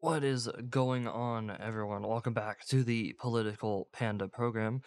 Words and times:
What 0.00 0.22
is 0.22 0.48
going 0.68 1.08
on, 1.08 1.56
everyone? 1.58 2.02
Welcome 2.06 2.34
back 2.34 2.66
to 2.66 2.84
the 2.84 3.14
Political 3.18 3.88
Panda 3.92 4.28
program. 4.28 4.82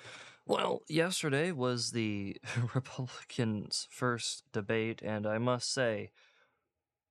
Well, 0.45 0.83
yesterday 0.87 1.51
was 1.51 1.91
the 1.91 2.37
Republicans' 2.75 3.87
first 3.89 4.43
debate, 4.53 5.01
and 5.01 5.25
I 5.25 5.39
must 5.39 5.73
say, 5.73 6.11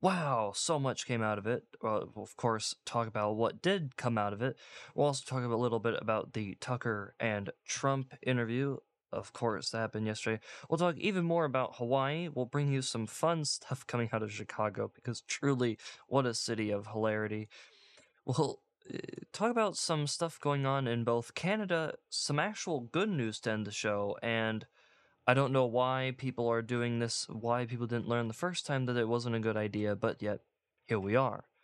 wow, 0.01 0.53
so 0.55 0.79
much 0.79 1.09
came 1.09 1.23
out 1.23 1.39
of 1.39 1.49
it. 1.49 1.65
Uh, 1.83 2.03
we'll, 2.15 2.23
of 2.23 2.37
course, 2.37 2.77
talk 2.87 3.09
about 3.09 3.33
what 3.33 3.61
did 3.61 3.97
come 3.97 4.17
out 4.17 4.33
of 4.33 4.43
it. 4.43 4.57
We'll 4.95 5.09
also 5.09 5.25
talk 5.27 5.43
a 5.43 5.57
little 5.57 5.81
bit 5.81 5.99
about 6.01 6.35
the 6.35 6.57
Tucker 6.61 7.17
and 7.19 7.51
Trump 7.67 8.15
interview. 8.23 8.77
Of 9.11 9.33
course, 9.33 9.71
that 9.71 9.79
happened 9.79 10.07
yesterday. 10.07 10.41
We'll 10.71 10.79
talk 10.79 10.97
even 10.99 11.25
more 11.25 11.47
about 11.47 11.77
Hawaii. 11.77 12.29
We'll 12.33 12.47
bring 12.47 12.73
you 12.73 12.83
some 12.83 13.09
fun 13.09 13.45
stuff 13.45 13.87
coming 13.89 14.09
out 14.13 14.23
of 14.23 14.31
Chicago 14.31 14.93
because 14.95 15.23
truly, 15.23 15.79
what 16.07 16.27
a 16.27 16.35
city 16.35 16.71
of 16.71 16.87
hilarity. 16.87 17.49
We'll 18.29 18.61
uh, 18.93 18.99
talk 19.33 19.51
about 19.51 19.79
some 19.79 20.07
stuff 20.07 20.39
going 20.39 20.67
on 20.67 20.87
in 20.87 21.03
both 21.03 21.35
Canada, 21.35 21.95
some 22.11 22.39
actual 22.39 22.81
good 22.81 23.09
news 23.09 23.41
to 23.41 23.51
end 23.51 23.67
the 23.67 23.73
show, 23.73 24.19
and 24.23 24.67
I 25.27 25.33
don't 25.33 25.51
know 25.51 25.65
why 25.65 26.13
people 26.19 26.47
are 26.47 26.61
doing 26.61 26.99
this, 26.99 27.27
why 27.31 27.65
people 27.65 27.87
didn't 27.87 28.07
learn 28.07 28.29
the 28.29 28.35
first 28.35 28.67
time 28.67 28.85
that 28.85 28.99
it 28.99 29.09
wasn't 29.09 29.37
a 29.37 29.41
good 29.41 29.57
idea, 29.57 29.97
but 29.97 30.21
yet 30.21 30.41
here 30.87 31.01
we 31.01 31.17
are. 31.17 31.45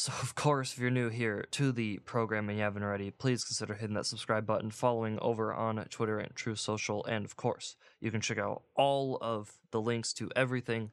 So, 0.00 0.12
of 0.22 0.36
course, 0.36 0.72
if 0.72 0.78
you're 0.78 0.92
new 0.92 1.08
here 1.08 1.44
to 1.50 1.72
the 1.72 1.98
program 1.98 2.48
and 2.48 2.56
you 2.56 2.62
haven't 2.62 2.84
already, 2.84 3.10
please 3.10 3.42
consider 3.42 3.74
hitting 3.74 3.96
that 3.96 4.06
subscribe 4.06 4.46
button, 4.46 4.70
following 4.70 5.18
over 5.18 5.52
on 5.52 5.84
Twitter 5.90 6.20
and 6.20 6.32
Truth 6.36 6.60
Social, 6.60 7.04
and 7.06 7.24
of 7.24 7.34
course, 7.34 7.74
you 8.00 8.12
can 8.12 8.20
check 8.20 8.38
out 8.38 8.62
all 8.76 9.18
of 9.20 9.54
the 9.72 9.80
links 9.80 10.12
to 10.12 10.30
everything 10.36 10.92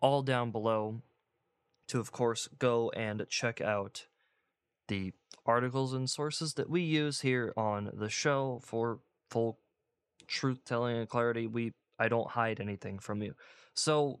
all 0.00 0.22
down 0.22 0.52
below 0.52 1.02
to, 1.88 2.00
of 2.00 2.12
course, 2.12 2.48
go 2.58 2.88
and 2.96 3.26
check 3.28 3.60
out 3.60 4.06
the 4.88 5.12
articles 5.44 5.92
and 5.92 6.08
sources 6.08 6.54
that 6.54 6.68
we 6.68 6.82
use 6.82 7.20
here 7.20 7.52
on 7.56 7.90
the 7.94 8.08
show 8.08 8.60
for 8.62 8.98
full 9.30 9.58
truth 10.26 10.64
telling 10.64 10.96
and 10.96 11.08
clarity. 11.08 11.46
We 11.46 11.72
I 11.98 12.08
don't 12.08 12.30
hide 12.30 12.60
anything 12.60 12.98
from 12.98 13.22
you. 13.22 13.34
So 13.74 14.20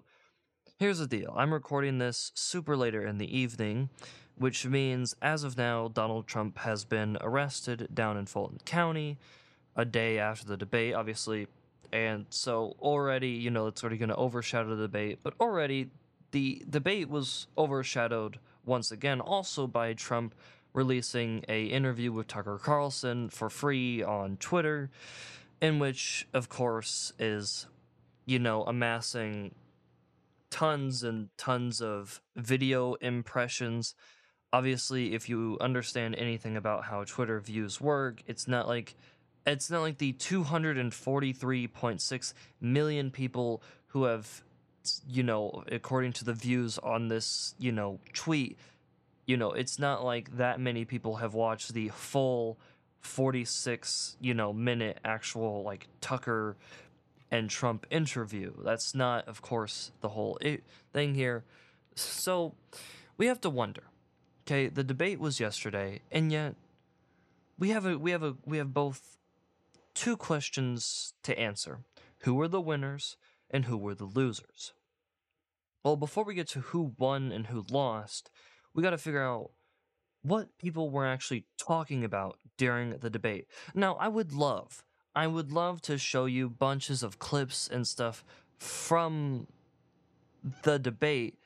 here's 0.78 0.98
the 0.98 1.06
deal. 1.06 1.34
I'm 1.36 1.52
recording 1.52 1.98
this 1.98 2.32
super 2.34 2.76
later 2.76 3.06
in 3.06 3.18
the 3.18 3.36
evening, 3.36 3.90
which 4.36 4.66
means 4.66 5.14
as 5.20 5.44
of 5.44 5.58
now 5.58 5.88
Donald 5.88 6.26
Trump 6.26 6.58
has 6.58 6.84
been 6.84 7.18
arrested 7.20 7.88
down 7.92 8.16
in 8.16 8.26
Fulton 8.26 8.58
County 8.64 9.18
a 9.74 9.84
day 9.84 10.18
after 10.18 10.46
the 10.46 10.56
debate, 10.56 10.94
obviously. 10.94 11.48
And 11.92 12.26
so 12.30 12.76
already, 12.80 13.28
you 13.28 13.50
know, 13.50 13.66
it's 13.66 13.82
already 13.82 13.98
going 13.98 14.08
to 14.08 14.16
overshadow 14.16 14.74
the 14.74 14.82
debate, 14.82 15.20
but 15.22 15.34
already 15.40 15.90
the 16.30 16.62
debate 16.68 17.08
was 17.08 17.46
overshadowed 17.56 18.38
once 18.64 18.90
again 18.90 19.20
also 19.20 19.66
by 19.66 19.92
Trump 19.92 20.34
releasing 20.76 21.44
a 21.48 21.64
interview 21.64 22.12
with 22.12 22.28
Tucker 22.28 22.60
Carlson 22.62 23.30
for 23.30 23.48
free 23.48 24.02
on 24.02 24.36
Twitter, 24.36 24.90
in 25.60 25.78
which, 25.78 26.28
of 26.34 26.50
course, 26.50 27.14
is 27.18 27.66
you 28.26 28.38
know 28.38 28.62
amassing 28.64 29.54
tons 30.50 31.02
and 31.02 31.30
tons 31.38 31.80
of 31.80 32.20
video 32.36 32.92
impressions. 32.94 33.94
Obviously, 34.52 35.14
if 35.14 35.30
you 35.30 35.56
understand 35.60 36.14
anything 36.14 36.56
about 36.56 36.84
how 36.84 37.02
Twitter 37.04 37.40
views 37.40 37.80
work, 37.80 38.22
it's 38.26 38.46
not 38.46 38.68
like 38.68 38.94
it's 39.46 39.70
not 39.70 39.80
like 39.80 39.96
the 39.96 40.12
243.6 40.12 42.34
million 42.60 43.10
people 43.10 43.62
who 43.88 44.04
have 44.04 44.42
you 45.08 45.22
know 45.22 45.64
according 45.72 46.12
to 46.12 46.24
the 46.24 46.34
views 46.34 46.78
on 46.78 47.08
this 47.08 47.54
you 47.58 47.72
know 47.72 47.98
tweet 48.12 48.58
you 49.26 49.36
know, 49.36 49.52
it's 49.52 49.78
not 49.78 50.04
like 50.04 50.36
that 50.36 50.60
many 50.60 50.84
people 50.84 51.16
have 51.16 51.34
watched 51.34 51.74
the 51.74 51.88
full 51.88 52.58
46, 53.00 54.16
you 54.20 54.34
know, 54.34 54.52
minute 54.52 54.98
actual 55.04 55.62
like 55.62 55.88
Tucker 56.00 56.56
and 57.30 57.50
Trump 57.50 57.86
interview. 57.90 58.52
That's 58.64 58.94
not, 58.94 59.26
of 59.28 59.42
course, 59.42 59.92
the 60.00 60.10
whole 60.10 60.38
thing 60.92 61.14
here. 61.14 61.44
So 61.94 62.54
we 63.16 63.26
have 63.26 63.40
to 63.42 63.50
wonder. 63.50 63.84
Okay, 64.46 64.68
the 64.68 64.84
debate 64.84 65.18
was 65.18 65.40
yesterday, 65.40 66.02
and 66.12 66.30
yet 66.30 66.54
we 67.58 67.70
have 67.70 67.84
a 67.84 67.98
we 67.98 68.12
have 68.12 68.22
a 68.22 68.36
we 68.44 68.58
have 68.58 68.72
both 68.72 69.18
two 69.92 70.16
questions 70.16 71.14
to 71.24 71.36
answer. 71.36 71.80
Who 72.20 72.34
were 72.34 72.46
the 72.46 72.60
winners 72.60 73.16
and 73.50 73.64
who 73.64 73.76
were 73.76 73.94
the 73.94 74.04
losers? 74.04 74.72
Well, 75.82 75.96
before 75.96 76.24
we 76.24 76.34
get 76.34 76.48
to 76.48 76.60
who 76.60 76.94
won 76.98 77.32
and 77.32 77.48
who 77.48 77.64
lost, 77.70 78.30
we 78.76 78.82
got 78.82 78.90
to 78.90 78.98
figure 78.98 79.22
out 79.22 79.50
what 80.22 80.56
people 80.58 80.90
were 80.90 81.06
actually 81.06 81.46
talking 81.58 82.04
about 82.04 82.38
during 82.58 82.90
the 82.98 83.10
debate. 83.10 83.46
Now, 83.74 83.94
I 83.94 84.08
would 84.08 84.32
love, 84.32 84.84
I 85.14 85.26
would 85.26 85.50
love 85.50 85.80
to 85.82 85.98
show 85.98 86.26
you 86.26 86.50
bunches 86.50 87.02
of 87.02 87.18
clips 87.18 87.68
and 87.68 87.86
stuff 87.86 88.22
from 88.58 89.46
the 90.62 90.78
debate, 90.78 91.38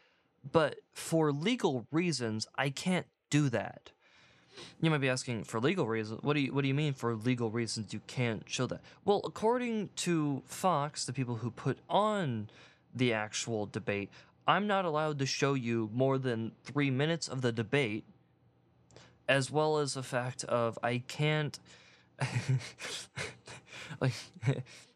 but 0.51 0.81
for 0.93 1.31
legal 1.31 1.87
reasons, 1.93 2.49
I 2.57 2.71
can't 2.71 3.07
do 3.31 3.49
that. 3.51 3.93
You 4.81 4.91
might 4.91 5.01
be 5.01 5.09
asking 5.09 5.45
for 5.45 5.61
legal 5.61 5.87
reasons. 5.87 6.23
What 6.23 6.35
do 6.35 6.41
you 6.41 6.53
what 6.53 6.63
do 6.63 6.69
you 6.69 6.75
mean 6.75 6.93
for 6.93 7.15
legal 7.15 7.51
reasons 7.51 7.95
you 7.95 8.01
can't 8.07 8.43
show 8.47 8.67
that? 8.67 8.81
Well, 9.05 9.23
according 9.25 9.91
to 9.97 10.43
Fox, 10.47 11.05
the 11.05 11.13
people 11.13 11.37
who 11.37 11.51
put 11.51 11.79
on 11.89 12.51
the 12.95 13.13
actual 13.13 13.67
debate, 13.67 14.11
I'm 14.47 14.67
not 14.67 14.85
allowed 14.85 15.19
to 15.21 15.27
show 15.27 15.55
you 15.55 15.91
more 15.93 16.19
than 16.19 16.53
three 16.65 16.91
minutes 16.91 17.29
of 17.29 17.43
the 17.43 17.53
debate, 17.53 18.05
as 19.29 19.51
well 19.51 19.79
as 19.79 19.95
the 19.95 20.03
fact 20.03 20.45
of 20.45 20.79
I 20.83 21.03
can't, 21.07 21.59
like, 24.01 24.13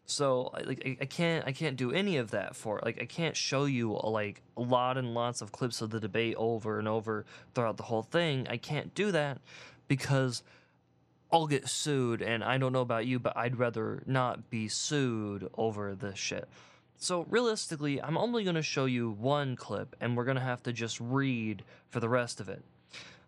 so 0.05 0.51
like 0.65 0.97
I 1.01 1.05
can't 1.05 1.45
I 1.47 1.51
can't 1.51 1.77
do 1.77 1.91
any 1.91 2.17
of 2.17 2.31
that 2.31 2.55
for 2.55 2.79
like 2.83 3.01
I 3.01 3.05
can't 3.05 3.35
show 3.35 3.65
you 3.65 3.99
like 4.03 4.41
a 4.55 4.61
lot 4.61 4.97
and 4.97 5.13
lots 5.13 5.41
of 5.41 5.51
clips 5.51 5.81
of 5.81 5.89
the 5.89 5.99
debate 5.99 6.35
over 6.37 6.77
and 6.77 6.87
over 6.87 7.25
throughout 7.53 7.77
the 7.77 7.83
whole 7.83 8.03
thing. 8.03 8.47
I 8.49 8.57
can't 8.57 8.93
do 8.93 9.11
that 9.11 9.39
because 9.87 10.43
I'll 11.31 11.47
get 11.47 11.67
sued, 11.67 12.21
and 12.21 12.43
I 12.43 12.57
don't 12.57 12.71
know 12.71 12.81
about 12.81 13.05
you, 13.05 13.19
but 13.19 13.35
I'd 13.35 13.57
rather 13.57 14.03
not 14.05 14.49
be 14.49 14.67
sued 14.67 15.49
over 15.57 15.95
this 15.95 16.17
shit. 16.17 16.47
So 16.97 17.25
realistically, 17.29 18.01
I'm 18.01 18.17
only 18.17 18.43
going 18.43 18.55
to 18.55 18.61
show 18.61 18.85
you 18.85 19.11
one 19.11 19.55
clip 19.55 19.95
and 19.99 20.15
we're 20.15 20.23
going 20.23 20.37
to 20.37 20.43
have 20.43 20.63
to 20.63 20.73
just 20.73 20.99
read 20.99 21.63
for 21.89 21.99
the 21.99 22.09
rest 22.09 22.39
of 22.39 22.49
it. 22.49 22.63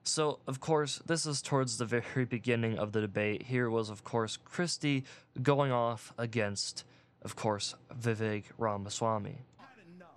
So, 0.04 0.40
of 0.48 0.62
course, 0.62 1.02
this 1.06 1.26
is 1.26 1.42
towards 1.42 1.78
the 1.78 1.86
very 2.04 2.26
beginning 2.26 2.80
of 2.80 2.94
the 2.94 3.02
debate. 3.02 3.44
Here 3.44 3.70
was, 3.70 3.90
of 3.90 4.04
course, 4.04 4.38
Christie 4.38 5.04
going 5.42 5.72
off 5.72 6.14
against, 6.18 6.86
of 7.24 7.36
course, 7.36 7.76
Vivek 7.94 8.46
Ramaswamy. 8.58 9.38
I've 9.60 9.68
had 9.68 9.96
enough. 9.96 10.08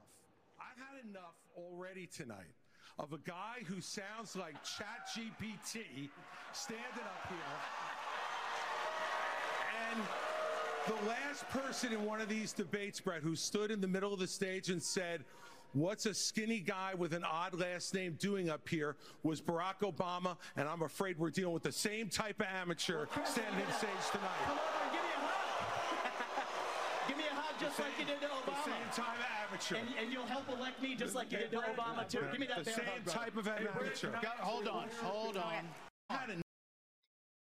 I've 0.61 0.79
had 0.79 1.11
enough 1.11 1.35
already 1.57 2.07
tonight 2.07 2.55
of 3.01 3.13
a 3.13 3.19
guy 3.19 3.65
who 3.67 3.81
sounds 3.81 4.37
like 4.37 4.55
ChatGPT 4.63 6.11
standing 6.53 7.05
up 7.05 7.29
here 7.29 7.39
and 9.91 10.03
the 10.87 11.09
last 11.09 11.49
person 11.51 11.93
in 11.93 12.05
one 12.05 12.21
of 12.21 12.29
these 12.29 12.53
debates, 12.53 13.01
Brett, 13.01 13.23
who 13.23 13.37
stood 13.37 13.71
in 13.71 13.81
the 13.81 13.89
middle 13.89 14.13
of 14.13 14.19
the 14.19 14.27
stage 14.27 14.71
and 14.71 14.83
said, 14.83 15.25
What's 15.73 16.07
a 16.07 16.15
skinny 16.15 16.59
guy 16.59 16.95
with 16.97 17.15
an 17.15 17.23
odd 17.23 17.55
last 17.55 17.95
name 17.95 18.17
doing 18.19 18.51
up 18.51 18.69
here 18.69 18.97
was 19.23 19.41
Barack 19.41 19.83
Obama, 19.83 20.37
and 20.57 20.69
I'm 20.69 20.83
afraid 20.83 21.17
we're 21.17 21.31
dealing 21.31 21.55
with 21.55 21.63
the 21.63 21.71
same 21.71 22.09
type 22.09 22.41
of 22.41 22.47
amateur 22.47 23.07
standing 23.25 23.65
on 23.65 23.73
stage 23.75 23.91
tonight. 24.11 24.31
Come 24.47 24.59
on, 24.59 24.93
give 24.93 25.03
me 25.03 25.11
a 25.15 25.21
hug. 25.21 27.07
give 27.09 27.17
me 27.19 27.25
a 27.31 27.35
hug 27.35 27.55
just 27.61 27.77
same, 27.77 27.87
like 27.87 27.99
you 28.01 28.05
did 28.05 28.21
to 28.21 28.27
Obama. 28.27 28.47
The 28.47 28.71
same 28.71 29.05
type 29.05 29.15
of 29.15 29.49
amateur. 29.49 29.75
And, 29.77 29.89
and 30.03 30.13
you'll 30.13 30.27
help 30.27 30.49
elect 30.49 30.83
me 30.83 30.97
just 30.97 31.15
like 31.15 31.31
you 31.31 31.39
did 31.39 31.53
to 31.53 31.59
Obama, 31.59 32.09
too. 32.09 32.19
Give 32.33 32.41
me 32.41 32.49
that 32.49 32.65
The 32.65 32.73
same 32.73 32.85
hug, 32.87 33.07
type 33.07 33.37
of 33.37 33.47
amateur. 33.47 34.11
Hold 34.41 34.67
on, 34.67 34.89
hold 35.01 35.37
on. 35.37 36.50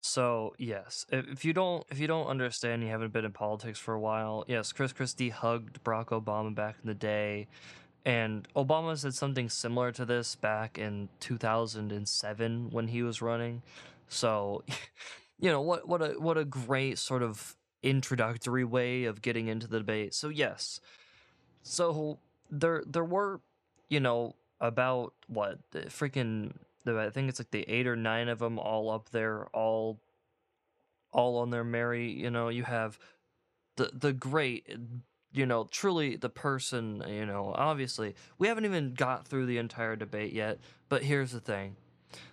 So 0.09 0.56
yes, 0.57 1.06
if, 1.11 1.45
you 1.45 1.53
don't 1.53 1.85
if 1.91 2.00
you 2.00 2.07
don't 2.07 2.25
understand, 2.25 2.81
you 2.81 2.89
haven't 2.89 3.13
been 3.13 3.25
in 3.25 3.31
politics 3.31 3.77
for 3.77 3.94
a 3.94 4.00
while. 4.00 4.44
Yes, 4.47 4.71
Chris 4.71 4.91
Christie 4.91 5.29
hugged 5.29 5.83
Barack 5.83 6.07
Obama 6.07 6.53
back 6.53 6.77
in 6.81 6.88
the 6.88 6.95
day, 6.95 7.47
and 8.03 8.47
Obama 8.56 8.97
said 8.97 9.13
something 9.13 9.50
similar 9.50 9.91
to 9.91 10.06
this 10.06 10.33
back 10.33 10.79
in 10.79 11.09
2007 11.19 12.69
when 12.71 12.88
he 12.88 13.03
was 13.03 13.21
running. 13.21 13.61
So, 14.07 14.63
you 15.39 15.51
know 15.51 15.61
what 15.61 15.88
what 15.88 16.01
a 16.01 16.19
what 16.19 16.39
a 16.39 16.44
great 16.44 16.97
sort 16.97 17.21
of 17.21 17.55
introductory 17.83 18.63
way 18.63 19.03
of 19.03 19.21
getting 19.21 19.47
into 19.47 19.67
the 19.67 19.77
debate. 19.77 20.15
So 20.15 20.29
yes, 20.29 20.81
so 21.62 22.17
there 22.50 22.83
there 22.88 23.05
were 23.05 23.41
you 23.89 24.00
know 24.00 24.33
about 24.59 25.13
what 25.27 25.59
freaking 25.71 26.53
the, 26.85 26.99
I 26.99 27.09
think 27.09 27.29
it's 27.29 27.39
like 27.39 27.51
the 27.51 27.67
eight 27.69 27.87
or 27.87 27.95
nine 27.95 28.27
of 28.27 28.39
them 28.39 28.59
all 28.59 28.89
up 28.89 29.09
there, 29.09 29.47
all 29.53 29.99
all 31.11 31.37
on 31.37 31.49
their 31.49 31.63
merry. 31.63 32.11
You 32.11 32.29
know, 32.29 32.49
you 32.49 32.63
have 32.63 32.99
the 33.75 33.91
the 33.93 34.13
great, 34.13 34.67
you 35.33 35.45
know, 35.45 35.67
truly 35.71 36.15
the 36.15 36.29
person. 36.29 37.03
You 37.07 37.25
know, 37.25 37.53
obviously 37.55 38.15
we 38.37 38.47
haven't 38.47 38.65
even 38.65 38.93
got 38.93 39.27
through 39.27 39.45
the 39.45 39.57
entire 39.57 39.95
debate 39.95 40.33
yet. 40.33 40.59
But 40.87 41.03
here's 41.03 41.31
the 41.31 41.39
thing: 41.39 41.75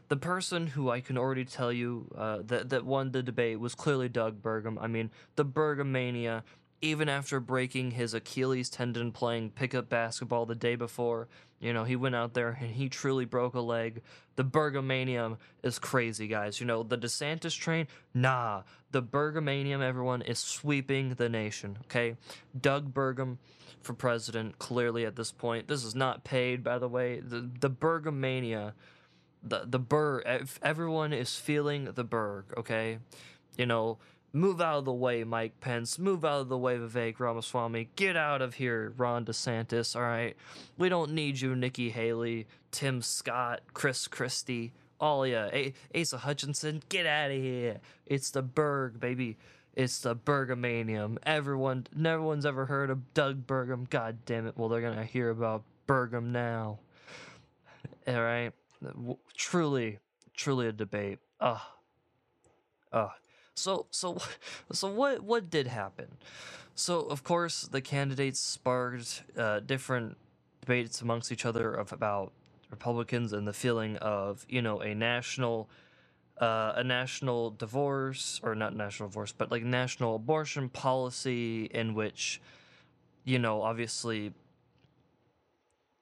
the 0.09 0.17
person 0.17 0.69
who 0.69 0.91
I 0.91 1.01
can 1.01 1.19
already 1.19 1.45
tell 1.45 1.73
you 1.73 2.11
uh, 2.17 2.39
that 2.47 2.71
that 2.71 2.85
won 2.85 3.13
the 3.13 3.23
debate 3.23 3.61
was 3.61 3.75
clearly 3.75 4.09
Doug 4.09 4.43
Burgum. 4.43 4.79
I 4.81 4.87
mean, 4.87 5.11
the 5.37 5.45
Burgumania, 5.45 6.43
even 6.81 7.09
after 7.09 7.41
breaking 7.41 7.93
his 7.93 8.15
Achilles 8.15 8.71
tendon 8.71 9.13
playing 9.13 9.51
pickup 9.51 9.89
basketball 9.89 10.47
the 10.47 10.55
day 10.55 10.77
before, 10.77 11.29
you 11.61 11.73
know, 11.73 11.85
he 11.85 11.97
went 11.97 12.15
out 12.15 12.35
there 12.35 12.57
and 12.61 12.71
he 12.71 12.89
truly 12.89 13.25
broke 13.25 13.55
a 13.55 13.61
leg. 13.61 14.03
The 14.37 14.45
Burgumanium 14.45 15.39
is 15.63 15.79
crazy, 15.79 16.27
guys. 16.29 16.61
You 16.61 16.67
know, 16.67 16.83
the 16.83 16.99
DeSantis 16.99 17.59
train, 17.59 17.89
nah. 18.13 18.63
The 18.91 19.03
Burgumanium, 19.03 19.83
everyone, 19.83 20.23
is 20.23 20.39
sweeping 20.39 21.15
the 21.15 21.29
nation, 21.29 21.79
okay? 21.85 22.17
Doug 22.59 22.93
Burgum 22.93 23.39
for 23.83 23.95
president, 23.95 24.59
clearly 24.59 25.07
at 25.07 25.17
this 25.17 25.33
point. 25.33 25.69
This 25.69 25.85
is 25.85 25.95
not 25.95 26.25
paid, 26.25 26.63
by 26.63 26.79
the 26.79 26.89
way. 26.89 27.21
The, 27.21 27.49
the 27.61 27.71
Burgumania 27.71 28.73
the 29.47 29.65
the 29.67 29.79
Berg. 29.79 30.25
Everyone 30.63 31.13
is 31.13 31.37
feeling 31.37 31.91
the 31.95 32.05
Berg. 32.05 32.47
Okay, 32.57 32.99
you 33.57 33.67
know, 33.67 33.99
move 34.37 34.61
out 34.61 34.79
of 34.79 34.85
the 34.85 34.93
way, 34.93 35.25
Mike 35.25 35.61
Pence. 35.61 35.99
Move 35.99 36.25
out 36.25 36.43
of 36.43 36.49
the 36.49 36.59
way, 36.59 36.77
Vivek 36.77 37.19
Ramaswamy. 37.19 37.91
Get 37.97 38.17
out 38.17 38.43
of 38.43 38.55
here, 38.55 38.93
Ron 38.97 39.25
DeSantis. 39.25 39.97
All 39.97 40.03
right, 40.03 40.37
we 40.79 40.89
don't 40.89 41.13
need 41.13 41.41
you, 41.41 41.57
Nikki 41.57 41.91
Haley, 41.91 42.47
Tim 42.71 43.03
Scott, 43.03 43.61
Chris 43.75 44.07
Christie. 44.07 44.73
All 44.99 45.27
ya, 45.27 45.49
A- 45.53 45.75
Asa 45.95 46.19
Hutchinson. 46.19 46.83
Get 46.89 47.07
out 47.07 47.31
of 47.31 47.37
here. 47.37 47.81
It's 48.07 48.31
the 48.31 48.43
Berg, 48.43 48.99
baby. 48.99 49.37
It's 49.75 49.99
the 50.01 50.17
Burgumanium. 50.17 51.19
Everyone, 51.25 51.87
no 51.95 52.23
one's 52.23 52.47
ever 52.47 52.65
heard 52.67 52.89
of 52.89 53.13
Doug 53.13 53.47
Burgum. 53.47 53.91
God 53.91 54.19
damn 54.25 54.47
it. 54.47 54.57
Well, 54.57 54.69
they're 54.71 54.81
gonna 54.81 55.05
hear 55.05 55.29
about 55.31 55.65
Burgum 55.87 56.27
now. 56.27 56.79
All 58.09 58.23
right 58.23 58.53
truly, 59.37 59.99
truly 60.35 60.69
a 60.69 60.73
debate. 60.73 61.19
Ugh. 61.41 61.61
Ugh. 62.93 63.11
So, 63.57 63.87
so, 63.91 64.19
so 64.73 64.89
what, 64.89 65.23
what 65.23 65.51
did 65.51 65.67
happen? 65.67 66.09
So, 66.75 67.01
of 67.03 67.25
course, 67.25 67.63
the 67.63 67.81
candidates 67.81 68.39
sparked 68.41 69.23
uh, 69.37 69.61
different 69.61 70.17
debates 70.61 71.01
amongst 71.01 71.33
each 71.33 71.47
other 71.47 71.73
of 71.73 71.93
about 71.93 72.33
Republicans 72.71 73.33
and 73.33 73.47
the 73.49 73.53
feeling 73.53 73.97
of 73.99 74.45
you 74.49 74.61
know 74.61 74.81
a 74.81 74.95
national, 74.95 75.71
uh, 76.41 76.75
a 76.77 76.85
national 76.85 77.51
divorce 77.53 78.41
or 78.43 78.55
not 78.55 78.77
national 78.77 79.09
divorce, 79.09 79.33
but 79.33 79.51
like 79.51 79.65
national 79.65 80.17
abortion 80.17 80.69
policy 80.69 81.67
in 81.67 81.95
which, 81.95 82.41
you 83.25 83.39
know, 83.39 83.63
obviously, 83.63 84.33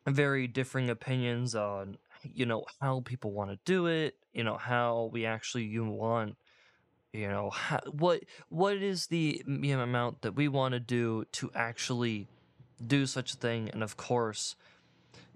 very 0.06 0.46
differing 0.46 0.90
opinions 0.90 1.54
on 1.54 1.96
you 2.22 2.46
know 2.46 2.64
how 2.80 3.00
people 3.04 3.32
want 3.32 3.50
to 3.50 3.58
do 3.64 3.86
it 3.86 4.14
you 4.32 4.42
know 4.44 4.56
how 4.56 5.10
we 5.12 5.26
actually 5.26 5.64
you 5.64 5.84
want 5.84 6.36
you 7.14 7.28
know 7.28 7.50
how, 7.50 7.80
what 7.90 8.24
what 8.48 8.76
is 8.76 9.06
the 9.06 9.42
amount 9.46 10.22
that 10.22 10.32
we 10.32 10.48
want 10.48 10.72
to 10.72 10.80
do 10.80 11.24
to 11.32 11.50
actually 11.54 12.26
do 12.84 13.06
such 13.06 13.34
a 13.34 13.36
thing? 13.36 13.70
And 13.72 13.82
of 13.82 13.96
course 13.96 14.56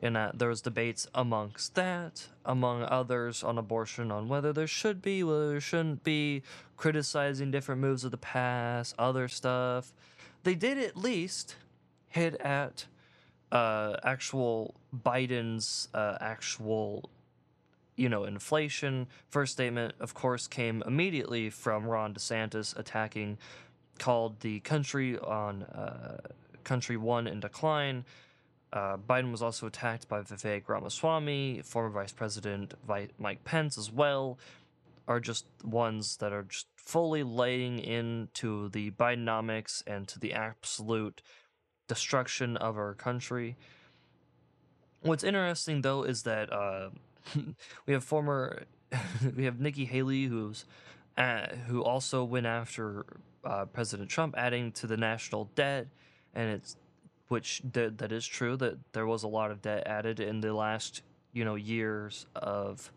in 0.01 0.13
that 0.13 0.39
there 0.39 0.49
was 0.49 0.61
debates 0.61 1.09
amongst 1.15 1.75
that 1.75 2.29
among 2.45 2.83
others 2.85 3.43
on 3.43 3.59
abortion 3.59 4.13
on 4.13 4.29
whether 4.29 4.53
there 4.53 4.67
should 4.67 5.03
be 5.03 5.25
whether 5.25 5.49
there 5.51 5.61
shouldn't 5.61 6.05
be 6.05 6.43
criticizing 6.77 7.51
different 7.51 7.81
moves 7.81 8.05
of 8.05 8.11
the 8.11 8.17
past 8.17 8.95
other 8.99 9.29
stuff. 9.29 9.93
They 10.45 10.55
did 10.55 10.79
at 10.79 10.97
least 10.97 11.57
hit 12.09 12.41
at 12.41 12.87
uh, 13.51 13.97
actual 14.05 14.75
Biden's 15.05 15.89
uh, 15.95 16.17
actual, 16.21 17.11
you 17.99 18.09
know, 18.09 18.25
inflation. 18.25 19.09
First 19.29 19.53
statement, 19.53 19.95
of 19.99 20.15
course, 20.15 20.47
came 20.47 20.83
immediately 20.87 21.51
from 21.51 21.85
Ron 21.85 22.15
DeSantis 22.15 22.79
attacking, 22.79 23.39
called 23.99 24.41
the 24.41 24.61
country 24.61 25.19
on 25.19 25.65
uh, 25.65 26.19
country 26.63 26.97
one 26.97 27.27
in 27.27 27.41
decline. 27.41 28.05
Uh, 28.73 28.97
Biden 28.99 29.33
was 29.33 29.43
also 29.43 29.67
attacked 29.67 30.09
by 30.09 30.21
Vivek 30.21 30.69
Ramaswamy, 30.69 31.63
former 31.65 31.91
Vice 31.91 32.13
President 32.13 32.75
Mike 33.19 33.43
Pence 33.45 33.77
as 33.77 33.91
well, 33.91 34.39
are 35.09 35.21
just 35.21 35.47
ones 35.65 36.19
that 36.19 36.33
are 36.33 36.45
just 36.45 36.67
fully 36.77 37.23
laying 37.23 37.79
into 37.79 38.69
the 38.69 38.91
Bidenomics 38.93 39.83
and 39.87 40.07
to 40.07 40.21
the 40.21 40.35
absolute 40.35 41.21
destruction 41.89 42.57
of 42.59 42.77
our 42.77 42.95
country. 42.95 43.57
What's 45.01 45.25
interesting 45.25 45.81
though 45.81 46.03
is 46.03 46.23
that 46.25 46.53
uh, 46.53 46.91
we 47.87 47.93
have 47.93 48.05
former 48.05 48.65
we 49.37 49.45
have 49.45 49.61
Nikki 49.61 49.85
Haley 49.85 50.25
who's 50.25 50.65
uh, 51.17 51.47
who 51.67 51.83
also 51.83 52.25
went 52.25 52.47
after 52.47 53.05
uh, 53.45 53.65
President 53.67 54.09
Trump, 54.09 54.35
adding 54.39 54.73
to 54.73 54.87
the 54.87 54.97
national 54.97 55.51
debt, 55.55 55.89
and 56.35 56.51
it's 56.51 56.77
which 57.29 57.63
th- 57.73 57.95
that 57.97 58.13
is 58.13 58.27
true 58.27 58.57
that 58.57 58.79
there 58.93 59.07
was 59.07 59.23
a 59.23 59.29
lot 59.29 59.51
of 59.51 59.61
debt 59.61 59.87
added 59.87 60.21
in 60.21 60.41
the 60.41 60.53
last 60.53 61.03
you 61.33 61.45
know 61.45 61.57
years 61.57 62.27
of 62.35 62.93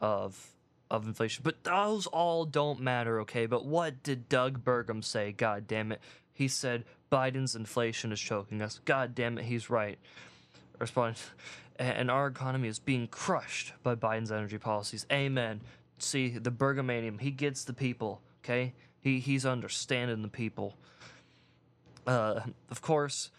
of 0.00 0.52
of 0.90 1.06
inflation. 1.06 1.42
But 1.42 1.64
those 1.64 2.06
all 2.06 2.44
don't 2.44 2.80
matter, 2.80 3.20
okay? 3.20 3.46
But 3.46 3.64
what 3.64 4.02
did 4.02 4.28
Doug 4.28 4.62
Burgum 4.62 5.02
say? 5.02 5.32
God 5.32 5.66
damn 5.66 5.90
it. 5.90 6.00
He 6.34 6.48
said 6.48 6.84
Biden's 7.10 7.56
inflation 7.56 8.12
is 8.12 8.20
choking 8.20 8.60
us. 8.60 8.80
God 8.84 9.14
damn 9.14 9.38
it, 9.38 9.44
he's 9.44 9.70
right. 9.70 9.98
Respond, 10.78 11.16
and 11.82 12.10
our 12.10 12.26
economy 12.26 12.68
is 12.68 12.78
being 12.78 13.06
crushed 13.08 13.72
by 13.82 13.94
Biden's 13.94 14.32
energy 14.32 14.58
policies. 14.58 15.06
Amen. 15.10 15.60
See, 15.98 16.30
the 16.30 16.50
Burgomanium, 16.50 17.20
he 17.20 17.30
gets 17.30 17.64
the 17.64 17.72
people, 17.72 18.20
okay? 18.44 18.72
He 19.00 19.20
he's 19.20 19.44
understanding 19.44 20.22
the 20.22 20.28
people. 20.28 20.76
Uh, 22.06 22.40
of 22.70 22.82
course, 22.82 23.30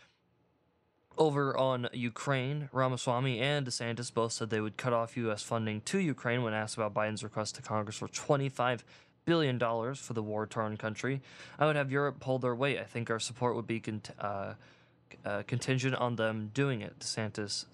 over 1.18 1.56
on 1.58 1.90
Ukraine, 1.94 2.70
Ramaswamy 2.72 3.40
and 3.40 3.68
DeSantis 3.68 4.14
both 4.14 4.32
said 4.32 4.50
they 4.50 4.62
would 4.62 4.78
cut 4.78 4.94
off 4.94 5.18
U.S. 5.18 5.44
funding 5.44 5.82
to 5.82 6.00
Ukraine 6.00 6.44
when 6.44 6.54
asked 6.54 6.76
about 6.76 6.94
Biden's 6.94 7.24
request 7.24 7.56
to 7.56 7.62
Congress 7.62 7.98
for 7.98 8.08
25 8.08 8.84
billion 9.26 9.58
dollars 9.58 10.00
for 10.00 10.14
the 10.14 10.24
war-torn 10.24 10.76
country. 10.78 11.22
I 11.58 11.66
would 11.66 11.76
have 11.76 11.92
Europe 11.92 12.20
pull 12.20 12.40
their 12.40 12.56
weight. 12.56 12.80
I 12.80 12.84
think 12.84 13.10
our 13.10 13.20
support 13.20 13.56
would 13.56 13.68
be 13.68 13.80
cont- 13.80 14.12
uh, 14.20 14.54
uh, 15.26 15.44
contingent 15.48 15.96
on 15.96 16.16
them 16.16 16.52
doing 16.54 16.82
it. 16.82 17.00
DeSantis 17.00 17.66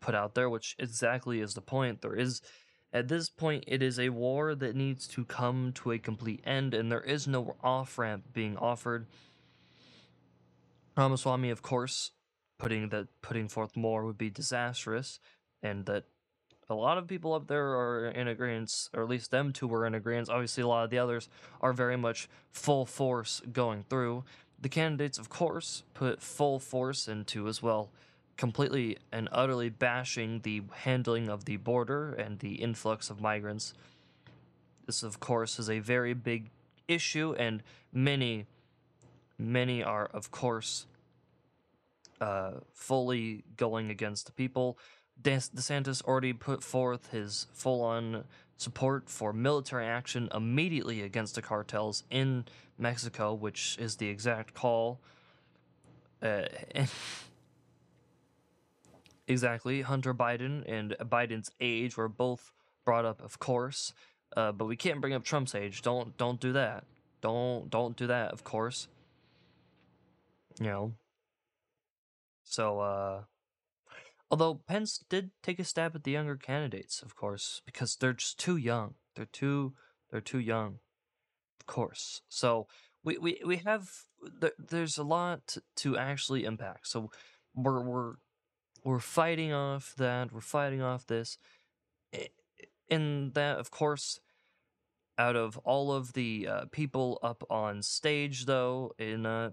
put 0.00 0.14
out 0.14 0.34
there, 0.34 0.50
which 0.50 0.76
exactly 0.78 1.40
is 1.40 1.54
the 1.54 1.60
point. 1.60 2.02
There 2.02 2.14
is, 2.16 2.42
at 2.92 3.08
this 3.08 3.28
point, 3.28 3.64
it 3.66 3.82
is 3.82 3.98
a 3.98 4.08
war 4.08 4.54
that 4.54 4.74
needs 4.74 5.06
to 5.08 5.24
come 5.24 5.72
to 5.74 5.92
a 5.92 5.98
complete 5.98 6.40
end, 6.44 6.74
and 6.74 6.90
there 6.90 7.02
is 7.02 7.28
no 7.28 7.56
off 7.62 7.98
ramp 7.98 8.32
being 8.32 8.56
offered. 8.56 9.06
Ramaswamy, 10.96 11.50
of 11.50 11.62
course, 11.62 12.12
putting 12.58 12.88
that 12.90 13.08
putting 13.22 13.48
forth 13.48 13.76
more 13.76 14.04
would 14.04 14.18
be 14.18 14.30
disastrous, 14.30 15.18
and 15.62 15.86
that 15.86 16.04
a 16.68 16.74
lot 16.74 16.98
of 16.98 17.08
people 17.08 17.34
up 17.34 17.48
there 17.48 17.72
are 17.72 18.08
in 18.08 18.28
agreement, 18.28 18.72
or 18.94 19.02
at 19.02 19.08
least 19.08 19.30
them 19.30 19.52
two 19.52 19.66
were 19.66 19.86
in 19.86 19.94
agreement. 19.94 20.30
Obviously, 20.30 20.62
a 20.62 20.68
lot 20.68 20.84
of 20.84 20.90
the 20.90 20.98
others 20.98 21.28
are 21.60 21.72
very 21.72 21.96
much 21.96 22.28
full 22.52 22.86
force 22.86 23.42
going 23.52 23.84
through. 23.88 24.24
The 24.60 24.68
candidates, 24.68 25.18
of 25.18 25.28
course, 25.28 25.82
put 25.94 26.22
full 26.22 26.58
force 26.58 27.08
into 27.08 27.48
as 27.48 27.62
well, 27.62 27.90
completely 28.40 28.96
and 29.12 29.28
utterly 29.32 29.68
bashing 29.68 30.40
the 30.44 30.62
handling 30.72 31.28
of 31.28 31.44
the 31.44 31.58
border 31.58 32.14
and 32.14 32.38
the 32.38 32.54
influx 32.54 33.10
of 33.10 33.20
migrants. 33.20 33.74
This, 34.86 35.02
of 35.02 35.20
course, 35.20 35.58
is 35.58 35.68
a 35.68 35.78
very 35.80 36.14
big 36.14 36.48
issue, 36.88 37.34
and 37.38 37.62
many, 37.92 38.46
many 39.38 39.82
are, 39.82 40.06
of 40.06 40.30
course, 40.30 40.86
uh, 42.18 42.52
fully 42.72 43.44
going 43.58 43.90
against 43.90 44.24
the 44.24 44.32
people. 44.32 44.78
DeSantis 45.22 46.02
already 46.04 46.32
put 46.32 46.64
forth 46.64 47.10
his 47.10 47.46
full 47.52 47.82
on 47.82 48.24
support 48.56 49.10
for 49.10 49.34
military 49.34 49.84
action 49.84 50.30
immediately 50.34 51.02
against 51.02 51.34
the 51.34 51.42
cartels 51.42 52.04
in 52.08 52.46
Mexico, 52.78 53.34
which 53.34 53.76
is 53.78 53.96
the 53.96 54.08
exact 54.08 54.54
call. 54.54 54.98
Uh, 56.22 56.44
exactly. 59.30 59.82
Hunter 59.82 60.14
Biden 60.14 60.64
and 60.66 60.96
Biden's 61.00 61.50
age 61.60 61.96
were 61.96 62.08
both 62.08 62.52
brought 62.84 63.04
up, 63.04 63.22
of 63.22 63.38
course, 63.38 63.92
uh, 64.36 64.52
but 64.52 64.66
we 64.66 64.76
can't 64.76 65.00
bring 65.00 65.14
up 65.14 65.24
Trump's 65.24 65.54
age. 65.54 65.82
Don't 65.82 66.16
don't 66.16 66.40
do 66.40 66.52
that. 66.52 66.84
Don't 67.20 67.70
don't 67.70 67.96
do 67.96 68.06
that. 68.06 68.32
Of 68.32 68.44
course. 68.44 68.88
You 70.58 70.66
know. 70.66 70.92
So 72.44 72.80
uh, 72.80 73.22
Although 74.30 74.60
Pence 74.66 75.04
did 75.08 75.32
take 75.42 75.58
a 75.58 75.64
stab 75.64 75.96
at 75.96 76.04
the 76.04 76.12
younger 76.12 76.36
candidates, 76.36 77.02
of 77.02 77.16
course, 77.16 77.62
because 77.66 77.96
they're 77.96 78.12
just 78.12 78.38
too 78.38 78.56
young. 78.56 78.94
They're 79.16 79.24
too 79.26 79.74
they're 80.10 80.20
too 80.20 80.38
young, 80.38 80.78
of 81.58 81.66
course. 81.66 82.22
So 82.28 82.68
we 83.02 83.18
we, 83.18 83.40
we 83.44 83.56
have 83.58 83.88
there, 84.40 84.52
there's 84.56 84.98
a 84.98 85.02
lot 85.02 85.56
to 85.76 85.98
actually 85.98 86.44
impact. 86.44 86.86
So 86.86 87.10
we're 87.54 87.82
we're 87.82 88.14
we're 88.84 88.98
fighting 88.98 89.52
off 89.52 89.94
that. 89.96 90.32
We're 90.32 90.40
fighting 90.40 90.82
off 90.82 91.06
this. 91.06 91.38
And 92.90 93.34
that, 93.34 93.58
of 93.58 93.70
course, 93.70 94.20
out 95.18 95.36
of 95.36 95.58
all 95.58 95.92
of 95.92 96.14
the 96.14 96.48
uh, 96.48 96.64
people 96.72 97.18
up 97.22 97.44
on 97.50 97.82
stage, 97.82 98.46
though, 98.46 98.92
in 98.98 99.26
uh, 99.26 99.50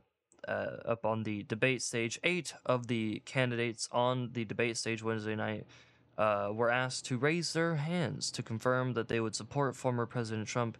uh, 0.48 0.78
up 0.86 1.06
on 1.06 1.24
the 1.24 1.44
debate 1.44 1.82
stage, 1.82 2.20
eight 2.24 2.54
of 2.66 2.88
the 2.88 3.22
candidates 3.26 3.88
on 3.92 4.30
the 4.34 4.46
debate 4.46 4.78
stage 4.78 5.04
Wednesday 5.04 5.36
night 5.36 5.66
uh, 6.18 6.50
were 6.54 6.70
asked 6.70 7.06
to 7.06 7.18
raise 7.18 7.54
their 7.54 7.76
hands 7.76 8.32
to 8.32 8.42
confirm 8.42 8.94
that 8.94 9.08
they 9.08 9.20
would 9.20 9.36
support 9.36 9.76
former 9.76 10.06
President 10.06 10.48
Trump 10.48 10.78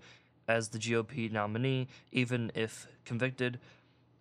as 0.48 0.70
the 0.70 0.80
GOP 0.80 1.32
nominee, 1.32 1.88
even 2.12 2.52
if 2.56 2.88
convicted. 3.06 3.60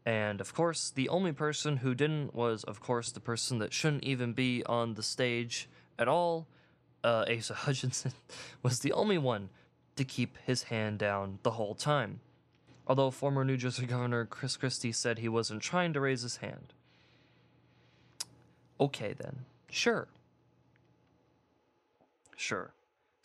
And 0.06 0.40
of 0.40 0.54
course, 0.54 0.90
the 0.90 1.08
only 1.08 1.32
person 1.32 1.78
who 1.78 1.92
didn't 1.92 2.32
was, 2.32 2.62
of 2.62 2.80
course, 2.80 3.10
the 3.10 3.18
person 3.18 3.58
that 3.58 3.72
shouldn't 3.72 4.04
even 4.04 4.32
be 4.32 4.62
on 4.64 4.94
the 4.94 5.02
stage 5.02 5.68
at 5.98 6.06
all. 6.06 6.46
Uh, 7.02 7.24
Asa 7.28 7.54
Hutchinson 7.66 8.12
was 8.62 8.78
the 8.78 8.92
only 8.92 9.18
one 9.18 9.48
to 9.96 10.04
keep 10.04 10.38
his 10.46 10.64
hand 10.64 11.00
down 11.00 11.40
the 11.42 11.52
whole 11.52 11.74
time. 11.74 12.20
Although 12.86 13.10
former 13.10 13.44
New 13.44 13.56
Jersey 13.56 13.84
Governor 13.84 14.24
Chris 14.24 14.56
Christie 14.56 14.92
said 14.92 15.18
he 15.18 15.28
wasn't 15.28 15.60
trying 15.60 15.92
to 15.92 16.00
raise 16.00 16.22
his 16.22 16.36
hand. 16.36 16.72
Okay, 18.78 19.12
then. 19.18 19.44
Sure. 19.70 20.06
Sure. 22.36 22.72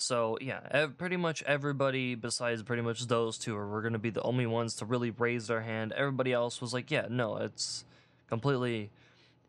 So, 0.01 0.37
yeah, 0.41 0.61
ev- 0.71 0.97
pretty 0.97 1.17
much 1.17 1.43
everybody 1.43 2.15
besides 2.15 2.63
pretty 2.63 2.81
much 2.81 3.07
those 3.07 3.37
two 3.37 3.55
are 3.55 3.67
were 3.67 3.81
going 3.81 3.93
to 3.93 3.99
be 3.99 4.09
the 4.09 4.21
only 4.23 4.45
ones 4.45 4.75
to 4.77 4.85
really 4.85 5.11
raise 5.11 5.47
their 5.47 5.61
hand. 5.61 5.91
Everybody 5.93 6.33
else 6.33 6.59
was 6.61 6.73
like, 6.73 6.89
yeah, 6.91 7.07
no, 7.09 7.37
it's 7.37 7.85
completely. 8.27 8.89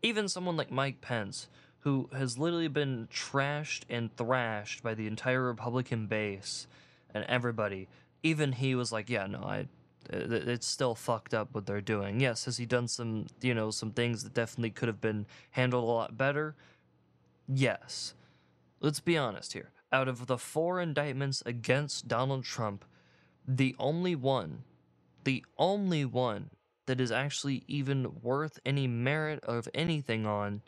Even 0.01 0.27
someone 0.27 0.57
like 0.57 0.71
Mike 0.71 1.01
Pence, 1.01 1.47
who 1.81 2.09
has 2.13 2.37
literally 2.37 2.67
been 2.67 3.07
trashed 3.11 3.83
and 3.89 4.15
thrashed 4.15 4.83
by 4.83 4.93
the 4.93 5.07
entire 5.07 5.41
Republican 5.43 6.07
base 6.07 6.67
and 7.13 7.23
everybody, 7.25 7.87
even 8.21 8.51
he 8.53 8.75
was 8.75 8.91
like, 8.91 9.09
yeah, 9.09 9.27
no, 9.27 9.39
I. 9.43 9.57
it- 10.09 10.47
It's 10.47 10.67
still 10.67 10.95
fucked 10.95 11.33
up 11.33 11.49
what 11.53 11.65
they're 11.65 11.81
doing. 11.81 12.19
Yes, 12.19 12.45
has 12.45 12.57
he 12.57 12.65
done 12.65 12.87
some, 12.87 13.27
you 13.41 13.53
know, 13.53 13.71
some 13.71 13.91
things 13.91 14.23
that 14.23 14.33
definitely 14.33 14.71
could 14.71 14.87
have 14.87 15.01
been 15.01 15.25
handled 15.51 15.83
a 15.83 15.87
lot 15.87 16.17
better? 16.17 16.55
Yes 17.47 18.13
let's 18.81 18.99
be 19.01 19.17
honest 19.17 19.53
here. 19.53 19.72
Out 19.93 20.07
of 20.07 20.25
the 20.25 20.39
four 20.39 20.81
indictments 20.81 21.43
against 21.45 22.07
Donald 22.07 22.43
Trump, 22.43 22.83
the 23.47 23.75
only 23.77 24.15
one, 24.15 24.63
the 25.23 25.45
only 25.57 26.03
one 26.03 26.49
that 26.87 26.99
is 26.99 27.11
actually 27.11 27.63
even 27.67 28.19
worth 28.21 28.59
any 28.65 28.87
merit 28.87 29.39
of 29.43 29.69
anything 29.73 30.25
on 30.25 30.63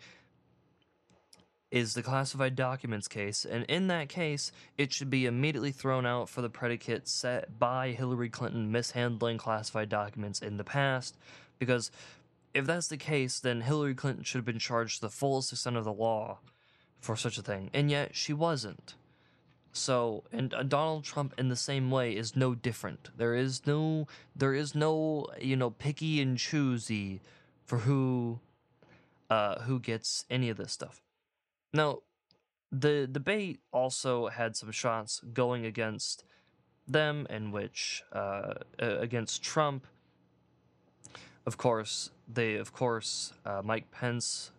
is 1.72 1.94
the 1.94 2.04
classified 2.04 2.56
documents 2.56 3.08
case. 3.08 3.44
And 3.44 3.66
in 3.66 3.88
that 3.88 4.10
case, 4.10 4.52
it 4.78 4.94
should 4.94 5.10
be 5.10 5.26
immediately 5.26 5.72
thrown 5.72 6.06
out 6.06 6.30
for 6.30 6.42
the 6.42 6.50
predicate 6.50 7.08
set 7.08 7.60
by 7.60 7.92
Hillary 7.92 8.30
Clinton 8.30 8.72
mishandling 8.72 9.40
classified 9.40 9.90
documents 9.90 10.40
in 10.40 10.58
the 10.58 10.64
past. 10.64 11.18
Because 11.60 11.92
if 12.54 12.66
that's 12.66 12.88
the 12.88 12.98
case, 12.98 13.40
then 13.40 13.62
Hillary 13.62 13.96
Clinton 13.96 14.24
should 14.24 14.38
have 14.38 14.46
been 14.46 14.60
charged 14.60 15.02
the 15.02 15.10
fullest 15.10 15.52
extent 15.52 15.76
of 15.76 15.84
the 15.84 15.92
law 15.92 16.40
for 17.00 17.16
such 17.16 17.38
a 17.38 17.42
thing, 17.42 17.70
and 17.74 17.92
yet 17.92 18.16
she 18.16 18.32
wasn't. 18.32 18.96
So, 19.78 20.24
and 20.32 20.54
uh, 20.54 20.64
Donald 20.64 21.04
Trump 21.04 21.34
in 21.38 21.50
the 21.50 21.56
same 21.58 21.92
way 21.92 22.16
is 22.16 22.34
no 22.34 22.56
different. 22.56 23.10
There 23.18 23.36
is 23.36 23.68
no, 23.68 24.08
there 24.34 24.54
is 24.54 24.74
no, 24.74 25.28
you 25.42 25.58
know, 25.58 25.70
picky 25.70 26.22
and 26.22 26.38
choosy 26.38 27.20
for 27.66 27.80
who, 27.80 28.40
uh, 29.30 29.60
who 29.64 29.82
gets 29.82 30.24
any 30.30 30.50
of 30.50 30.56
this 30.56 30.72
stuff. 30.72 31.02
Now, 31.74 32.00
the 32.72 33.06
debate 33.06 33.60
also 33.74 34.28
had 34.30 34.56
some 34.56 34.72
shots 34.72 35.20
going 35.34 35.66
against 35.66 36.24
them, 36.88 37.28
in 37.30 37.52
which, 37.52 38.02
uh, 38.14 38.54
uh, 38.82 38.98
against 39.00 39.44
Trump. 39.44 39.88
Of 41.46 41.58
course, 41.58 42.12
they, 42.34 42.56
of 42.56 42.72
course, 42.72 43.34
uh, 43.46 43.62
Mike 43.62 43.92
Pence 43.92 44.52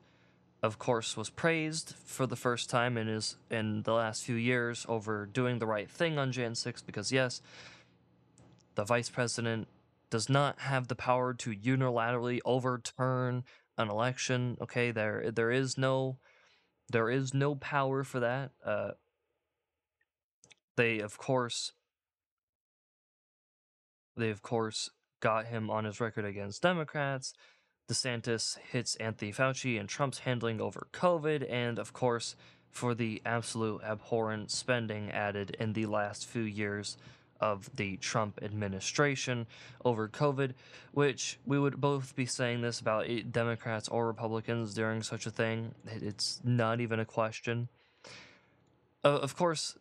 of 0.63 0.79
course, 0.79 1.17
was 1.17 1.31
praised 1.31 1.95
for 2.05 2.27
the 2.27 2.37
first 2.37 2.71
time 2.71 2.97
in 2.97 3.07
his 3.07 3.37
in 3.51 3.83
the 3.83 3.93
last 3.93 4.25
few 4.25 4.37
years 4.37 4.87
over 4.89 5.27
doing 5.27 5.59
the 5.59 5.67
right 5.67 5.91
thing 5.91 6.19
on 6.19 6.33
Jan 6.33 6.55
6 6.55 6.83
because 6.83 7.13
yes, 7.13 7.43
the 8.75 8.85
vice 8.85 9.11
president 9.11 9.69
does 10.11 10.29
not 10.29 10.61
have 10.61 10.89
the 10.89 10.95
power 10.95 11.35
to 11.35 11.51
unilaterally 11.51 12.41
overturn 12.45 13.45
an 13.77 13.91
election. 13.91 14.57
Okay, 14.61 14.91
there 14.91 15.31
there 15.31 15.51
is 15.51 15.77
no 15.77 16.19
there 16.91 17.11
is 17.11 17.35
no 17.35 17.55
power 17.55 18.05
for 18.05 18.21
that. 18.21 18.53
Uh, 18.65 18.93
they 20.77 21.01
of 21.01 21.19
course 21.19 21.73
they 24.17 24.31
of 24.31 24.43
course 24.43 24.91
got 25.21 25.47
him 25.47 25.71
on 25.71 25.85
his 25.85 26.01
record 26.01 26.25
against 26.25 26.63
Democrats. 26.63 27.35
DeSantis 27.89 28.59
hits 28.59 28.97
Anthony 28.97 29.33
Fauci 29.33 29.79
and 29.79 29.89
Trump's 29.89 30.21
handling 30.21 30.61
over 30.61 30.89
COVID, 30.93 31.47
and 31.51 31.79
of 31.79 31.93
course, 31.93 32.35
for 32.71 32.95
the 32.95 33.23
absolute 33.25 33.83
abhorrent 33.83 34.51
spending 34.51 35.11
added 35.11 35.57
in 35.61 35.73
the 35.73 35.87
last 35.87 36.27
few 36.27 36.43
years 36.43 36.97
of 37.41 37.71
the 37.77 37.97
Trump 37.99 38.41
administration 38.43 39.47
over 39.85 40.09
COVID, 40.09 40.53
which 40.93 41.39
we 41.47 41.59
would 41.59 41.81
both 41.81 42.17
be 42.17 42.27
saying 42.27 42.63
this 42.63 42.81
about 42.81 43.07
Democrats 43.31 43.89
or 43.89 44.07
Republicans 44.07 44.75
during 44.75 45.03
such 45.03 45.27
a 45.27 45.31
thing. 45.31 45.75
It's 45.87 46.41
not 46.43 46.81
even 46.81 46.99
a 46.99 47.05
question. 47.05 47.69
Of 49.05 49.37
course, 49.37 49.77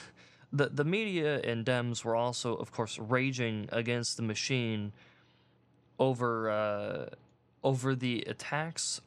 the 0.52 0.68
the 0.68 0.84
media 0.84 1.40
and 1.40 1.64
Dems 1.64 2.04
were 2.04 2.14
also, 2.14 2.54
of 2.54 2.70
course, 2.70 2.98
raging 2.98 3.68
against 3.72 4.16
the 4.16 4.22
machine 4.22 4.92
over 5.98 6.50
uh, 6.50 7.06
over 7.62 7.94
the 7.94 8.22
attacks, 8.26 9.00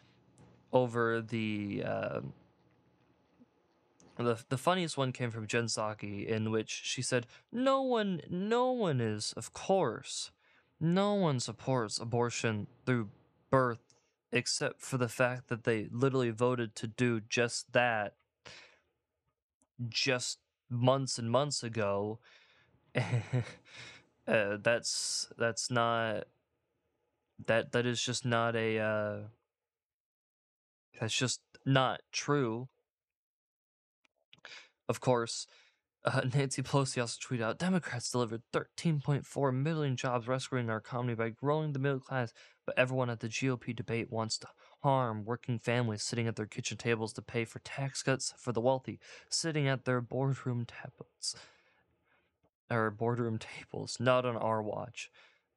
over 0.72 1.20
the 1.20 1.82
uh, 1.84 2.20
the 4.16 4.38
the 4.48 4.58
funniest 4.58 4.96
one 4.96 5.12
came 5.12 5.30
from 5.30 5.46
Jen 5.46 5.66
Psaki, 5.66 6.26
in 6.26 6.50
which 6.50 6.80
she 6.84 7.02
said, 7.02 7.26
"No 7.52 7.82
one, 7.82 8.20
no 8.28 8.70
one 8.70 9.00
is, 9.00 9.32
of 9.36 9.52
course, 9.52 10.30
no 10.78 11.14
one 11.14 11.40
supports 11.40 11.98
abortion 11.98 12.66
through 12.86 13.08
birth, 13.50 13.94
except 14.32 14.80
for 14.80 14.98
the 14.98 15.08
fact 15.08 15.48
that 15.48 15.64
they 15.64 15.88
literally 15.90 16.30
voted 16.30 16.74
to 16.76 16.86
do 16.86 17.20
just 17.20 17.72
that, 17.72 18.14
just 19.88 20.38
months 20.68 21.18
and 21.18 21.30
months 21.30 21.62
ago." 21.62 22.18
uh, 22.96 24.56
that's 24.62 25.28
that's 25.38 25.70
not 25.70 26.24
that 27.46 27.72
that 27.72 27.86
is 27.86 28.02
just 28.02 28.24
not 28.24 28.56
a 28.56 28.78
uh 28.78 29.18
that's 31.00 31.16
just 31.16 31.40
not 31.64 32.00
true. 32.12 32.68
Of 34.88 35.00
course 35.00 35.46
uh, 36.04 36.22
Nancy 36.34 36.62
Pelosi 36.62 37.00
also 37.00 37.18
tweeted 37.20 37.42
out 37.42 37.58
Democrats 37.58 38.10
delivered 38.10 38.42
13.4 38.52 39.54
million 39.54 39.96
jobs 39.96 40.28
rescuing 40.28 40.70
our 40.70 40.78
economy 40.78 41.14
by 41.14 41.28
growing 41.30 41.72
the 41.72 41.78
middle 41.78 42.00
class, 42.00 42.32
but 42.64 42.78
everyone 42.78 43.10
at 43.10 43.20
the 43.20 43.28
GOP 43.28 43.74
debate 43.74 44.10
wants 44.10 44.38
to 44.38 44.48
harm 44.82 45.24
working 45.24 45.58
families 45.58 46.02
sitting 46.02 46.26
at 46.26 46.36
their 46.36 46.46
kitchen 46.46 46.76
tables 46.76 47.12
to 47.12 47.22
pay 47.22 47.44
for 47.44 47.58
tax 47.60 48.02
cuts 48.02 48.32
for 48.38 48.52
the 48.52 48.60
wealthy, 48.60 48.98
sitting 49.28 49.68
at 49.68 49.84
their 49.84 50.00
boardroom 50.00 50.64
tablets 50.64 51.34
or 52.70 52.90
boardroom 52.90 53.38
tables, 53.60 53.98
not 54.00 54.24
on 54.24 54.36
our 54.36 54.62
watch 54.62 55.10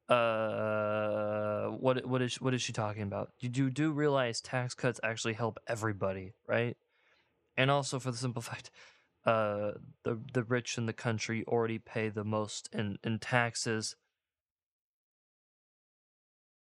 uh 0.08 1.68
what 1.68 2.04
what 2.06 2.20
is 2.20 2.40
what 2.40 2.54
is 2.54 2.62
she 2.62 2.72
talking 2.72 3.02
about? 3.02 3.30
You 3.40 3.48
do 3.48 3.70
do 3.70 3.90
realize 3.92 4.40
tax 4.40 4.74
cuts 4.74 5.00
actually 5.02 5.34
help 5.34 5.58
everybody 5.66 6.32
right? 6.46 6.76
And 7.56 7.70
also 7.70 7.98
for 7.98 8.10
the 8.10 8.16
simple 8.18 8.42
fact 8.50 8.70
uh 9.26 9.72
the 10.04 10.20
the 10.32 10.42
rich 10.44 10.76
in 10.78 10.86
the 10.86 10.92
country 10.92 11.44
already 11.46 11.78
pay 11.78 12.08
the 12.08 12.24
most 12.24 12.68
in 12.72 12.98
in 13.04 13.18
taxes. 13.18 13.96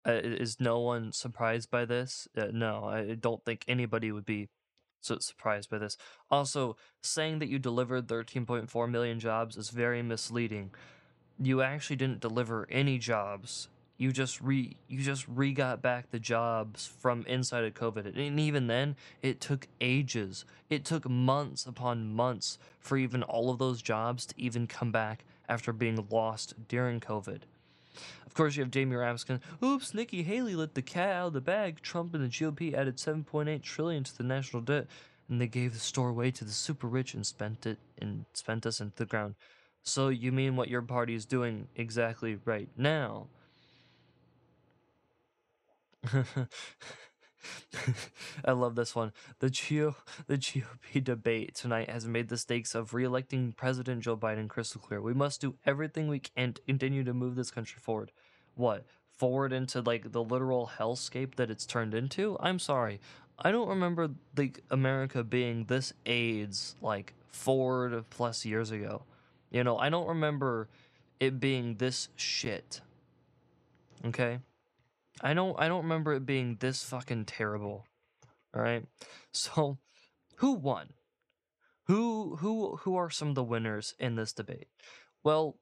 Uh, 0.07 0.13
is 0.13 0.59
no 0.59 0.81
one 0.81 1.13
surprised 1.13 1.71
by 1.71 1.85
this? 1.85 2.27
Uh, 2.37 2.47
no 2.53 2.85
i 2.85 3.15
don't 3.15 3.45
think 3.45 3.65
anybody 3.69 4.11
would 4.11 4.25
be 4.25 4.49
so 5.01 5.19
surprised 5.19 5.71
by 5.71 5.79
this. 5.79 5.97
Also 6.31 6.77
saying 7.03 7.39
that 7.39 7.49
you 7.49 7.59
delivered 7.59 8.07
13.4 8.07 8.91
million 8.91 9.19
jobs 9.19 9.57
is 9.57 9.71
very 9.71 10.03
misleading 10.03 10.73
you 11.41 11.63
actually 11.63 11.97
didn't 11.97 12.21
deliver 12.21 12.69
any 12.71 12.99
jobs. 12.99 13.69
You 13.97 14.13
just 14.13 14.41
re 14.41 14.77
you 14.89 15.03
just 15.03 15.27
re 15.29 15.53
got 15.53 15.83
back 15.83 16.11
the 16.11 16.19
jobs 16.19 16.87
from 16.87 17.25
inside 17.27 17.65
of 17.65 17.75
COVID. 17.75 18.07
And 18.07 18.41
even 18.41 18.67
then, 18.67 18.97
it 19.23 19.41
took 19.41 19.67
ages. 19.81 20.45
It 20.71 20.85
took 20.85 21.09
months 21.09 21.67
upon 21.67 22.13
months 22.15 22.59
for 22.79 22.97
even 22.97 23.23
all 23.23 23.51
of 23.51 23.59
those 23.59 23.83
jobs 23.83 24.27
to 24.27 24.35
even 24.39 24.67
come 24.67 24.91
back 24.91 25.25
after 25.49 25.73
being 25.73 26.07
lost 26.11 26.55
during 26.69 27.01
COVID. 27.01 27.41
Of 28.25 28.35
course, 28.35 28.57
you 28.57 28.63
have 28.63 28.71
Jamie 28.71 28.97
Raskin. 28.97 29.41
Oops, 29.63 29.93
Nikki 29.93 30.23
Haley 30.23 30.55
let 30.55 30.75
the 30.75 30.83
cat 30.83 31.11
out 31.11 31.27
of 31.29 31.33
the 31.33 31.41
bag. 31.41 31.83
Trump 31.83 32.15
and 32.15 32.25
the 32.25 32.29
GOP 32.29 32.73
added 32.73 32.97
7.8 32.97 33.61
trillion 33.63 34.05
to 34.05 34.17
the 34.17 34.23
national 34.23 34.63
debt. 34.63 34.87
and 35.29 35.41
they 35.41 35.47
gave 35.47 35.73
the 35.73 35.79
store 35.79 36.09
away 36.11 36.31
to 36.31 36.45
the 36.45 36.53
super 36.53 36.87
rich 36.87 37.15
and 37.15 37.27
spent 37.27 37.67
it 37.67 37.79
and 38.01 38.25
spent 38.33 38.67
us 38.67 38.81
into 38.81 38.97
the 38.97 39.07
ground. 39.07 39.35
So 39.83 40.09
you 40.09 40.33
mean 40.33 40.57
what 40.57 40.69
your 40.69 40.83
party 40.83 41.15
is 41.15 41.25
doing 41.27 41.69
exactly 41.77 42.39
right 42.45 42.69
now? 42.77 43.27
I 48.45 48.53
love 48.53 48.75
this 48.75 48.95
one. 48.95 49.13
The 49.39 49.51
GO, 49.51 49.97
the 50.27 50.37
GOP 50.39 51.03
debate 51.03 51.55
tonight 51.55 51.91
has 51.91 52.07
made 52.07 52.29
the 52.29 52.37
stakes 52.37 52.75
of 52.75 52.95
re-electing 52.95 53.53
President 53.53 54.03
Joe 54.03 54.17
Biden 54.17 54.49
crystal 54.49 54.81
clear. 54.81 55.01
We 55.01 55.15
must 55.15 55.41
do 55.41 55.55
everything 55.67 56.09
we 56.09 56.19
can 56.21 56.53
to 56.55 56.63
continue 56.63 57.05
to 57.05 57.15
move 57.15 57.37
this 57.37 57.51
country 57.51 57.81
forward. 57.81 58.13
What? 58.55 58.85
Forward 59.13 59.53
into 59.53 59.81
like 59.81 60.13
the 60.13 60.23
literal 60.23 60.71
hellscape 60.79 61.37
that 61.37 61.51
it's 61.51 61.67
turned 61.67 61.95
into? 61.95 62.37
I'm 62.41 62.59
sorry. 62.59 63.01
I 63.39 63.51
don't 63.53 63.69
remember 63.69 64.11
like 64.37 64.63
America 64.71 65.25
being 65.25 65.65
this 65.65 65.93
AIDS 66.07 66.77
like 66.83 67.15
four 67.29 68.05
plus 68.11 68.45
years 68.45 68.71
ago. 68.71 69.03
You 69.51 69.65
know, 69.65 69.77
I 69.79 69.89
don't 69.89 70.09
remember 70.09 70.69
it 71.19 71.41
being 71.41 71.77
this 71.77 72.09
shit. 72.17 72.81
Okay? 74.05 74.39
I 75.21 75.35
don't 75.35 75.59
I 75.59 75.69
don't 75.69 75.83
remember 75.83 76.15
it 76.15 76.25
being 76.25 76.57
this 76.61 76.83
fucking 76.85 77.27
terrible. 77.27 77.87
All 78.55 78.63
right? 78.63 78.85
So, 79.33 79.79
who 80.37 80.55
won? 80.55 80.89
Who 81.85 82.37
who 82.37 82.77
who 82.83 82.97
are 82.97 83.11
some 83.11 83.29
of 83.29 83.35
the 83.37 83.45
winners 83.45 83.95
in 84.01 84.17
this 84.17 84.33
debate? 84.33 84.67
Well, 85.23 85.57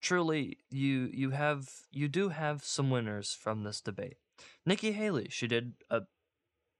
truly 0.00 0.58
you 0.70 1.10
you 1.12 1.30
have 1.30 1.68
you 1.90 2.06
do 2.06 2.28
have 2.28 2.62
some 2.64 2.90
winners 2.90 3.32
from 3.32 3.64
this 3.64 3.80
debate. 3.80 4.18
Nikki 4.64 4.92
Haley, 4.92 5.26
she 5.30 5.48
did 5.48 5.72
a 5.90 6.02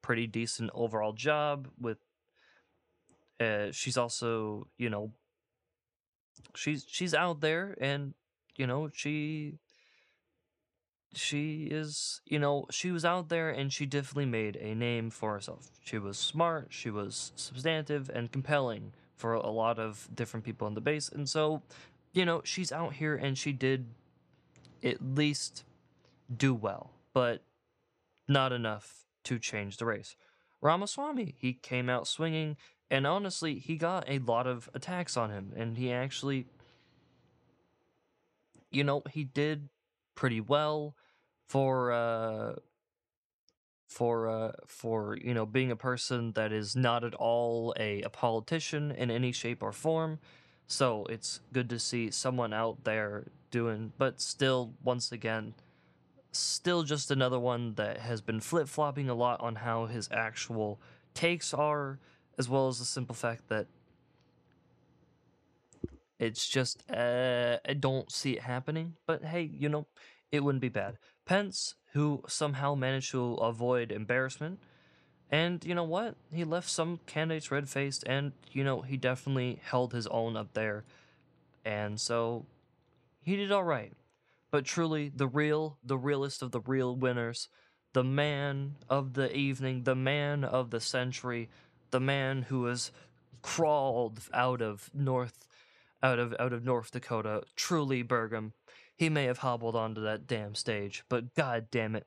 pretty 0.02 0.28
decent 0.28 0.70
overall 0.72 1.12
job 1.12 1.68
with 1.80 1.98
uh 3.40 3.72
she's 3.72 3.96
also, 3.96 4.68
you 4.78 4.88
know, 4.88 5.12
she's 6.54 6.84
she's 6.88 7.14
out 7.14 7.40
there 7.40 7.76
and 7.80 8.14
you 8.56 8.66
know, 8.66 8.90
she 8.92 9.58
she 11.14 11.68
is, 11.70 12.20
you 12.26 12.38
know, 12.38 12.66
she 12.70 12.90
was 12.90 13.04
out 13.04 13.28
there 13.28 13.48
and 13.48 13.72
she 13.72 13.86
definitely 13.86 14.26
made 14.26 14.56
a 14.56 14.74
name 14.74 15.10
for 15.10 15.32
herself. 15.32 15.70
She 15.84 15.98
was 15.98 16.18
smart, 16.18 16.68
she 16.70 16.90
was 16.90 17.32
substantive 17.36 18.10
and 18.12 18.30
compelling 18.30 18.92
for 19.14 19.32
a 19.32 19.50
lot 19.50 19.78
of 19.78 20.08
different 20.14 20.44
people 20.44 20.66
in 20.66 20.74
the 20.74 20.80
base. 20.80 21.08
And 21.08 21.28
so, 21.28 21.62
you 22.12 22.24
know, 22.24 22.42
she's 22.44 22.70
out 22.70 22.94
here 22.94 23.16
and 23.16 23.38
she 23.38 23.52
did 23.52 23.86
at 24.82 25.02
least 25.02 25.64
do 26.34 26.52
well, 26.52 26.90
but 27.14 27.42
not 28.28 28.52
enough 28.52 29.06
to 29.24 29.38
change 29.38 29.78
the 29.78 29.86
race. 29.86 30.16
Ramaswamy, 30.60 31.34
he 31.38 31.54
came 31.54 31.88
out 31.88 32.06
swinging, 32.06 32.56
and 32.90 33.06
honestly, 33.06 33.58
he 33.58 33.76
got 33.76 34.04
a 34.08 34.18
lot 34.20 34.46
of 34.46 34.70
attacks 34.74 35.16
on 35.16 35.30
him, 35.30 35.52
and 35.56 35.76
he 35.76 35.92
actually, 35.92 36.46
you 38.70 38.84
know, 38.84 39.02
he 39.10 39.24
did 39.24 39.68
pretty 40.14 40.40
well 40.40 40.94
for 41.46 41.92
uh 41.92 42.54
for 43.88 44.28
uh 44.28 44.52
for 44.66 45.16
you 45.22 45.32
know 45.32 45.46
being 45.46 45.70
a 45.70 45.76
person 45.76 46.32
that 46.32 46.52
is 46.52 46.74
not 46.74 47.04
at 47.04 47.14
all 47.14 47.72
a, 47.78 48.02
a 48.02 48.08
politician 48.08 48.90
in 48.90 49.10
any 49.10 49.32
shape 49.32 49.62
or 49.62 49.72
form. 49.72 50.18
So 50.66 51.06
it's 51.08 51.40
good 51.52 51.68
to 51.70 51.78
see 51.78 52.10
someone 52.10 52.52
out 52.52 52.82
there 52.84 53.26
doing 53.50 53.92
but 53.96 54.20
still 54.20 54.74
once 54.82 55.12
again 55.12 55.54
still 56.32 56.82
just 56.82 57.10
another 57.10 57.38
one 57.38 57.74
that 57.74 57.98
has 57.98 58.20
been 58.20 58.40
flip-flopping 58.40 59.08
a 59.08 59.14
lot 59.14 59.40
on 59.40 59.54
how 59.56 59.86
his 59.86 60.08
actual 60.12 60.80
takes 61.14 61.54
are 61.54 61.98
as 62.38 62.48
well 62.48 62.68
as 62.68 62.78
the 62.78 62.84
simple 62.84 63.14
fact 63.14 63.48
that 63.48 63.66
it's 66.18 66.48
just 66.48 66.82
uh, 66.90 67.58
i 67.68 67.72
don't 67.74 68.10
see 68.10 68.32
it 68.32 68.42
happening 68.42 68.94
but 69.06 69.24
hey 69.24 69.42
you 69.42 69.68
know 69.68 69.86
it 70.32 70.42
wouldn't 70.42 70.62
be 70.62 70.68
bad 70.68 70.96
Pence, 71.26 71.74
who 71.92 72.22
somehow 72.28 72.74
managed 72.74 73.10
to 73.10 73.34
avoid 73.34 73.90
embarrassment. 73.92 74.60
And 75.28 75.62
you 75.64 75.74
know 75.74 75.84
what? 75.84 76.14
He 76.32 76.44
left 76.44 76.70
some 76.70 77.00
candidates 77.06 77.50
red 77.50 77.68
faced, 77.68 78.04
and 78.06 78.32
you 78.52 78.62
know, 78.62 78.82
he 78.82 78.96
definitely 78.96 79.60
held 79.62 79.92
his 79.92 80.06
own 80.06 80.36
up 80.36 80.54
there. 80.54 80.84
And 81.64 82.00
so 82.00 82.46
he 83.20 83.36
did 83.36 83.50
all 83.50 83.64
right. 83.64 83.92
But 84.52 84.64
truly, 84.64 85.10
the 85.14 85.26
real, 85.26 85.78
the 85.84 85.98
realest 85.98 86.42
of 86.42 86.52
the 86.52 86.60
real 86.60 86.94
winners, 86.94 87.48
the 87.92 88.04
man 88.04 88.76
of 88.88 89.14
the 89.14 89.34
evening, 89.36 89.82
the 89.82 89.96
man 89.96 90.44
of 90.44 90.70
the 90.70 90.80
century, 90.80 91.50
the 91.90 92.00
man 92.00 92.42
who 92.42 92.66
has 92.66 92.90
crawled 93.42 94.20
out 94.32 94.60
of 94.60 94.90
North 94.92 95.46
out 96.02 96.18
of 96.18 96.34
out 96.38 96.52
of 96.52 96.64
North 96.64 96.90
Dakota, 96.90 97.42
truly 97.54 98.02
Burgum. 98.02 98.52
he 98.96 99.08
may 99.08 99.24
have 99.24 99.38
hobbled 99.38 99.76
onto 99.76 100.00
that 100.02 100.26
damn 100.26 100.54
stage, 100.54 101.04
but 101.08 101.34
god 101.34 101.68
damn 101.70 101.94
it. 101.96 102.06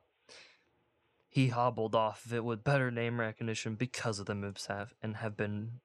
He 1.28 1.50
hobbled 1.50 1.96
off 1.96 2.26
of 2.26 2.34
it 2.34 2.44
with 2.44 2.64
better 2.64 2.90
name 2.90 3.20
recognition 3.20 3.76
because 3.76 4.20
of 4.20 4.26
the 4.26 4.36
moves 4.36 4.66
have 4.66 4.94
and 5.02 5.18
have 5.18 5.38
been 5.38 5.80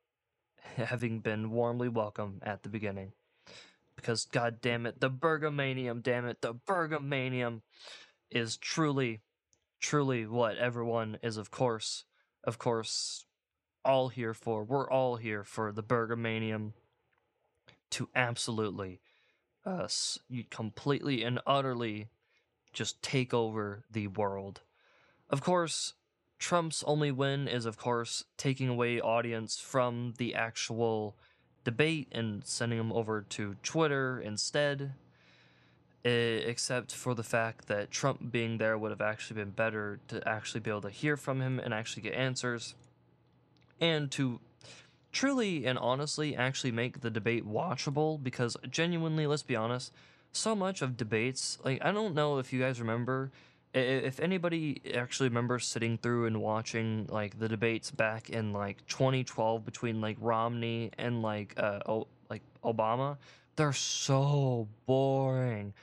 having 0.76 1.20
been 1.20 1.50
warmly 1.50 1.88
welcomed 1.88 2.42
at 2.42 2.62
the 2.62 2.68
beginning. 2.68 3.12
Because 3.96 4.24
god 4.24 4.60
damn 4.60 4.86
it, 4.86 5.00
the 5.00 5.10
Burgomanium, 5.10 6.02
damn 6.02 6.26
it, 6.26 6.40
the 6.40 6.54
Burgomanium 6.54 7.60
is 8.30 8.56
truly, 8.56 9.20
truly 9.80 10.26
what 10.26 10.56
everyone 10.56 11.18
is 11.22 11.36
of 11.36 11.50
course, 11.50 12.04
of 12.42 12.58
course, 12.58 13.26
all 13.84 14.08
here 14.08 14.34
for. 14.34 14.64
We're 14.64 14.90
all 14.90 15.16
here 15.16 15.44
for 15.44 15.72
the 15.72 15.82
Burgomanium 15.82 16.72
to 17.90 18.08
absolutely 18.14 19.00
uh, 19.66 19.70
us 19.70 20.18
you 20.28 20.44
completely 20.50 21.22
and 21.22 21.40
utterly 21.46 22.08
just 22.72 23.02
take 23.02 23.32
over 23.32 23.84
the 23.90 24.08
world. 24.08 24.62
Of 25.30 25.42
course, 25.42 25.94
Trump's 26.38 26.82
only 26.86 27.10
win 27.10 27.48
is, 27.48 27.64
of 27.64 27.78
course, 27.78 28.24
taking 28.36 28.68
away 28.68 29.00
audience 29.00 29.58
from 29.58 30.14
the 30.18 30.34
actual 30.34 31.16
debate 31.62 32.08
and 32.12 32.44
sending 32.44 32.78
them 32.78 32.92
over 32.92 33.22
to 33.22 33.56
Twitter 33.62 34.20
instead. 34.20 34.94
Except 36.04 36.92
for 36.92 37.14
the 37.14 37.22
fact 37.22 37.66
that 37.68 37.90
Trump 37.90 38.30
being 38.30 38.58
there 38.58 38.76
would 38.76 38.90
have 38.90 39.00
actually 39.00 39.36
been 39.40 39.52
better 39.52 40.00
to 40.08 40.28
actually 40.28 40.60
be 40.60 40.68
able 40.68 40.82
to 40.82 40.90
hear 40.90 41.16
from 41.16 41.40
him 41.40 41.58
and 41.58 41.72
actually 41.72 42.02
get 42.02 42.12
answers. 42.12 42.74
And 43.80 44.10
to 44.12 44.40
truly 45.12 45.64
and 45.64 45.78
honestly 45.78 46.36
actually 46.36 46.72
make 46.72 47.00
the 47.00 47.10
debate 47.10 47.46
watchable 47.46 48.22
because 48.22 48.56
genuinely, 48.70 49.26
let's 49.26 49.42
be 49.42 49.56
honest, 49.56 49.92
so 50.32 50.54
much 50.54 50.82
of 50.82 50.96
debates, 50.96 51.58
like, 51.64 51.84
I 51.84 51.92
don't 51.92 52.14
know 52.14 52.38
if 52.38 52.52
you 52.52 52.60
guys 52.60 52.80
remember. 52.80 53.30
If 53.72 54.20
anybody 54.20 54.80
actually 54.94 55.28
remembers 55.28 55.66
sitting 55.66 55.98
through 55.98 56.26
and 56.26 56.40
watching 56.40 57.06
like 57.10 57.38
the 57.40 57.48
debates 57.48 57.90
back 57.90 58.30
in 58.30 58.52
like 58.52 58.86
2012 58.86 59.64
between 59.64 60.00
like 60.00 60.16
Romney 60.20 60.92
and 60.96 61.22
like 61.22 61.54
uh 61.56 61.80
o- 61.84 62.06
like 62.30 62.42
Obama, 62.62 63.16
they're 63.56 63.72
so 63.72 64.68
boring 64.86 65.74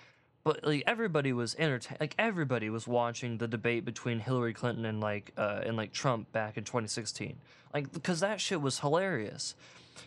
but 0.44 0.64
like 0.64 0.84
everybody 0.88 1.34
was 1.34 1.56
entertained 1.58 2.00
like 2.00 2.16
everybody 2.18 2.70
was 2.70 2.88
watching 2.88 3.38
the 3.38 3.48
debate 3.48 3.86
between 3.86 4.20
Hillary 4.20 4.54
Clinton 4.54 4.86
and 4.86 5.00
like 5.00 5.32
uh 5.38 5.62
and 5.64 5.78
like 5.78 5.92
Trump 5.92 6.32
back 6.32 6.58
in 6.58 6.64
2016 6.64 7.38
like 7.74 7.92
because 7.92 8.20
that 8.20 8.42
shit 8.42 8.62
was 8.62 8.80
hilarious. 8.80 9.56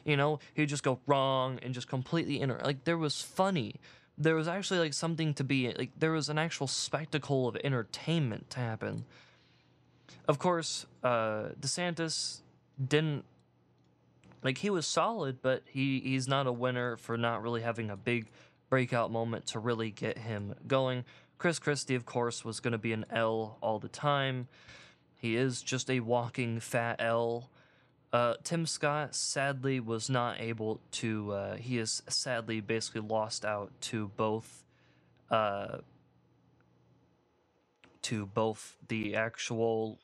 You 0.05 0.16
know 0.16 0.40
he'd 0.55 0.68
just 0.68 0.83
go 0.83 0.99
wrong 1.07 1.59
and 1.62 1.75
just 1.75 1.88
completely 1.88 2.40
inter 2.40 2.61
like 2.64 2.85
there 2.85 2.99
was 2.99 3.20
funny. 3.20 3.77
There 4.16 4.35
was 4.35 4.47
actually 4.49 4.81
like 4.81 4.94
something 4.94 5.35
to 5.35 5.44
be 5.44 5.73
like 5.73 5.90
there 5.99 6.12
was 6.12 6.29
an 6.29 6.38
actual 6.38 6.66
spectacle 6.66 7.49
of 7.49 7.57
entertainment 7.62 8.51
to 8.51 8.61
happen. 8.61 9.05
Of 10.27 10.38
course 10.38 10.87
uh 11.03 11.51
DeSantis 11.61 12.40
didn't 12.85 13.25
like 14.42 14.59
he 14.59 14.68
was 14.68 14.87
solid 14.87 15.40
but 15.42 15.62
he 15.66 16.01
he's 16.01 16.27
not 16.27 16.47
a 16.47 16.53
winner 16.53 16.97
for 16.97 17.16
not 17.16 17.42
really 17.42 17.62
having 17.62 17.88
a 17.88 17.97
big 17.97 18.27
breakout 18.74 19.12
moment 19.12 19.46
to 19.46 19.60
really 19.60 19.92
get 19.92 20.18
him 20.18 20.52
going. 20.66 21.04
Chris 21.38 21.60
Christie, 21.60 21.94
of 21.94 22.04
course, 22.04 22.44
was 22.44 22.58
going 22.58 22.72
to 22.72 22.78
be 22.78 22.92
an 22.92 23.06
L 23.08 23.56
all 23.60 23.78
the 23.78 23.87
time. 23.87 24.48
He 25.14 25.37
is 25.37 25.62
just 25.62 25.88
a 25.88 26.00
walking 26.00 26.58
fat 26.58 26.96
L. 26.98 27.50
Uh, 28.12 28.34
Tim 28.42 28.66
Scott 28.66 29.14
sadly 29.14 29.78
was 29.78 30.10
not 30.10 30.40
able 30.40 30.80
to. 30.90 31.30
Uh, 31.30 31.54
he 31.54 31.78
is 31.78 32.02
sadly 32.08 32.60
basically 32.60 33.02
lost 33.02 33.44
out 33.44 33.70
to 33.82 34.08
both, 34.16 34.64
uh, 35.30 35.76
to 38.02 38.26
both 38.26 38.76
the 38.88 39.14
actual 39.14 40.00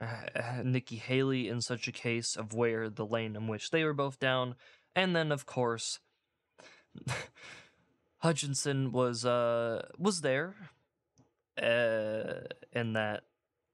uh, 0.00 0.62
Nikki 0.64 0.96
Haley 0.96 1.46
in 1.46 1.60
such 1.60 1.88
a 1.88 1.92
case 1.92 2.36
of 2.36 2.54
where 2.54 2.88
the 2.88 3.04
lane 3.04 3.36
in 3.36 3.48
which 3.48 3.70
they 3.70 3.84
were 3.84 3.92
both 3.92 4.18
down, 4.18 4.54
and 4.96 5.14
then 5.14 5.30
of 5.30 5.44
course 5.44 5.98
Hutchinson 8.18 8.92
was 8.92 9.24
uh 9.24 9.86
was 9.98 10.20
there 10.22 10.54
uh 11.60 12.40
in 12.72 12.92
that 12.92 13.24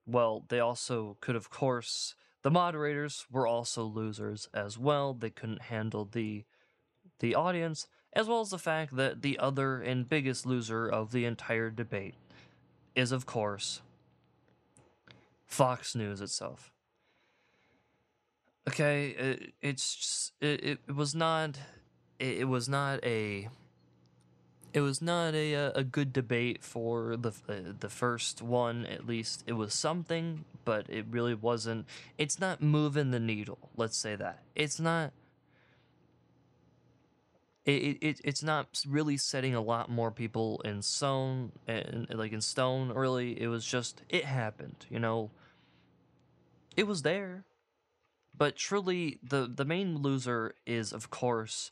well 0.07 0.45
they 0.49 0.61
also 0.61 1.17
could 1.21 1.37
of 1.37 1.51
course 1.51 2.15
The 2.43 2.51
moderators 2.51 3.27
were 3.31 3.47
also 3.47 3.85
losers 3.85 4.49
as 4.53 4.79
well. 4.79 5.15
They 5.15 5.31
couldn't 5.31 5.63
handle 5.63 6.05
the 6.05 6.45
the 7.21 7.35
audience, 7.35 7.87
as 8.13 8.29
well 8.29 8.41
as 8.41 8.51
the 8.51 8.59
fact 8.59 8.97
that 8.97 9.23
the 9.23 9.39
other 9.39 9.81
and 9.81 10.09
biggest 10.09 10.47
loser 10.47 10.89
of 10.89 11.13
the 11.13 11.25
entire 11.25 11.71
debate 11.71 12.15
is, 12.95 13.13
of 13.13 13.27
course, 13.27 13.83
Fox 15.47 15.95
News 15.95 16.21
itself. 16.21 16.73
Okay, 18.69 19.11
it, 19.11 19.53
it's 19.61 19.95
just, 19.95 20.33
it, 20.41 20.81
it 20.89 20.95
was 20.95 21.15
not 21.15 21.59
it, 22.19 22.39
it 22.39 22.45
was 22.45 22.69
not 22.69 23.03
a 23.05 23.49
it 24.73 24.81
was 24.81 25.01
not 25.01 25.35
a 25.35 25.55
uh, 25.55 25.71
a 25.75 25.85
good 25.85 26.13
debate 26.13 26.63
for 26.63 27.17
the 27.17 27.31
uh, 27.49 27.73
the 27.79 27.89
first 27.89 28.43
one 28.43 28.85
at 28.87 29.07
least. 29.07 29.45
It 29.47 29.53
was 29.55 29.73
something 29.73 30.45
but 30.65 30.89
it 30.89 31.07
really 31.11 31.35
wasn't 31.35 31.87
it's 32.19 32.41
not 32.41 32.61
moving 32.61 33.11
the 33.11 33.21
needle 33.21 33.71
let's 33.77 33.97
say 33.97 34.17
that. 34.17 34.43
It's 34.55 34.81
not 34.81 35.13
it, 37.65 37.99
it 38.03 38.21
it's 38.25 38.43
not 38.43 38.83
really 38.87 39.17
setting 39.17 39.55
a 39.55 39.61
lot 39.61 39.89
more 39.89 40.11
people 40.11 40.61
in 40.65 40.83
stone 40.83 41.53
and 41.67 42.07
like 42.11 42.33
in 42.33 42.41
stone 42.41 42.91
really. 42.91 43.41
It 43.41 43.47
was 43.47 43.65
just 43.65 44.03
it 44.09 44.25
happened 44.25 44.87
you 44.91 44.99
know? 44.99 45.31
It 46.77 46.87
was 46.89 47.03
there. 47.03 47.45
But 48.37 48.57
truly 48.57 49.21
the 49.23 49.51
the 49.53 49.65
main 49.65 49.99
loser 49.99 50.55
is 50.67 50.93
of 50.93 51.11
course 51.11 51.71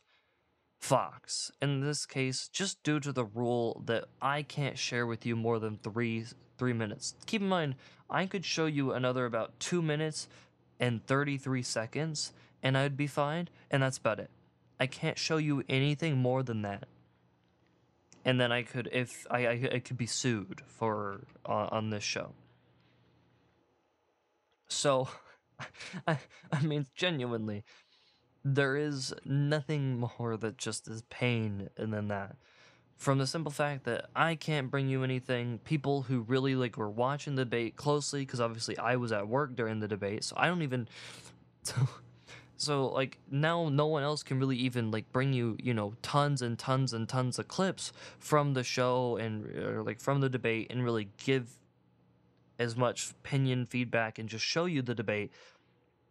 Fox. 0.83 1.49
In 1.61 1.79
this 1.79 2.05
case, 2.05 2.49
just 2.49 2.83
due 2.83 2.99
to 2.99 3.13
the 3.13 3.23
rule 3.23 3.81
that 3.85 4.03
I 4.21 4.41
can't 4.41 4.77
share 4.77 5.07
with 5.07 5.25
you 5.25 5.33
more 5.33 5.57
than 5.57 5.77
three 5.77 6.25
three 6.57 6.73
minutes. 6.73 7.15
Keep 7.25 7.41
in 7.41 7.47
mind, 7.47 7.75
I 8.09 8.25
could 8.25 8.43
show 8.43 8.65
you 8.65 8.91
another 8.91 9.25
about 9.25 9.57
two 9.61 9.81
minutes 9.81 10.27
and 10.81 11.05
33 11.07 11.63
seconds, 11.63 12.33
and 12.61 12.77
I'd 12.77 12.97
be 12.97 13.07
fine, 13.07 13.47
and 13.71 13.81
that's 13.81 13.97
about 13.97 14.19
it. 14.19 14.29
I 14.77 14.87
can't 14.87 15.17
show 15.17 15.37
you 15.37 15.63
anything 15.69 16.17
more 16.17 16.43
than 16.43 16.63
that. 16.63 16.83
And 18.25 18.39
then 18.39 18.51
I 18.51 18.63
could, 18.63 18.89
if 18.91 19.25
I, 19.31 19.47
I, 19.47 19.69
I 19.75 19.79
could 19.79 19.97
be 19.97 20.05
sued 20.05 20.63
for 20.67 21.21
uh, 21.45 21.69
on 21.71 21.91
this 21.91 22.03
show. 22.03 22.33
So, 24.67 25.07
I, 26.07 26.17
I 26.51 26.61
mean, 26.61 26.87
genuinely, 26.93 27.63
there 28.43 28.75
is 28.75 29.13
nothing 29.23 29.99
more 29.99 30.37
that 30.37 30.57
just 30.57 30.87
is 30.87 31.03
pain 31.03 31.69
than 31.75 32.07
that. 32.09 32.35
From 32.97 33.17
the 33.17 33.27
simple 33.27 33.51
fact 33.51 33.85
that 33.85 34.05
I 34.15 34.35
can't 34.35 34.69
bring 34.69 34.87
you 34.87 35.03
anything, 35.03 35.59
people 35.59 36.03
who 36.03 36.21
really 36.21 36.55
like 36.55 36.77
were 36.77 36.89
watching 36.89 37.35
the 37.35 37.43
debate 37.43 37.75
closely, 37.75 38.21
because 38.21 38.39
obviously 38.39 38.77
I 38.77 38.95
was 38.95 39.11
at 39.11 39.27
work 39.27 39.55
during 39.55 39.79
the 39.79 39.87
debate, 39.87 40.23
so 40.23 40.35
I 40.37 40.47
don't 40.47 40.61
even. 40.61 40.87
So, 41.65 41.87
so 42.57 42.87
like 42.87 43.19
now, 43.31 43.69
no 43.69 43.87
one 43.87 44.03
else 44.03 44.21
can 44.21 44.37
really 44.37 44.57
even 44.57 44.91
like 44.91 45.09
bring 45.13 45.31
you, 45.31 45.55
you 45.63 45.73
know, 45.73 45.93
tons 46.01 46.41
and 46.41 46.59
tons 46.59 46.91
and 46.91 47.07
tons 47.07 47.39
of 47.39 47.47
clips 47.47 47.93
from 48.19 48.53
the 48.53 48.65
show 48.65 49.15
and 49.15 49.45
or, 49.57 49.81
like 49.81 50.01
from 50.01 50.19
the 50.19 50.27
debate 50.27 50.67
and 50.69 50.83
really 50.83 51.07
give 51.23 51.57
as 52.59 52.75
much 52.75 53.11
opinion 53.11 53.65
feedback 53.65 54.19
and 54.19 54.27
just 54.27 54.43
show 54.43 54.65
you 54.65 54.81
the 54.81 54.93
debate 54.93 55.31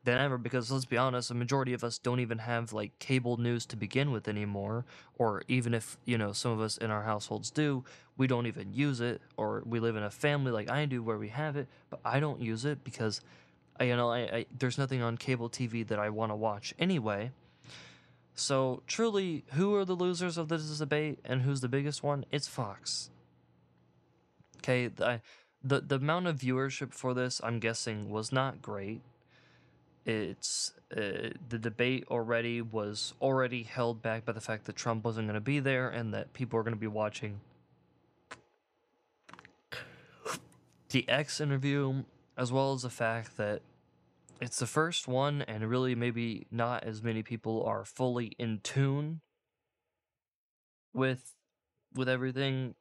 than 0.05 0.19
ever 0.19 0.37
because 0.38 0.71
let's 0.71 0.85
be 0.85 0.97
honest 0.97 1.31
a 1.31 1.35
majority 1.35 1.73
of 1.73 1.85
us 1.85 1.99
don't 1.99 2.21
even 2.21 2.38
have 2.38 2.73
like 2.73 2.99
cable 2.99 3.37
news 3.37 3.65
to 3.67 3.77
begin 3.77 4.11
with 4.11 4.29
anymore 4.29 4.85
or 5.19 5.43
even 5.49 5.75
if 5.75 5.97
you 6.05 6.19
know 6.19 6.33
some 6.33 6.53
of 6.53 6.61
us 6.61 6.77
in 6.77 6.91
our 6.91 7.03
households 7.03 7.51
do 7.51 7.85
we 8.17 8.27
don't 8.27 8.47
even 8.47 8.73
use 8.73 9.01
it 9.01 9.21
or 9.37 9.62
we 9.65 9.81
live 9.81 9.97
in 9.97 10.03
a 10.03 10.11
family 10.11 10.51
like 10.51 10.71
i 10.71 10.85
do 10.85 11.03
where 11.03 11.19
we 11.19 11.29
have 11.29 11.57
it 11.57 11.69
but 11.91 12.01
i 12.05 12.19
don't 12.19 12.41
use 12.41 12.65
it 12.65 12.83
because 12.85 13.21
I, 13.79 13.85
you 13.85 13.97
know 13.97 14.11
I, 14.11 14.19
I 14.21 14.47
there's 14.59 14.79
nothing 14.79 15.03
on 15.03 15.17
cable 15.17 15.49
tv 15.49 15.87
that 15.88 15.99
i 15.99 16.11
want 16.11 16.31
to 16.31 16.37
watch 16.37 16.75
anyway. 16.79 17.31
So 18.35 18.83
truly 18.87 19.45
who 19.53 19.75
are 19.77 19.85
the 19.85 19.95
losers 19.95 20.38
of 20.38 20.49
this 20.49 20.79
debate 20.79 21.19
and 21.23 21.43
who's 21.43 21.61
the 21.61 21.69
biggest 21.69 22.03
one? 22.03 22.25
It's 22.33 22.49
fox. 22.49 23.11
Okay 24.59 24.91
the 25.65 25.81
the 25.81 25.97
amount 25.97 26.27
of 26.27 26.37
viewership 26.37 26.93
for 26.93 27.15
this 27.15 27.41
i'm 27.45 27.59
guessing 27.59 28.11
was 28.11 28.33
not 28.33 28.61
great 28.61 29.01
it's 30.05 30.73
uh, 30.97 31.31
the 31.49 31.59
debate 31.59 32.05
already 32.11 32.61
was 32.61 33.15
already 33.21 33.62
held 33.62 34.03
back 34.03 34.25
by 34.25 34.33
the 34.33 34.41
fact 34.41 34.65
that 34.67 34.77
Trump 34.77 35.05
wasn't 35.05 35.27
going 35.27 35.35
to 35.35 35.41
be 35.41 35.61
there 35.61 35.88
and 35.88 36.12
that 36.12 36.33
people 36.33 36.59
are 36.59 36.62
going 36.62 36.75
to 36.75 36.81
be 36.81 36.87
watching 36.87 37.41
the 40.91 41.09
X 41.09 41.41
interview, 41.41 42.05
as 42.37 42.53
well 42.53 42.73
as 42.73 42.83
the 42.83 42.91
fact 42.91 43.37
that 43.37 43.62
it's 44.41 44.59
the 44.59 44.67
first 44.67 45.09
one, 45.09 45.43
and 45.43 45.69
really 45.69 45.95
maybe 45.95 46.47
not 46.51 46.85
as 46.85 47.03
many 47.03 47.23
people 47.23 47.65
are 47.65 47.85
fully 47.85 48.33
in 48.38 48.61
tune 48.62 49.21
with 50.93 51.35
with 51.95 52.09
everything 52.09 52.75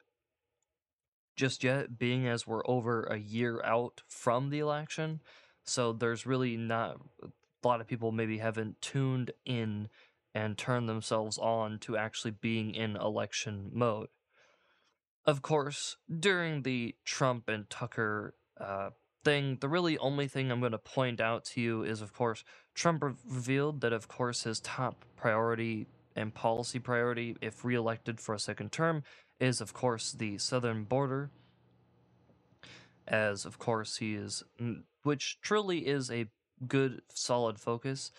just 1.35 1.63
yet, 1.63 1.97
being 1.97 2.27
as 2.27 2.45
we're 2.45 2.61
over 2.65 3.03
a 3.03 3.17
year 3.17 3.61
out 3.63 4.01
from 4.07 4.49
the 4.49 4.59
election. 4.59 5.21
So 5.63 5.93
there's 5.93 6.25
really 6.25 6.57
not 6.57 6.99
a 7.23 7.67
lot 7.67 7.81
of 7.81 7.87
people 7.87 8.11
maybe 8.11 8.39
haven't 8.39 8.81
tuned 8.81 9.31
in 9.45 9.89
and 10.33 10.57
turned 10.57 10.87
themselves 10.87 11.37
on 11.37 11.77
to 11.79 11.97
actually 11.97 12.31
being 12.31 12.73
in 12.73 12.95
election 12.95 13.69
mode. 13.73 14.07
Of 15.25 15.41
course, 15.41 15.97
during 16.19 16.63
the 16.63 16.95
Trump 17.05 17.47
and 17.47 17.69
Tucker 17.69 18.33
uh, 18.59 18.89
thing, 19.23 19.57
the 19.61 19.69
really 19.69 19.97
only 19.99 20.27
thing 20.27 20.51
I'm 20.51 20.61
going 20.61 20.71
to 20.71 20.79
point 20.79 21.21
out 21.21 21.45
to 21.45 21.61
you 21.61 21.83
is, 21.83 22.01
of 22.01 22.13
course, 22.13 22.43
Trump 22.73 23.03
revealed 23.03 23.81
that, 23.81 23.93
of 23.93 24.07
course, 24.07 24.43
his 24.43 24.59
top 24.61 25.05
priority 25.15 25.87
and 26.15 26.33
policy 26.33 26.79
priority, 26.79 27.35
if 27.41 27.63
reelected 27.63 28.19
for 28.19 28.33
a 28.33 28.39
second 28.39 28.71
term, 28.71 29.03
is, 29.39 29.61
of 29.61 29.73
course, 29.73 30.11
the 30.11 30.37
southern 30.37 30.85
border 30.85 31.29
as 33.07 33.45
of 33.45 33.59
course 33.59 33.97
he 33.97 34.15
is 34.15 34.43
which 35.03 35.39
truly 35.41 35.87
is 35.87 36.09
a 36.11 36.25
good 36.67 37.01
solid 37.13 37.59
focus 37.59 38.11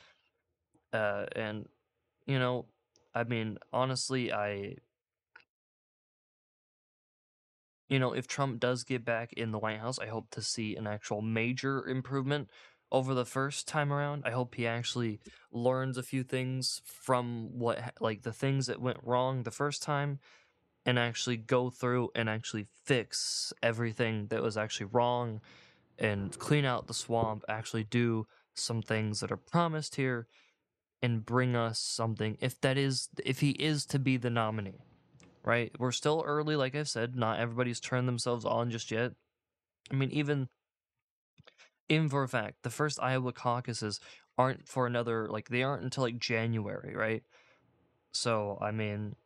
uh 0.93 1.27
and 1.37 1.69
you 2.27 2.39
know 2.39 2.67
i 3.15 3.23
mean 3.23 3.57
honestly 3.73 4.33
i 4.33 4.75
you 7.89 7.99
know 7.99 8.13
if 8.13 8.27
trump 8.27 8.59
does 8.59 8.83
get 8.83 9.05
back 9.05 9.33
in 9.35 9.53
the 9.53 9.59
white 9.59 9.79
house 9.79 9.99
i 10.01 10.07
hope 10.07 10.29
to 10.31 10.43
see 10.43 10.75
an 10.75 10.87
actual 10.87 11.23
major 11.23 11.87
improvement 11.87 12.49
over 12.93 13.15
the 13.15 13.25
first 13.25 13.67
time 13.67 13.91
around. 13.91 14.23
I 14.27 14.31
hope 14.31 14.55
he 14.55 14.67
actually 14.67 15.19
learns 15.51 15.97
a 15.97 16.03
few 16.03 16.23
things 16.23 16.83
from 16.85 17.59
what 17.59 17.95
like 18.01 18.23
the 18.23 18.35
things 18.35 18.67
that 18.67 18.83
went 18.83 18.99
wrong 19.03 19.43
the 19.43 19.51
first 19.51 19.83
time 19.83 20.21
and 20.85 20.99
actually 20.99 21.39
go 21.39 21.71
through 21.71 22.11
and 22.15 22.29
actually 22.29 22.67
fix 22.85 23.53
everything 23.63 24.27
that 24.29 24.43
was 24.43 24.59
actually 24.59 24.87
wrong 24.93 25.41
and 26.03 26.37
clean 26.39 26.65
out 26.65 26.89
the 26.89 26.95
swamp, 26.95 27.45
actually 27.49 27.85
do 27.85 28.27
some 28.55 28.83
things 28.83 29.21
that 29.21 29.33
are 29.33 29.37
promised 29.37 29.95
here 29.95 30.27
and 31.01 31.25
bring 31.25 31.57
us 31.57 31.79
something 31.79 32.37
if 32.41 32.61
that 32.61 32.77
is 32.77 33.09
if 33.25 33.41
he 33.41 33.51
is 33.53 33.87
to 33.87 33.99
be 33.99 34.17
the 34.17 34.29
nominee. 34.31 34.85
Right? 35.45 35.73
We're 35.79 35.93
still 35.93 36.23
early 36.27 36.57
like 36.57 36.75
I've 36.75 36.89
said, 36.89 37.17
not 37.17 37.41
everybody's 37.41 37.81
turned 37.81 38.07
themselves 38.07 38.45
on 38.45 38.71
just 38.71 38.91
yet. 38.91 39.13
I 39.91 39.95
mean 39.95 40.11
even 40.11 40.49
in 41.89 42.09
for 42.09 42.23
a 42.23 42.29
fact, 42.29 42.63
the 42.63 42.71
first 42.71 42.99
Iowa 43.01 43.33
caucuses 43.33 44.01
aren't 44.37 44.69
for 44.69 44.87
another 44.87 45.29
like 45.29 45.49
they 45.49 45.63
aren't 45.63 45.85
until 45.85 46.05
like 46.05 46.19
January, 46.19 46.95
right? 46.97 47.23
So, 48.13 48.59
I 48.61 48.73
mean, 48.73 49.17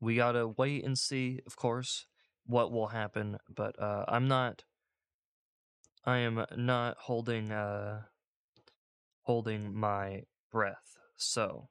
we 0.00 0.16
gotta 0.16 0.46
wait 0.48 0.84
and 0.84 0.98
see, 0.98 1.40
of 1.46 1.56
course, 1.56 2.06
what 2.46 2.72
will 2.72 2.88
happen. 2.88 3.38
But 3.54 3.80
uh, 3.80 4.04
I'm 4.08 4.28
not. 4.28 4.64
I 6.06 6.18
am 6.18 6.44
not 6.56 6.96
holding 6.98 7.50
uh, 7.50 8.02
holding 9.22 9.74
my 9.74 10.22
breath. 10.52 10.96
So, 11.16 11.68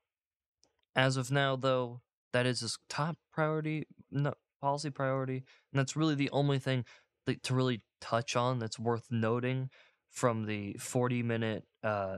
as 0.96 1.18
of 1.18 1.32
now, 1.32 1.56
though, 1.56 2.02
that 2.32 2.46
is 2.46 2.62
his 2.62 2.78
top 2.90 3.18
priority, 3.32 3.88
no, 4.12 4.34
policy 4.62 4.90
priority, 4.90 5.44
and 5.72 5.80
that's 5.80 5.96
really 5.96 6.16
the 6.16 6.30
only 6.32 6.60
thing 6.60 6.86
that, 7.26 7.44
to 7.44 7.54
really 7.54 7.84
touch 8.02 8.36
on 8.36 8.60
that's 8.60 8.80
worth 8.80 9.08
noting 9.12 9.70
from 10.10 10.46
the 10.46 10.74
40 10.80 11.24
minute 11.24 11.64
uh, 11.84 12.18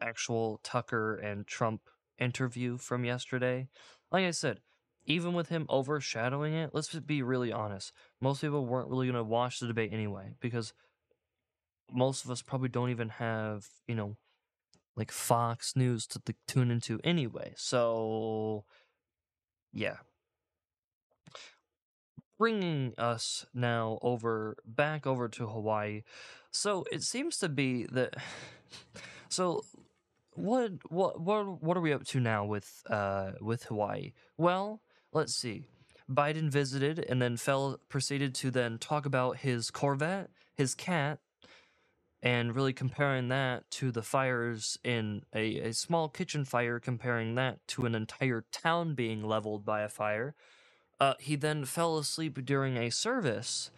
actual 0.00 0.60
Tucker 0.62 1.16
and 1.16 1.46
Trump 1.46 1.82
interview 2.18 2.78
from 2.78 3.04
yesterday. 3.04 3.68
Like 4.10 4.24
I 4.24 4.30
said, 4.30 4.60
even 5.06 5.32
with 5.32 5.48
him 5.48 5.66
overshadowing 5.68 6.54
it, 6.54 6.70
let's 6.72 6.94
be 6.94 7.22
really 7.22 7.52
honest. 7.52 7.92
Most 8.20 8.40
people 8.40 8.64
weren't 8.66 8.88
really 8.88 9.06
going 9.06 9.16
to 9.16 9.24
watch 9.24 9.58
the 9.58 9.66
debate 9.66 9.92
anyway 9.92 10.34
because 10.40 10.72
most 11.90 12.24
of 12.24 12.30
us 12.30 12.42
probably 12.42 12.68
don't 12.68 12.90
even 12.90 13.08
have, 13.10 13.66
you 13.86 13.94
know, 13.94 14.16
like 14.96 15.10
Fox 15.10 15.74
News 15.74 16.06
to 16.08 16.20
tune 16.46 16.70
into 16.70 17.00
anyway. 17.02 17.54
So, 17.56 18.64
yeah. 19.72 19.96
Bringing 22.38 22.92
us 22.98 23.46
now 23.54 23.98
over 24.02 24.56
back 24.66 25.06
over 25.06 25.28
to 25.28 25.46
Hawaii. 25.46 26.02
So 26.50 26.84
it 26.92 27.02
seems 27.02 27.36
to 27.38 27.48
be 27.48 27.86
that. 27.92 28.16
So, 29.28 29.62
what 30.34 30.72
what 30.90 31.18
what 31.18 31.62
what 31.62 31.76
are 31.78 31.80
we 31.80 31.94
up 31.94 32.04
to 32.08 32.20
now 32.20 32.44
with 32.44 32.82
uh 32.90 33.32
with 33.40 33.64
Hawaii? 33.64 34.12
Well, 34.36 34.82
let's 35.12 35.34
see. 35.34 35.64
Biden 36.10 36.50
visited 36.50 36.98
and 37.08 37.22
then 37.22 37.36
fell 37.36 37.78
proceeded 37.88 38.34
to 38.36 38.50
then 38.50 38.78
talk 38.78 39.06
about 39.06 39.38
his 39.38 39.70
Corvette, 39.70 40.30
his 40.54 40.74
cat, 40.74 41.20
and 42.22 42.54
really 42.54 42.72
comparing 42.72 43.28
that 43.28 43.68
to 43.70 43.90
the 43.90 44.02
fires 44.02 44.78
in 44.84 45.22
a, 45.34 45.58
a 45.58 45.72
small 45.72 46.08
kitchen 46.08 46.44
fire, 46.44 46.78
comparing 46.78 47.34
that 47.34 47.66
to 47.68 47.84
an 47.86 47.94
entire 47.94 48.44
town 48.52 48.94
being 48.94 49.22
leveled 49.22 49.64
by 49.64 49.82
a 49.82 49.88
fire. 49.88 50.34
Uh, 51.00 51.14
he 51.18 51.34
then 51.34 51.64
fell 51.64 51.98
asleep 51.98 52.44
during 52.44 52.76
a 52.76 52.90
service 52.90 53.70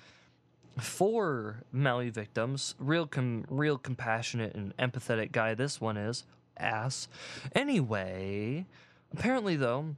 for 0.79 1.63
Maui 1.73 2.11
victims. 2.11 2.75
Real, 2.79 3.07
com- 3.07 3.47
real 3.49 3.79
compassionate 3.79 4.55
and 4.55 4.77
empathetic 4.77 5.33
guy. 5.33 5.55
This 5.55 5.81
one 5.81 5.97
is 5.97 6.25
ass. 6.59 7.09
Anyway, 7.55 8.67
apparently 9.13 9.57
though, 9.57 9.97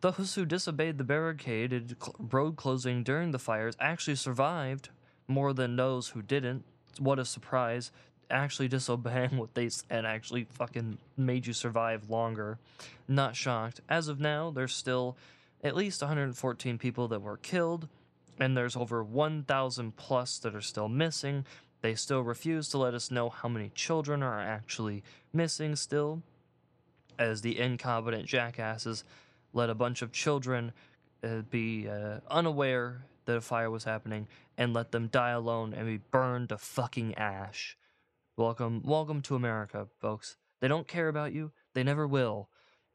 those 0.00 0.34
who 0.34 0.44
disobeyed 0.44 0.98
the 0.98 1.04
barricaded 1.04 1.96
road 2.18 2.56
closing 2.56 3.02
during 3.02 3.30
the 3.30 3.38
fires 3.38 3.76
actually 3.80 4.16
survived 4.16 4.90
more 5.28 5.52
than 5.52 5.76
those 5.76 6.08
who 6.08 6.22
didn't. 6.22 6.64
What 6.98 7.18
a 7.18 7.24
surprise! 7.24 7.90
Actually 8.30 8.68
disobeying 8.68 9.36
what 9.38 9.54
they 9.54 9.68
said 9.68 10.04
actually 10.04 10.44
fucking 10.44 10.98
made 11.16 11.46
you 11.46 11.52
survive 11.52 12.10
longer. 12.10 12.58
Not 13.08 13.36
shocked. 13.36 13.80
As 13.88 14.08
of 14.08 14.20
now, 14.20 14.50
there's 14.50 14.74
still 14.74 15.16
at 15.64 15.76
least 15.76 16.02
114 16.02 16.78
people 16.78 17.08
that 17.08 17.22
were 17.22 17.36
killed 17.36 17.88
and 18.38 18.56
there's 18.56 18.76
over 18.76 19.02
1,000 19.02 19.96
plus 19.96 20.38
that 20.38 20.54
are 20.54 20.60
still 20.60 20.88
missing. 20.88 21.44
They 21.80 21.94
still 21.94 22.20
refuse 22.20 22.68
to 22.70 22.78
let 22.78 22.94
us 22.94 23.10
know 23.10 23.30
how 23.30 23.48
many 23.48 23.70
children 23.74 24.22
are 24.22 24.40
actually 24.40 25.02
missing 25.32 25.76
still, 25.76 26.22
as 27.18 27.42
the 27.42 27.58
incompetent 27.58 28.26
jackasses 28.26 29.04
let 29.56 29.70
a 29.70 29.74
bunch 29.74 30.02
of 30.02 30.12
children 30.12 30.70
uh, 31.24 31.40
be 31.50 31.88
uh, 31.88 32.20
unaware 32.30 33.06
that 33.24 33.38
a 33.38 33.40
fire 33.40 33.70
was 33.70 33.84
happening 33.84 34.28
and 34.58 34.74
let 34.74 34.92
them 34.92 35.08
die 35.08 35.30
alone 35.30 35.72
and 35.72 35.86
be 35.86 35.96
burned 35.96 36.50
to 36.50 36.58
fucking 36.58 37.14
ash. 37.14 37.76
Welcome, 38.36 38.82
welcome 38.84 39.22
to 39.22 39.34
America, 39.34 39.88
folks. 39.98 40.36
They 40.60 40.68
don't 40.68 40.86
care 40.86 41.08
about 41.08 41.32
you. 41.32 41.52
They 41.72 41.82
never 41.82 42.06
will. 42.06 42.50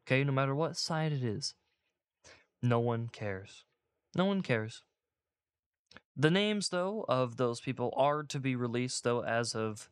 Okay, 0.06 0.24
no 0.24 0.32
matter 0.32 0.54
what 0.54 0.78
side 0.78 1.12
it 1.12 1.24
is. 1.24 1.56
No 2.62 2.80
one 2.80 3.10
cares. 3.12 3.66
No 4.16 4.26
one 4.26 4.44
cares. 4.44 4.84
The 6.16 6.30
names, 6.30 6.70
though, 6.70 7.06
of 7.10 7.38
those 7.38 7.60
people 7.60 7.92
are 7.98 8.22
to 8.22 8.40
be 8.40 8.56
released, 8.56 9.04
though, 9.04 9.24
as 9.24 9.56
of 9.56 9.90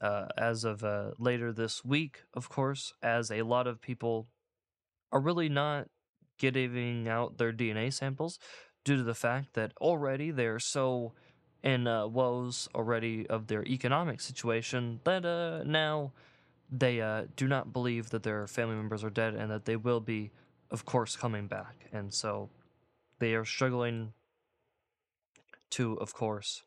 uh, 0.00 0.28
as 0.38 0.64
of 0.64 0.82
uh, 0.82 1.10
later 1.18 1.52
this 1.52 1.84
week, 1.84 2.22
of 2.32 2.48
course, 2.48 2.94
as 3.02 3.30
a 3.30 3.42
lot 3.42 3.66
of 3.66 3.82
people 3.82 4.28
are 5.12 5.20
really 5.20 5.48
not 5.48 5.88
giving 6.38 7.08
out 7.08 7.38
their 7.38 7.52
DNA 7.52 7.92
samples 7.92 8.38
due 8.84 8.96
to 8.96 9.02
the 9.02 9.14
fact 9.14 9.54
that 9.54 9.72
already 9.80 10.30
they're 10.30 10.58
so 10.58 11.12
in 11.62 11.86
uh, 11.86 12.06
woes 12.06 12.68
already 12.74 13.26
of 13.28 13.46
their 13.46 13.62
economic 13.64 14.20
situation 14.20 15.00
that 15.04 15.24
uh, 15.26 15.62
now 15.64 16.12
they 16.70 17.00
uh, 17.00 17.24
do 17.36 17.46
not 17.46 17.72
believe 17.72 18.10
that 18.10 18.22
their 18.22 18.46
family 18.46 18.76
members 18.76 19.04
are 19.04 19.10
dead 19.10 19.34
and 19.34 19.50
that 19.50 19.64
they 19.64 19.76
will 19.76 20.00
be, 20.00 20.30
of 20.70 20.84
course, 20.84 21.16
coming 21.16 21.46
back. 21.48 21.86
And 21.92 22.14
so 22.14 22.48
they 23.18 23.34
are 23.34 23.44
struggling 23.44 24.12
to, 25.70 25.94
of 25.94 26.14
course, 26.14 26.62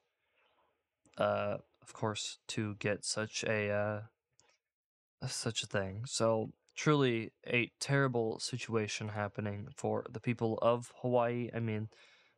uh, 1.17 1.57
of 1.81 1.93
course, 1.93 2.37
to 2.47 2.75
get 2.75 3.05
such 3.05 3.43
a 3.43 3.69
uh, 3.69 5.27
such 5.27 5.63
a 5.63 5.67
thing. 5.67 6.03
So 6.05 6.51
truly 6.75 7.31
a 7.47 7.71
terrible 7.79 8.39
situation 8.39 9.09
happening 9.09 9.67
for 9.75 10.05
the 10.09 10.19
people 10.19 10.57
of 10.61 10.91
Hawaii. 11.01 11.49
I 11.53 11.59
mean, 11.59 11.89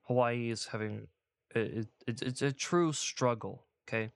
Hawaii 0.03 0.49
is 0.49 0.67
having 0.67 1.07
it, 1.55 1.87
it, 2.07 2.21
it's 2.21 2.41
a 2.41 2.51
true 2.51 2.93
struggle. 2.93 3.65
Okay, 3.87 4.11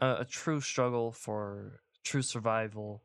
uh, 0.00 0.16
a 0.20 0.24
true 0.24 0.60
struggle 0.60 1.12
for 1.12 1.80
true 2.04 2.22
survival, 2.22 3.02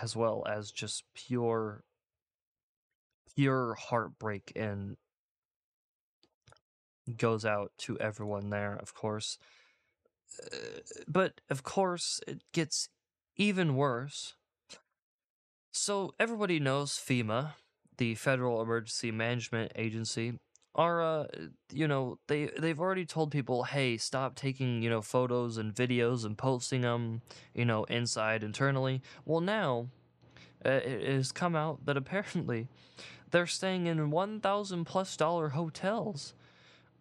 as 0.00 0.16
well 0.16 0.44
as 0.48 0.70
just 0.72 1.04
pure 1.14 1.84
pure 3.34 3.74
heartbreak 3.74 4.52
and 4.56 4.96
goes 7.16 7.44
out 7.44 7.72
to 7.78 7.98
everyone 7.98 8.50
there, 8.50 8.74
of 8.76 8.94
course. 8.94 9.38
Uh, 10.40 10.80
but 11.08 11.40
of 11.50 11.62
course, 11.62 12.20
it 12.26 12.42
gets 12.52 12.88
even 13.36 13.76
worse. 13.76 14.34
So 15.74 16.14
everybody 16.20 16.60
knows 16.60 16.92
FEMA, 16.92 17.54
the 17.96 18.14
Federal 18.14 18.60
Emergency 18.60 19.10
Management 19.10 19.72
Agency, 19.74 20.34
are 20.74 21.02
uh, 21.02 21.26
you 21.72 21.88
know 21.88 22.18
they 22.28 22.50
they've 22.58 22.78
already 22.78 23.06
told 23.06 23.30
people, 23.30 23.64
hey, 23.64 23.96
stop 23.96 24.34
taking 24.34 24.82
you 24.82 24.90
know 24.90 25.00
photos 25.00 25.56
and 25.56 25.74
videos 25.74 26.26
and 26.26 26.36
posting 26.36 26.82
them, 26.82 27.22
you 27.54 27.64
know, 27.64 27.84
inside 27.84 28.44
internally. 28.44 29.00
Well, 29.24 29.40
now 29.40 29.88
uh, 30.64 30.68
it 30.70 31.08
has 31.08 31.32
come 31.32 31.56
out 31.56 31.86
that 31.86 31.96
apparently 31.96 32.68
they're 33.30 33.46
staying 33.46 33.86
in 33.86 34.10
one 34.10 34.40
thousand 34.40 34.84
plus 34.84 35.16
dollar 35.16 35.50
hotels 35.50 36.34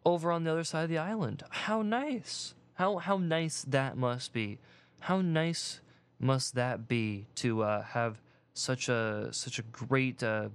over 0.05 0.31
on 0.31 0.45
the 0.45 0.51
other 0.51 0.63
side 0.63 0.83
of 0.83 0.89
the 0.89 0.97
island. 0.97 1.43
How 1.49 1.81
nice. 1.81 2.53
How 2.75 2.97
how 2.99 3.17
nice 3.17 3.63
that 3.67 3.97
must 3.97 4.31
be. 4.31 4.59
How 5.01 5.19
nice 5.19 5.81
must 6.21 6.55
that 6.55 6.87
be 6.87 7.27
to 7.35 7.63
uh, 7.63 7.83
have 7.83 8.21
such 8.53 8.89
a 8.89 9.29
such 9.31 9.59
a 9.59 9.63
great 9.63 10.23
uh, 10.23 10.49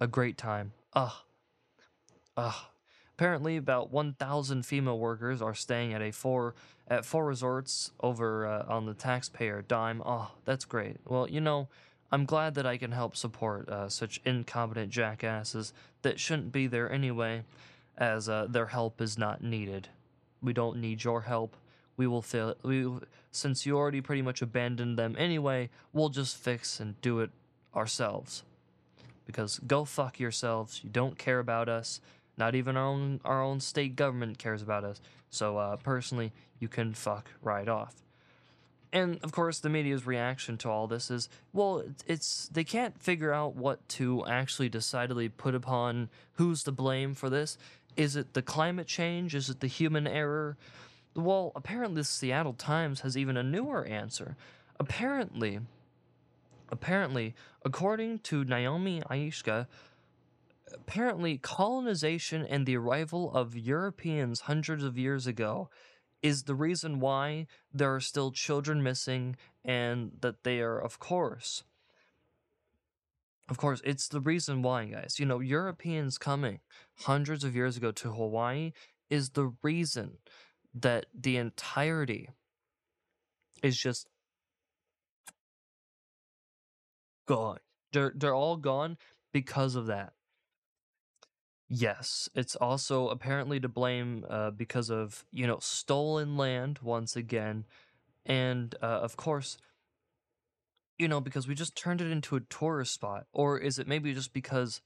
a 0.00 0.06
great 0.06 0.36
time. 0.36 0.72
Ugh. 0.94 1.12
Ugh. 2.36 2.54
Apparently, 3.16 3.56
about 3.56 3.92
1,000 3.92 4.62
FEMA 4.62 4.98
workers 4.98 5.40
are 5.40 5.54
staying 5.54 5.94
at 5.94 6.02
a 6.02 6.10
four 6.10 6.54
at 6.88 7.04
four 7.04 7.24
resorts 7.24 7.92
over 8.00 8.46
uh, 8.46 8.64
on 8.68 8.86
the 8.86 8.94
taxpayer 8.94 9.62
dime. 9.62 10.02
Oh, 10.04 10.32
that's 10.44 10.64
great. 10.64 10.96
Well, 11.06 11.30
you 11.30 11.40
know, 11.40 11.68
I'm 12.10 12.26
glad 12.26 12.54
that 12.56 12.66
I 12.66 12.76
can 12.76 12.92
help 12.92 13.16
support 13.16 13.68
uh, 13.68 13.88
such 13.88 14.20
incompetent 14.24 14.90
jackasses 14.90 15.72
that 16.02 16.18
shouldn't 16.18 16.52
be 16.52 16.66
there 16.66 16.90
anyway 16.90 17.44
as 17.96 18.28
uh, 18.28 18.46
their 18.48 18.66
help 18.66 19.00
is 19.00 19.16
not 19.16 19.42
needed. 19.42 19.88
We 20.42 20.52
don't 20.52 20.78
need 20.78 21.04
your 21.04 21.22
help. 21.22 21.56
We 21.96 22.06
will 22.06 22.22
fail. 22.22 22.54
We 22.62 22.88
since 23.30 23.66
you 23.66 23.76
already 23.76 24.00
pretty 24.00 24.22
much 24.22 24.42
abandoned 24.42 24.98
them 24.98 25.14
anyway. 25.18 25.70
We'll 25.92 26.08
just 26.08 26.36
fix 26.36 26.80
and 26.80 27.00
do 27.00 27.20
it 27.20 27.30
ourselves. 27.74 28.42
Because 29.26 29.58
go 29.66 29.84
fuck 29.84 30.20
yourselves. 30.20 30.80
You 30.82 30.90
don't 30.90 31.18
care 31.18 31.38
about 31.38 31.68
us. 31.68 32.00
Not 32.36 32.54
even 32.54 32.76
our 32.76 32.84
own 32.84 33.20
our 33.24 33.42
own 33.42 33.60
state 33.60 33.96
government 33.96 34.38
cares 34.38 34.62
about 34.62 34.84
us. 34.84 35.00
So 35.30 35.58
uh, 35.58 35.76
personally, 35.76 36.32
you 36.58 36.68
can 36.68 36.94
fuck 36.94 37.30
right 37.42 37.68
off. 37.68 37.94
And 38.92 39.18
of 39.24 39.32
course, 39.32 39.58
the 39.58 39.68
media's 39.68 40.06
reaction 40.06 40.56
to 40.58 40.70
all 40.70 40.86
this 40.86 41.10
is, 41.10 41.28
well, 41.52 41.82
it's 42.06 42.48
they 42.52 42.62
can't 42.62 43.00
figure 43.00 43.32
out 43.32 43.56
what 43.56 43.86
to 43.90 44.24
actually 44.26 44.68
decidedly 44.68 45.28
put 45.28 45.56
upon 45.56 46.10
who's 46.34 46.62
to 46.64 46.72
blame 46.72 47.14
for 47.14 47.28
this. 47.28 47.58
Is 47.96 48.14
it 48.14 48.34
the 48.34 48.42
climate 48.42 48.86
change? 48.86 49.34
Is 49.34 49.50
it 49.50 49.58
the 49.58 49.66
human 49.66 50.06
error? 50.06 50.56
Well, 51.14 51.52
apparently, 51.54 52.00
the 52.00 52.04
Seattle 52.04 52.54
Times 52.54 53.00
has 53.00 53.16
even 53.16 53.36
a 53.36 53.42
newer 53.42 53.84
answer. 53.84 54.36
Apparently, 54.80 55.60
apparently, 56.70 57.34
according 57.64 58.18
to 58.20 58.44
Naomi 58.44 59.00
Aishka, 59.08 59.68
apparently 60.72 61.38
colonization 61.38 62.44
and 62.44 62.66
the 62.66 62.76
arrival 62.76 63.32
of 63.32 63.56
Europeans 63.56 64.40
hundreds 64.40 64.82
of 64.82 64.98
years 64.98 65.26
ago 65.26 65.70
is 66.22 66.44
the 66.44 66.54
reason 66.54 67.00
why 67.00 67.46
there 67.72 67.94
are 67.94 68.00
still 68.00 68.32
children 68.32 68.82
missing 68.82 69.36
and 69.64 70.12
that 70.20 70.42
they 70.42 70.60
are, 70.60 70.78
of 70.78 70.98
course, 70.98 71.62
of 73.48 73.58
course, 73.58 73.82
it's 73.84 74.08
the 74.08 74.20
reason 74.20 74.62
why, 74.62 74.86
guys. 74.86 75.16
You 75.18 75.26
know, 75.26 75.40
Europeans 75.40 76.16
coming 76.16 76.60
hundreds 77.00 77.44
of 77.44 77.54
years 77.54 77.76
ago 77.76 77.92
to 77.92 78.12
Hawaii 78.12 78.72
is 79.10 79.30
the 79.30 79.52
reason 79.62 80.16
that 80.74 81.06
the 81.14 81.36
entirety 81.36 82.30
is 83.62 83.76
just 83.76 84.08
gone. 87.26 87.58
They're 87.92 88.12
they're 88.14 88.34
all 88.34 88.56
gone 88.56 88.98
because 89.32 89.74
of 89.74 89.86
that. 89.86 90.12
Yes, 91.68 92.28
it's 92.34 92.56
also 92.56 93.08
apparently 93.08 93.58
to 93.60 93.68
blame 93.68 94.24
uh, 94.28 94.50
because 94.50 94.90
of 94.90 95.24
you 95.32 95.46
know 95.46 95.58
stolen 95.60 96.36
land 96.36 96.80
once 96.82 97.16
again, 97.16 97.64
and 98.26 98.74
uh, 98.82 98.86
of 98.86 99.16
course 99.16 99.58
you 100.98 101.08
know, 101.08 101.20
because 101.20 101.48
we 101.48 101.54
just 101.54 101.76
turned 101.76 102.00
it 102.00 102.10
into 102.10 102.36
a 102.36 102.40
tourist 102.40 102.94
spot? 102.94 103.26
Or 103.32 103.58
is 103.58 103.78
it 103.78 103.88
maybe 103.88 104.14
just 104.14 104.32
because 104.32 104.80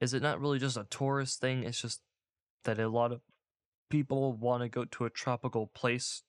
is 0.00 0.12
it 0.12 0.22
not 0.22 0.40
really 0.40 0.58
just 0.58 0.76
a 0.76 0.86
tourist 0.90 1.40
thing? 1.40 1.64
It's 1.64 1.80
just 1.80 2.00
that 2.64 2.78
a 2.78 2.88
lot 2.88 3.12
of 3.12 3.20
people 3.90 4.32
want 4.32 4.62
to 4.62 4.68
go 4.68 4.84
to 4.84 5.04
a 5.04 5.10
tropical 5.10 5.66
place 5.66 6.22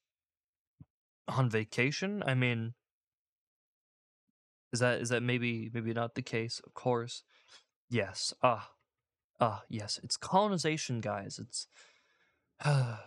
on 1.28 1.50
vacation? 1.50 2.24
I 2.26 2.34
mean, 2.34 2.74
is 4.74 4.80
that 4.80 5.02
is 5.02 5.10
that 5.10 5.24
maybe 5.24 5.70
maybe 5.74 5.94
not 5.94 6.16
the 6.16 6.22
case? 6.22 6.62
Of 6.66 6.74
course. 6.74 7.24
Yes. 7.90 8.34
Ah. 8.44 8.72
Ah, 9.40 9.64
yes. 9.70 10.00
It's 10.04 10.18
colonization, 10.18 11.00
guys. 11.00 11.40
It's 11.40 11.68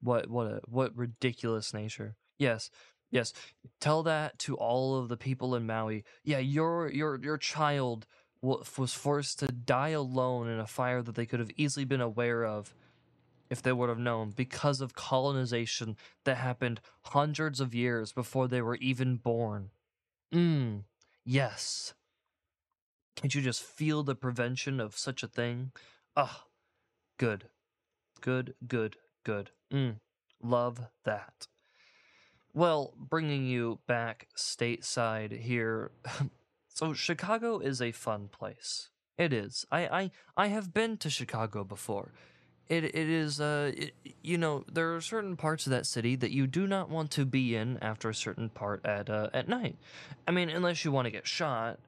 what 0.00 0.28
what 0.28 0.46
a 0.46 0.60
what 0.66 0.96
ridiculous 0.96 1.72
nature. 1.72 2.16
Yes. 2.38 2.70
Yes. 3.10 3.32
Tell 3.80 4.02
that 4.02 4.38
to 4.40 4.56
all 4.56 4.96
of 4.96 5.08
the 5.08 5.16
people 5.16 5.54
in 5.54 5.66
Maui. 5.66 6.04
Yeah, 6.24 6.38
your 6.38 6.90
your 6.90 7.20
your 7.22 7.38
child 7.38 8.06
was 8.42 8.92
forced 8.92 9.38
to 9.38 9.46
die 9.46 9.90
alone 9.90 10.48
in 10.48 10.58
a 10.58 10.66
fire 10.66 11.00
that 11.00 11.14
they 11.14 11.24
could 11.24 11.40
have 11.40 11.50
easily 11.56 11.86
been 11.86 12.02
aware 12.02 12.44
of 12.44 12.74
if 13.54 13.62
they 13.62 13.72
would 13.72 13.88
have 13.88 14.00
known 14.00 14.30
because 14.30 14.80
of 14.80 14.96
colonization 14.96 15.96
that 16.24 16.38
happened 16.38 16.80
hundreds 17.02 17.60
of 17.60 17.72
years 17.72 18.10
before 18.10 18.48
they 18.48 18.60
were 18.60 18.74
even 18.78 19.14
born. 19.14 19.70
Mm. 20.34 20.82
Yes. 21.24 21.94
Can't 23.14 23.32
you 23.32 23.40
just 23.40 23.62
feel 23.62 24.02
the 24.02 24.16
prevention 24.16 24.80
of 24.80 24.98
such 24.98 25.22
a 25.22 25.28
thing? 25.28 25.70
Ah, 26.16 26.46
good. 27.16 27.44
Good, 28.20 28.54
good, 28.66 28.96
good. 29.22 29.50
Mm. 29.72 30.00
Love 30.42 30.88
that. 31.04 31.46
Well, 32.52 32.92
bringing 32.98 33.46
you 33.46 33.78
back 33.86 34.26
stateside 34.36 35.42
here. 35.42 35.92
so 36.68 36.92
Chicago 36.92 37.60
is 37.60 37.80
a 37.80 37.92
fun 37.92 38.26
place. 38.26 38.90
It 39.16 39.32
is. 39.32 39.64
I 39.70 39.86
I 39.86 40.10
I 40.36 40.46
have 40.48 40.74
been 40.74 40.96
to 40.96 41.08
Chicago 41.08 41.62
before. 41.62 42.10
It 42.68 42.84
it 42.84 42.94
is 42.94 43.40
uh 43.40 43.72
it, 43.76 43.92
you 44.22 44.38
know 44.38 44.64
there 44.72 44.94
are 44.94 45.00
certain 45.00 45.36
parts 45.36 45.66
of 45.66 45.70
that 45.70 45.86
city 45.86 46.16
that 46.16 46.30
you 46.30 46.46
do 46.46 46.66
not 46.66 46.88
want 46.88 47.10
to 47.12 47.26
be 47.26 47.54
in 47.54 47.78
after 47.82 48.08
a 48.08 48.14
certain 48.14 48.48
part 48.48 48.84
at 48.86 49.10
uh, 49.10 49.28
at 49.34 49.48
night. 49.48 49.76
I 50.26 50.30
mean, 50.30 50.48
unless 50.48 50.84
you 50.84 50.90
want 50.90 51.06
to 51.06 51.10
get 51.10 51.26
shot, 51.26 51.78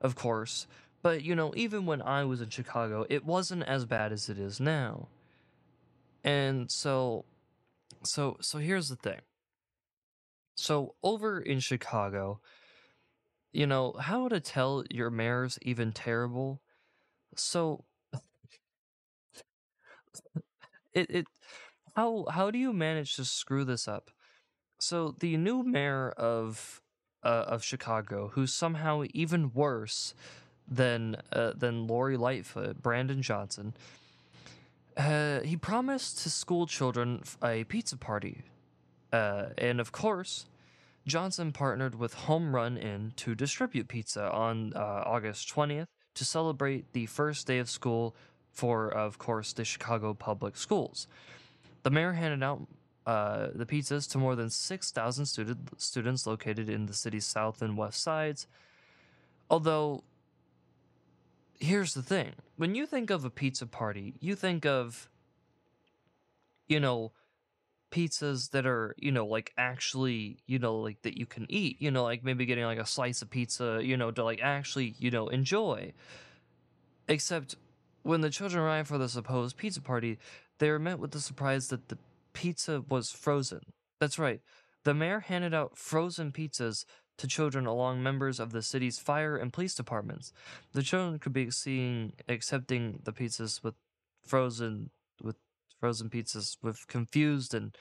of 0.00 0.14
course. 0.16 0.66
But 1.02 1.22
you 1.22 1.34
know, 1.34 1.52
even 1.56 1.84
when 1.84 2.00
I 2.00 2.24
was 2.24 2.40
in 2.40 2.48
Chicago, 2.48 3.04
it 3.10 3.26
wasn't 3.26 3.64
as 3.64 3.84
bad 3.84 4.12
as 4.12 4.30
it 4.30 4.38
is 4.38 4.60
now. 4.60 5.08
And 6.24 6.70
so 6.70 7.26
so 8.02 8.38
so 8.40 8.58
here's 8.58 8.88
the 8.88 8.96
thing. 8.96 9.20
So 10.54 10.94
over 11.02 11.40
in 11.40 11.60
Chicago, 11.60 12.40
you 13.52 13.66
know, 13.66 13.92
how 14.00 14.28
to 14.28 14.40
tell 14.40 14.84
your 14.90 15.10
mayor's 15.10 15.58
even 15.62 15.92
terrible? 15.92 16.62
So 17.36 17.84
it 20.92 21.10
it 21.10 21.26
how 21.96 22.26
how 22.30 22.50
do 22.50 22.58
you 22.58 22.72
manage 22.72 23.16
to 23.16 23.24
screw 23.24 23.64
this 23.64 23.88
up? 23.88 24.10
So 24.78 25.14
the 25.18 25.36
new 25.36 25.62
mayor 25.62 26.10
of 26.10 26.82
uh, 27.22 27.44
of 27.46 27.64
Chicago, 27.64 28.30
who's 28.34 28.52
somehow 28.52 29.04
even 29.14 29.52
worse 29.52 30.14
than 30.68 31.16
uh, 31.32 31.52
than 31.56 31.86
Lori 31.86 32.16
Lightfoot, 32.16 32.82
Brandon 32.82 33.22
Johnson, 33.22 33.74
uh, 34.96 35.40
he 35.40 35.56
promised 35.56 36.24
his 36.24 36.34
school 36.34 36.66
children 36.66 37.22
a 37.42 37.64
pizza 37.64 37.96
party, 37.96 38.42
uh, 39.12 39.46
and 39.56 39.80
of 39.80 39.92
course, 39.92 40.46
Johnson 41.06 41.52
partnered 41.52 41.94
with 41.94 42.14
Home 42.14 42.54
Run 42.54 42.76
Inn 42.76 43.12
to 43.16 43.34
distribute 43.34 43.88
pizza 43.88 44.30
on 44.30 44.72
uh, 44.74 45.02
August 45.06 45.48
twentieth 45.48 45.88
to 46.14 46.24
celebrate 46.24 46.92
the 46.92 47.06
first 47.06 47.46
day 47.46 47.58
of 47.58 47.68
school 47.68 48.14
for, 48.54 48.88
of 48.88 49.18
course, 49.18 49.52
the 49.52 49.64
Chicago 49.64 50.14
public 50.14 50.56
schools. 50.56 51.06
The 51.82 51.90
mayor 51.90 52.12
handed 52.12 52.42
out 52.42 52.66
uh, 53.04 53.48
the 53.54 53.66
pizzas 53.66 54.10
to 54.12 54.18
more 54.18 54.34
than 54.36 54.48
6,000 54.48 55.26
student, 55.26 55.80
students 55.80 56.26
located 56.26 56.70
in 56.70 56.86
the 56.86 56.94
city's 56.94 57.26
south 57.26 57.60
and 57.60 57.76
west 57.76 58.02
sides. 58.02 58.46
Although, 59.50 60.04
here's 61.58 61.92
the 61.94 62.02
thing 62.02 62.32
when 62.56 62.74
you 62.74 62.86
think 62.86 63.10
of 63.10 63.24
a 63.24 63.30
pizza 63.30 63.66
party, 63.66 64.14
you 64.20 64.34
think 64.34 64.64
of, 64.64 65.10
you 66.68 66.80
know, 66.80 67.12
pizzas 67.90 68.50
that 68.50 68.66
are, 68.66 68.94
you 68.98 69.12
know, 69.12 69.26
like 69.26 69.52
actually, 69.58 70.38
you 70.46 70.58
know, 70.58 70.76
like 70.76 71.02
that 71.02 71.18
you 71.18 71.26
can 71.26 71.46
eat, 71.48 71.76
you 71.80 71.90
know, 71.90 72.04
like 72.04 72.24
maybe 72.24 72.46
getting 72.46 72.64
like 72.64 72.78
a 72.78 72.86
slice 72.86 73.20
of 73.20 73.30
pizza, 73.30 73.80
you 73.82 73.96
know, 73.96 74.10
to 74.10 74.24
like 74.24 74.40
actually, 74.42 74.94
you 74.98 75.10
know, 75.10 75.28
enjoy. 75.28 75.92
Except 77.06 77.56
when 78.04 78.20
the 78.20 78.30
children 78.30 78.62
arrived 78.62 78.88
for 78.88 78.98
the 78.98 79.08
supposed 79.08 79.56
pizza 79.56 79.80
party, 79.80 80.18
they 80.58 80.70
were 80.70 80.78
met 80.78 80.98
with 80.98 81.10
the 81.10 81.20
surprise 81.20 81.68
that 81.68 81.88
the 81.88 81.98
pizza 82.32 82.84
was 82.88 83.10
frozen. 83.10 83.60
That's 83.98 84.18
right. 84.18 84.40
The 84.84 84.94
mayor 84.94 85.20
handed 85.20 85.54
out 85.54 85.78
frozen 85.78 86.30
pizzas 86.30 86.84
to 87.16 87.26
children 87.26 87.64
along 87.64 88.02
members 88.02 88.38
of 88.38 88.52
the 88.52 88.60
city's 88.60 88.98
fire 88.98 89.36
and 89.36 89.52
police 89.52 89.74
departments. 89.74 90.32
The 90.72 90.82
children 90.82 91.18
could 91.18 91.32
be 91.32 91.50
seen 91.50 92.12
accepting 92.28 93.00
the 93.04 93.12
pizzas 93.12 93.62
with 93.62 93.74
frozen 94.22 94.90
with 95.22 95.36
frozen 95.80 96.10
pizzas 96.10 96.58
with 96.62 96.86
confused 96.86 97.54
and 97.54 97.74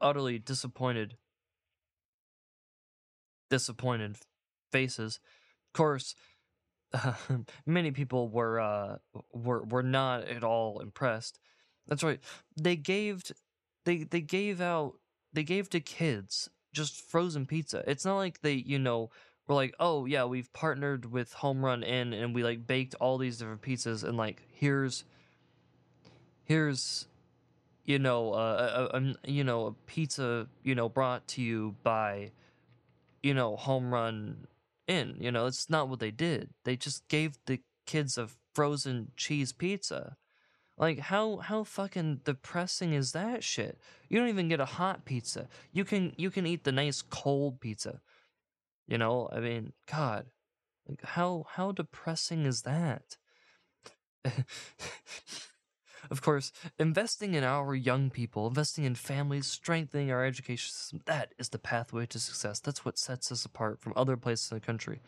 utterly 0.00 0.38
disappointed 0.38 1.16
disappointed 3.50 4.18
faces. 4.70 5.18
Of 5.68 5.78
course, 5.78 6.14
many 7.66 7.90
people 7.90 8.28
were 8.28 8.60
uh, 8.60 8.96
were 9.32 9.64
were 9.64 9.82
not 9.82 10.24
at 10.24 10.44
all 10.44 10.80
impressed. 10.80 11.38
That's 11.86 12.02
right. 12.02 12.20
They 12.60 12.76
gave 12.76 13.22
they 13.84 14.04
they 14.04 14.20
gave 14.20 14.60
out 14.60 14.94
they 15.32 15.44
gave 15.44 15.70
to 15.70 15.80
kids 15.80 16.48
just 16.72 17.00
frozen 17.00 17.46
pizza. 17.46 17.82
It's 17.86 18.04
not 18.04 18.16
like 18.16 18.40
they 18.42 18.54
you 18.54 18.78
know 18.78 19.10
were 19.46 19.54
like 19.54 19.74
oh 19.78 20.06
yeah 20.06 20.24
we've 20.24 20.52
partnered 20.52 21.10
with 21.10 21.32
Home 21.34 21.64
Run 21.64 21.82
Inn 21.82 22.12
and 22.12 22.34
we 22.34 22.42
like 22.42 22.66
baked 22.66 22.94
all 22.96 23.18
these 23.18 23.38
different 23.38 23.62
pizzas 23.62 24.04
and 24.04 24.16
like 24.16 24.42
here's 24.52 25.04
here's 26.44 27.06
you 27.84 27.98
know 27.98 28.32
uh, 28.32 28.88
a, 28.92 28.96
a, 28.96 29.00
a 29.00 29.30
you 29.30 29.44
know 29.44 29.66
a 29.66 29.72
pizza 29.86 30.48
you 30.62 30.74
know 30.74 30.88
brought 30.88 31.26
to 31.28 31.42
you 31.42 31.76
by 31.82 32.30
you 33.22 33.34
know 33.34 33.56
Home 33.56 33.92
Run 33.92 34.46
Inn. 34.86 35.16
You 35.20 35.32
know 35.32 35.46
it's 35.46 35.68
not 35.70 35.88
what 35.88 36.00
they 36.00 36.10
did. 36.10 36.50
They 36.64 36.76
just 36.76 37.08
gave 37.08 37.38
the 37.46 37.60
kids 37.86 38.18
a 38.18 38.28
frozen 38.54 39.12
cheese 39.16 39.52
pizza. 39.52 40.16
Like 40.78 40.98
how 40.98 41.38
how 41.38 41.64
fucking 41.64 42.20
depressing 42.24 42.92
is 42.92 43.12
that 43.12 43.42
shit? 43.42 43.80
You 44.08 44.18
don't 44.18 44.28
even 44.28 44.48
get 44.48 44.60
a 44.60 44.66
hot 44.66 45.04
pizza. 45.04 45.48
You 45.72 45.84
can 45.84 46.12
you 46.16 46.30
can 46.30 46.46
eat 46.46 46.64
the 46.64 46.72
nice 46.72 47.02
cold 47.02 47.60
pizza. 47.60 48.00
You 48.86 48.98
know, 48.98 49.28
I 49.32 49.40
mean, 49.40 49.72
God, 49.90 50.26
like 50.88 51.02
how 51.02 51.46
how 51.48 51.72
depressing 51.72 52.44
is 52.44 52.62
that? 52.62 53.16
of 56.10 56.22
course, 56.22 56.52
investing 56.78 57.34
in 57.34 57.44
our 57.44 57.74
young 57.74 58.10
people, 58.10 58.46
investing 58.46 58.84
in 58.84 58.94
families, 58.94 59.46
strengthening 59.46 60.10
our 60.10 60.24
education 60.24 60.72
system, 60.72 61.00
that 61.06 61.32
is 61.38 61.50
the 61.50 61.58
pathway 61.58 62.06
to 62.06 62.18
success. 62.18 62.60
That's 62.60 62.84
what 62.84 62.98
sets 62.98 63.30
us 63.32 63.44
apart 63.44 63.80
from 63.80 63.92
other 63.96 64.16
places 64.16 64.50
in 64.50 64.56
the 64.56 64.64
country. 64.64 65.00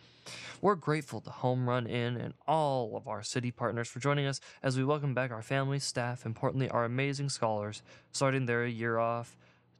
We're 0.61 0.75
grateful 0.75 1.21
to 1.23 1.31
Home 1.31 1.69
Run 1.69 1.87
Inn 1.87 2.17
and 2.17 2.35
all 2.47 2.97
of 2.97 3.09
our 3.09 3.23
city 3.23 3.51
partners 3.51 3.89
for 3.89 4.01
joining 4.01 4.27
us 4.27 4.41
as 4.63 4.77
we 4.77 4.85
welcome 4.85 5.15
back 5.15 5.31
our 5.31 5.43
families, 5.43 5.85
staff, 5.85 6.27
importantly, 6.27 6.69
our 6.69 6.85
amazing 6.85 7.31
scholars, 7.31 7.83
starting 8.13 8.47
their 8.47 8.67
year 8.67 8.99
off 8.99 9.37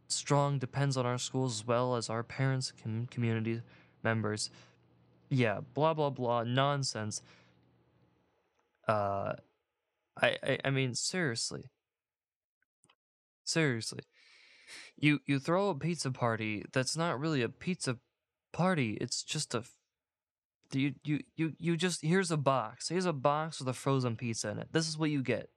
strong 0.09 0.59
depends 0.59 0.97
on 0.97 1.07
our 1.07 1.19
schools 1.19 1.61
as 1.61 1.67
well 1.67 1.95
as 1.95 2.11
our 2.11 2.23
parents 2.23 2.73
and 2.85 3.11
community 3.11 3.61
members. 4.03 4.51
Yeah, 5.29 5.61
blah 5.75 5.95
blah 5.95 6.11
blah 6.11 6.45
nonsense. 6.45 7.23
Uh 8.87 9.35
I, 10.21 10.37
I 10.43 10.59
I 10.67 10.71
mean 10.71 10.95
seriously. 10.95 11.65
Seriously. 13.45 14.01
You 14.97 15.21
you 15.27 15.39
throw 15.39 15.71
a 15.71 15.75
pizza 15.75 16.11
party 16.11 16.65
that's 16.73 16.97
not 16.97 17.19
really 17.19 17.43
a 17.43 17.49
pizza 17.49 17.99
party. 18.53 18.99
It's 19.01 19.23
just 19.23 19.55
a 19.55 19.65
you 20.73 20.95
you 21.05 21.21
you 21.37 21.53
you 21.59 21.77
just 21.77 22.03
here's 22.03 22.31
a 22.31 22.37
box. 22.37 22.89
Here's 22.89 23.07
a 23.07 23.13
box 23.13 23.59
with 23.59 23.69
a 23.69 23.73
frozen 23.73 24.17
pizza 24.17 24.51
in 24.51 24.59
it. 24.59 24.69
This 24.73 24.89
is 24.89 24.99
what 24.99 25.11
you 25.11 25.23
get. 25.23 25.51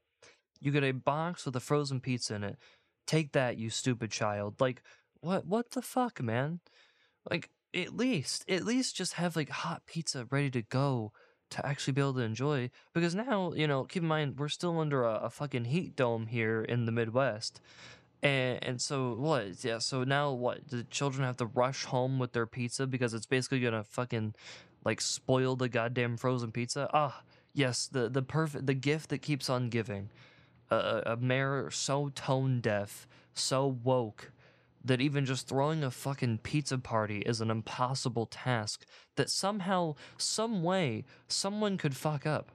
You 0.60 0.72
get 0.72 0.84
a 0.84 0.92
box 0.92 1.46
with 1.46 1.56
a 1.56 1.60
frozen 1.60 2.00
pizza 2.00 2.36
in 2.36 2.44
it. 2.44 2.58
Take 3.08 3.34
that, 3.34 3.58
you 3.58 3.70
stupid 3.70 4.12
child. 4.12 4.62
Like 4.62 4.84
what 5.20 5.46
what 5.46 5.72
the 5.72 5.82
fuck, 5.82 6.22
man? 6.22 6.60
Like 7.30 7.50
at 7.74 7.96
least 7.96 8.50
at 8.50 8.64
least 8.64 8.96
just 8.96 9.14
have 9.14 9.36
like 9.36 9.50
hot 9.50 9.84
pizza 9.86 10.28
ready 10.30 10.50
to 10.52 10.62
go 10.62 11.12
to 11.52 11.66
actually 11.66 11.94
be 11.94 12.02
able 12.02 12.14
to 12.14 12.22
enjoy 12.22 12.70
because 12.94 13.14
now 13.14 13.54
you 13.54 13.68
know 13.68 13.84
keep 13.84 14.02
in 14.02 14.10
mind 14.10 14.40
we're 14.40 14.48
still 14.48 14.80
under 14.80 15.04
a, 15.04 15.16
a 15.16 15.30
fucking 15.30 15.66
heat 15.66 15.96
dome 15.96 16.28
here 16.28 16.62
in 16.62 16.86
the 16.86 16.92
midwest 16.92 17.62
and 18.24 18.64
and 18.64 18.82
so 18.82 19.16
what 19.16 19.64
yeah 19.64 19.78
so 19.78 20.04
now 20.04 20.32
what 20.32 20.68
the 20.70 20.84
children 20.86 21.26
have 21.26 21.38
to 21.38 21.46
rush 21.46 21.86
home 21.86 22.20
with 22.20 22.34
their 22.34 22.46
pizza 22.46 22.86
because 22.86 23.14
it's 23.14 23.26
basically 23.26 23.60
gonna 23.60 23.84
fucking 23.84 24.34
like 24.86 25.02
spoil 25.02 25.56
the 25.56 25.70
goddamn 25.70 26.18
frozen 26.18 26.52
pizza? 26.52 26.90
Ah 26.94 27.22
yes 27.54 27.88
the 27.88 28.10
the 28.10 28.22
perfect 28.22 28.66
the 28.66 28.74
gift 28.74 29.10
that 29.10 29.20
keeps 29.20 29.50
on 29.50 29.70
giving. 29.70 30.10
A, 30.70 31.04
a 31.06 31.18
mayor 31.18 31.70
so 31.70 32.10
tone 32.16 32.62
deaf 32.62 33.06
so 33.34 33.68
woke 33.68 34.32
that 34.84 35.02
even 35.02 35.26
just 35.26 35.48
throwing 35.48 35.84
a 35.84 35.92
fucking 35.92 36.40
pizza 36.40 36.78
party 36.78 37.20
is 37.20 37.42
an 37.42 37.52
impossible 37.52 38.26
task 38.26 38.86
that 39.16 39.30
somehow, 39.30 39.96
some 40.18 40.64
way, 40.64 41.06
someone 41.28 41.78
could 41.78 41.96
fuck 41.96 42.26
up. 42.26 42.52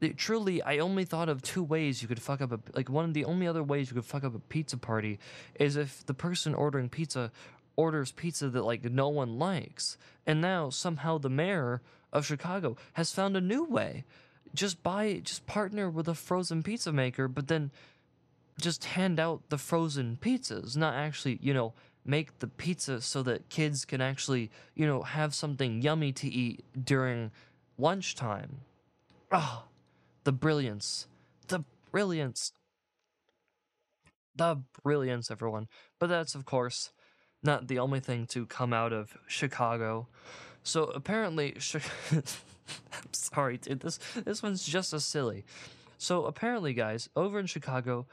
It, 0.00 0.18
truly, 0.18 0.60
I 0.62 0.78
only 0.78 1.04
thought 1.04 1.28
of 1.28 1.40
two 1.40 1.62
ways 1.62 2.02
you 2.02 2.08
could 2.08 2.20
fuck 2.20 2.40
up 2.40 2.52
a 2.52 2.60
like 2.74 2.90
one 2.90 3.04
of 3.04 3.14
the 3.14 3.24
only 3.24 3.46
other 3.46 3.62
ways 3.62 3.88
you 3.88 3.94
could 3.94 4.04
fuck 4.04 4.24
up 4.24 4.34
a 4.34 4.38
pizza 4.40 4.76
party 4.76 5.18
is 5.58 5.76
if 5.76 6.04
the 6.04 6.14
person 6.14 6.54
ordering 6.54 6.88
pizza 6.88 7.30
orders 7.76 8.12
pizza 8.12 8.48
that 8.50 8.64
like 8.64 8.84
no 8.84 9.08
one 9.08 9.38
likes. 9.38 9.96
And 10.26 10.40
now 10.40 10.70
somehow 10.70 11.18
the 11.18 11.30
mayor 11.30 11.80
of 12.12 12.26
Chicago 12.26 12.76
has 12.94 13.12
found 13.12 13.36
a 13.36 13.40
new 13.40 13.64
way. 13.64 14.04
Just 14.54 14.82
buy 14.82 15.20
just 15.22 15.46
partner 15.46 15.90
with 15.90 16.08
a 16.08 16.14
frozen 16.14 16.62
pizza 16.62 16.92
maker, 16.92 17.26
but 17.26 17.48
then 17.48 17.70
just 18.60 18.84
hand 18.84 19.18
out 19.18 19.42
the 19.48 19.58
frozen 19.58 20.18
pizzas, 20.20 20.76
not 20.76 20.94
actually, 20.94 21.38
you 21.42 21.54
know, 21.54 21.74
make 22.04 22.38
the 22.38 22.46
pizza 22.46 23.00
so 23.00 23.22
that 23.22 23.48
kids 23.48 23.84
can 23.84 24.00
actually, 24.00 24.50
you 24.74 24.86
know, 24.86 25.02
have 25.02 25.34
something 25.34 25.80
yummy 25.82 26.12
to 26.12 26.28
eat 26.28 26.64
during 26.84 27.30
lunchtime. 27.78 28.58
Ah, 29.32 29.64
the 30.24 30.32
brilliance. 30.32 31.06
The 31.48 31.64
brilliance. 31.90 32.52
The 34.36 34.62
brilliance, 34.82 35.30
everyone. 35.30 35.68
But 35.98 36.08
that's, 36.08 36.34
of 36.34 36.44
course, 36.44 36.90
not 37.42 37.68
the 37.68 37.78
only 37.78 38.00
thing 38.00 38.26
to 38.28 38.46
come 38.46 38.72
out 38.72 38.92
of 38.92 39.16
Chicago. 39.26 40.08
So 40.62 40.84
apparently, 40.84 41.52
Chi- 41.52 41.80
I'm 42.12 43.12
sorry, 43.12 43.58
dude. 43.58 43.80
This 43.80 43.98
this 44.24 44.42
one's 44.42 44.64
just 44.64 44.92
as 44.92 45.04
silly. 45.04 45.44
So 45.98 46.24
apparently, 46.24 46.74
guys, 46.74 47.08
over 47.14 47.38
in 47.38 47.46
Chicago, 47.46 48.06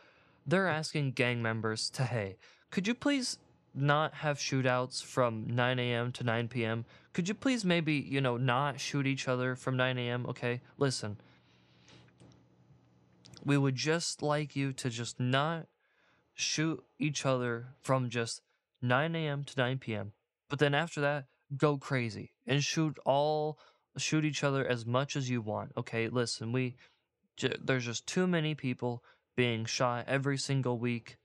they're 0.51 0.67
asking 0.67 1.11
gang 1.11 1.41
members 1.41 1.89
to 1.89 2.03
hey, 2.03 2.37
could 2.69 2.85
you 2.85 2.93
please 2.93 3.37
not 3.73 4.13
have 4.15 4.37
shootouts 4.37 5.01
from 5.01 5.45
9 5.47 5.79
a.m. 5.79 6.11
to 6.11 6.23
9 6.25 6.49
p.m. 6.49 6.85
Could 7.13 7.29
you 7.29 7.33
please 7.33 7.63
maybe 7.63 7.93
you 7.93 8.21
know 8.21 8.37
not 8.37 8.79
shoot 8.79 9.07
each 9.07 9.27
other 9.27 9.55
from 9.55 9.77
9 9.77 9.97
a.m. 9.97 10.25
Okay, 10.27 10.61
listen. 10.77 11.17
We 13.43 13.57
would 13.57 13.75
just 13.75 14.21
like 14.21 14.55
you 14.55 14.71
to 14.73 14.89
just 14.89 15.19
not 15.19 15.67
shoot 16.35 16.83
each 16.99 17.25
other 17.25 17.69
from 17.81 18.09
just 18.09 18.41
9 18.81 19.15
a.m. 19.15 19.43
to 19.45 19.53
9 19.57 19.79
p.m. 19.79 20.11
But 20.49 20.59
then 20.59 20.75
after 20.75 21.01
that, 21.01 21.25
go 21.57 21.77
crazy 21.77 22.33
and 22.45 22.63
shoot 22.63 22.97
all 23.05 23.57
shoot 23.97 24.25
each 24.25 24.43
other 24.43 24.67
as 24.67 24.85
much 24.85 25.15
as 25.15 25.29
you 25.29 25.41
want. 25.41 25.71
Okay, 25.77 26.09
listen, 26.09 26.51
we 26.51 26.75
there's 27.63 27.85
just 27.85 28.05
too 28.05 28.27
many 28.27 28.53
people 28.53 29.01
being 29.35 29.65
shot 29.65 30.05
every 30.07 30.37
single 30.37 30.77
week, 30.77 31.17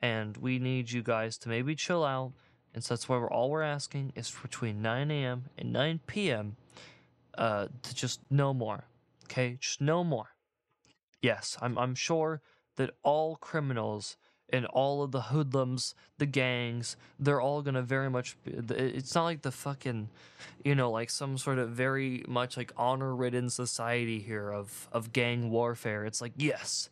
and 0.00 0.36
we 0.36 0.58
need 0.58 0.90
you 0.90 1.02
guys 1.02 1.38
to 1.38 1.48
maybe 1.48 1.74
chill 1.74 2.04
out. 2.04 2.32
And 2.74 2.82
so 2.82 2.94
that's 2.94 3.08
why 3.08 3.16
we're 3.16 3.30
all 3.30 3.50
we're 3.50 3.62
asking 3.62 4.12
is 4.16 4.30
between 4.30 4.82
9 4.82 5.10
a.m. 5.10 5.44
and 5.56 5.72
9 5.72 6.00
p.m. 6.06 6.56
Uh, 7.38 7.68
to 7.82 7.94
just 7.94 8.20
no 8.30 8.52
more. 8.52 8.84
Okay, 9.24 9.58
just 9.60 9.80
no 9.80 10.04
more. 10.04 10.30
Yes, 11.22 11.56
I'm 11.62 11.78
I'm 11.78 11.94
sure 11.94 12.42
that 12.76 12.90
all 13.02 13.36
criminals 13.36 14.16
and 14.50 14.66
all 14.66 15.02
of 15.02 15.10
the 15.10 15.22
hoodlums, 15.22 15.94
the 16.18 16.26
gangs, 16.26 16.96
they're 17.18 17.40
all 17.40 17.62
gonna 17.62 17.82
very 17.82 18.10
much. 18.10 18.36
Be, 18.44 18.52
it's 18.52 19.14
not 19.14 19.24
like 19.24 19.42
the 19.42 19.50
fucking, 19.50 20.10
you 20.64 20.74
know, 20.74 20.90
like 20.90 21.10
some 21.10 21.38
sort 21.38 21.58
of 21.58 21.70
very 21.70 22.24
much 22.28 22.56
like 22.56 22.72
honor-ridden 22.76 23.48
society 23.50 24.20
here 24.20 24.50
of 24.50 24.88
of 24.92 25.12
gang 25.12 25.50
warfare. 25.50 26.04
It's 26.04 26.20
like 26.20 26.32
yes, 26.36 26.90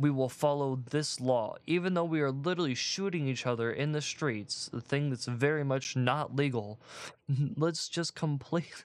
we 0.00 0.10
will 0.10 0.30
follow 0.30 0.80
this 0.90 1.20
law, 1.20 1.56
even 1.66 1.92
though 1.94 2.04
we 2.04 2.22
are 2.22 2.30
literally 2.30 2.74
shooting 2.74 3.28
each 3.28 3.46
other 3.46 3.70
in 3.70 3.92
the 3.92 4.00
streets. 4.00 4.70
The 4.72 4.80
thing 4.80 5.10
that's 5.10 5.26
very 5.26 5.62
much 5.62 5.94
not 5.94 6.34
legal. 6.34 6.80
Let's 7.56 7.88
just 7.88 8.14
complete. 8.14 8.84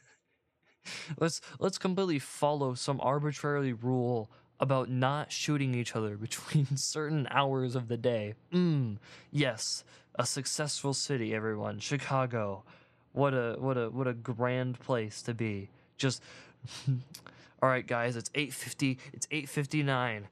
let's 1.20 1.42
let's 1.60 1.80
completely 1.80 2.20
follow 2.20 2.76
some 2.76 3.00
arbitrary 3.02 3.74
rule 3.74 4.30
about 4.60 4.90
not 4.90 5.32
shooting 5.32 5.74
each 5.74 5.96
other 5.96 6.16
between 6.28 6.78
certain 6.78 7.28
hours 7.32 7.76
of 7.76 7.88
the 7.88 7.98
day. 7.98 8.36
Mm, 8.54 8.98
yes, 9.32 9.84
a 10.16 10.26
successful 10.26 10.94
city, 10.94 11.34
everyone. 11.34 11.80
Chicago. 11.80 12.64
What 13.14 13.34
a 13.34 13.56
what 13.58 13.78
a 13.78 13.90
what 13.90 14.08
a 14.08 14.14
grand 14.14 14.80
place 14.80 15.22
to 15.24 15.34
be. 15.34 15.70
Just 15.98 16.22
All 17.62 17.70
right, 17.70 17.88
guys, 17.88 18.16
it's 18.18 18.30
8:50. 18.36 18.98
It's 19.14 19.28
8:59. 19.32 20.24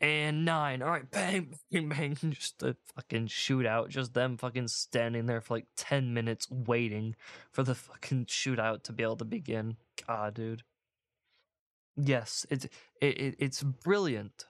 And 0.00 0.44
9. 0.44 0.82
All 0.82 0.90
right, 0.90 1.10
bang 1.10 1.54
bang 1.72 1.88
bang 1.88 2.14
just 2.30 2.62
a 2.62 2.76
fucking 2.94 3.28
shootout. 3.28 3.88
Just 3.88 4.14
them 4.14 4.36
fucking 4.36 4.68
standing 4.68 5.26
there 5.26 5.40
for 5.40 5.54
like 5.54 5.66
10 5.76 6.12
minutes 6.12 6.50
waiting 6.50 7.16
for 7.50 7.62
the 7.62 7.74
fucking 7.74 8.26
shootout 8.26 8.82
to 8.84 8.92
be 8.92 9.02
able 9.02 9.16
to 9.16 9.24
begin. 9.24 9.76
God, 10.06 10.34
dude. 10.34 10.62
Yes, 11.96 12.44
it's 12.50 12.66
it, 13.00 13.18
it 13.18 13.36
it's 13.38 13.62
brilliant 13.62 14.46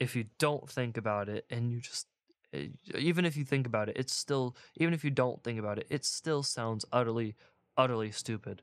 if 0.00 0.16
you 0.16 0.24
don't 0.38 0.68
think 0.68 0.96
about 0.96 1.28
it 1.28 1.44
and 1.50 1.70
you 1.70 1.80
just 1.80 2.06
eh, 2.52 2.68
even 2.96 3.24
if 3.24 3.36
you 3.36 3.44
think 3.44 3.66
about 3.66 3.88
it, 3.88 3.96
it's 3.96 4.12
still 4.12 4.56
even 4.76 4.94
if 4.94 5.04
you 5.04 5.10
don't 5.10 5.42
think 5.44 5.58
about 5.58 5.78
it, 5.78 5.86
it 5.90 6.04
still 6.04 6.42
sounds 6.42 6.84
utterly 6.92 7.36
utterly 7.76 8.10
stupid. 8.10 8.62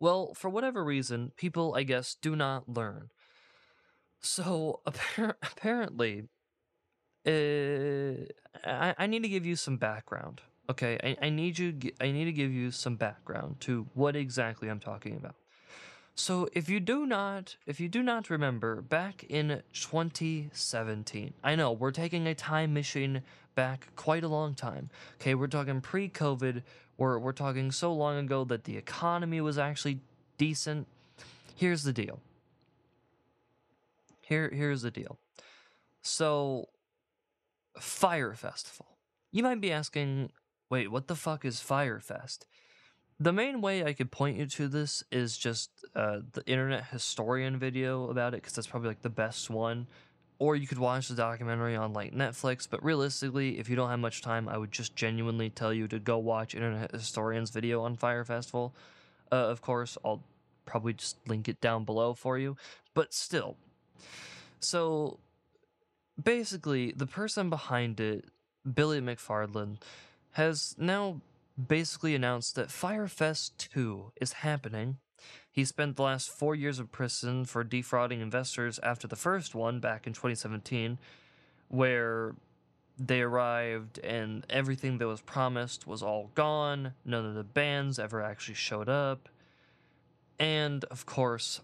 Well, 0.00 0.32
for 0.34 0.48
whatever 0.48 0.82
reason, 0.82 1.32
people 1.36 1.74
I 1.74 1.82
guess 1.82 2.14
do 2.14 2.34
not 2.34 2.68
learn. 2.68 3.10
So 4.20 4.80
appar- 4.86 5.34
apparently, 5.42 6.28
uh, 7.26 8.24
I 8.64 8.94
I 8.98 9.06
need 9.06 9.22
to 9.22 9.28
give 9.28 9.46
you 9.46 9.56
some 9.56 9.76
background. 9.76 10.40
Okay, 10.68 10.98
I, 11.02 11.26
I 11.26 11.30
need 11.30 11.58
you 11.58 11.74
I 12.00 12.12
need 12.12 12.26
to 12.26 12.32
give 12.32 12.52
you 12.52 12.70
some 12.70 12.96
background 12.96 13.60
to 13.60 13.86
what 13.94 14.14
exactly 14.16 14.68
I'm 14.68 14.80
talking 14.80 15.16
about. 15.16 15.34
So 16.14 16.48
if 16.52 16.68
you 16.68 16.80
do 16.80 17.06
not 17.06 17.56
if 17.66 17.80
you 17.80 17.88
do 17.88 18.02
not 18.02 18.30
remember 18.30 18.82
back 18.82 19.24
in 19.28 19.62
2017. 19.72 21.34
I 21.42 21.56
know 21.56 21.72
we're 21.72 21.90
taking 21.90 22.26
a 22.26 22.34
time 22.34 22.74
machine 22.74 23.22
back 23.54 23.88
quite 23.96 24.22
a 24.22 24.28
long 24.28 24.54
time. 24.54 24.90
Okay, 25.20 25.34
we're 25.34 25.46
talking 25.46 25.80
pre-COVID. 25.80 26.62
We're 26.98 27.18
we're 27.18 27.32
talking 27.32 27.72
so 27.72 27.92
long 27.92 28.18
ago 28.18 28.44
that 28.44 28.64
the 28.64 28.76
economy 28.76 29.40
was 29.40 29.58
actually 29.58 30.00
decent. 30.38 30.86
Here's 31.56 31.82
the 31.82 31.92
deal. 31.92 32.20
Here 34.30 34.48
here's 34.48 34.82
the 34.82 34.92
deal. 34.92 35.18
So 36.02 36.68
Fyre 37.80 38.34
Festival. 38.34 38.96
You 39.32 39.42
might 39.42 39.60
be 39.60 39.72
asking, 39.72 40.30
"Wait, 40.70 40.88
what 40.88 41.08
the 41.08 41.16
fuck 41.16 41.44
is 41.44 41.60
Fyre 41.60 41.98
Fest?" 41.98 42.46
The 43.18 43.32
main 43.32 43.60
way 43.60 43.84
I 43.84 43.92
could 43.92 44.12
point 44.12 44.38
you 44.38 44.46
to 44.46 44.68
this 44.68 45.02
is 45.10 45.36
just 45.36 45.84
uh, 45.96 46.20
the 46.32 46.46
internet 46.46 46.86
historian 46.86 47.58
video 47.58 48.08
about 48.08 48.32
it 48.32 48.38
because 48.38 48.54
that's 48.54 48.68
probably 48.68 48.88
like 48.90 49.02
the 49.02 49.10
best 49.10 49.50
one. 49.50 49.88
Or 50.38 50.54
you 50.54 50.68
could 50.68 50.78
watch 50.78 51.08
the 51.08 51.16
documentary 51.16 51.74
on 51.74 51.92
like 51.92 52.14
Netflix. 52.14 52.68
But 52.70 52.84
realistically, 52.84 53.58
if 53.58 53.68
you 53.68 53.74
don't 53.74 53.90
have 53.90 53.98
much 53.98 54.22
time, 54.22 54.48
I 54.48 54.58
would 54.58 54.70
just 54.70 54.94
genuinely 54.94 55.50
tell 55.50 55.74
you 55.74 55.88
to 55.88 55.98
go 55.98 56.18
watch 56.18 56.54
Internet 56.54 56.92
Historian's 56.92 57.50
video 57.50 57.82
on 57.82 57.96
Fyre 57.96 58.24
Festival. 58.24 58.76
Uh, 59.32 59.48
of 59.48 59.60
course, 59.60 59.98
I'll 60.04 60.22
probably 60.66 60.92
just 60.92 61.16
link 61.28 61.48
it 61.48 61.60
down 61.60 61.84
below 61.84 62.14
for 62.14 62.38
you. 62.38 62.56
But 62.94 63.12
still, 63.12 63.56
so 64.60 65.18
basically, 66.22 66.92
the 66.92 67.06
person 67.06 67.50
behind 67.50 68.00
it, 68.00 68.26
Billy 68.74 69.00
McFarland, 69.00 69.78
has 70.32 70.74
now 70.78 71.20
basically 71.68 72.14
announced 72.14 72.54
that 72.54 72.70
Fyre 72.70 73.08
Fest 73.08 73.70
2 73.72 74.12
is 74.20 74.34
happening. 74.34 74.98
He 75.50 75.64
spent 75.64 75.96
the 75.96 76.02
last 76.02 76.30
four 76.30 76.54
years 76.54 76.78
in 76.78 76.86
prison 76.86 77.44
for 77.44 77.64
defrauding 77.64 78.20
investors 78.20 78.78
after 78.82 79.08
the 79.08 79.16
first 79.16 79.54
one 79.54 79.80
back 79.80 80.06
in 80.06 80.12
2017, 80.12 80.98
where 81.68 82.34
they 82.98 83.22
arrived 83.22 83.98
and 84.00 84.44
everything 84.50 84.98
that 84.98 85.06
was 85.06 85.22
promised 85.22 85.86
was 85.86 86.02
all 86.02 86.30
gone. 86.34 86.94
None 87.04 87.24
of 87.24 87.34
the 87.34 87.44
bands 87.44 87.98
ever 87.98 88.22
actually 88.22 88.54
showed 88.54 88.88
up. 88.88 89.28
And 90.38 90.84
of 90.84 91.06
course, 91.06 91.60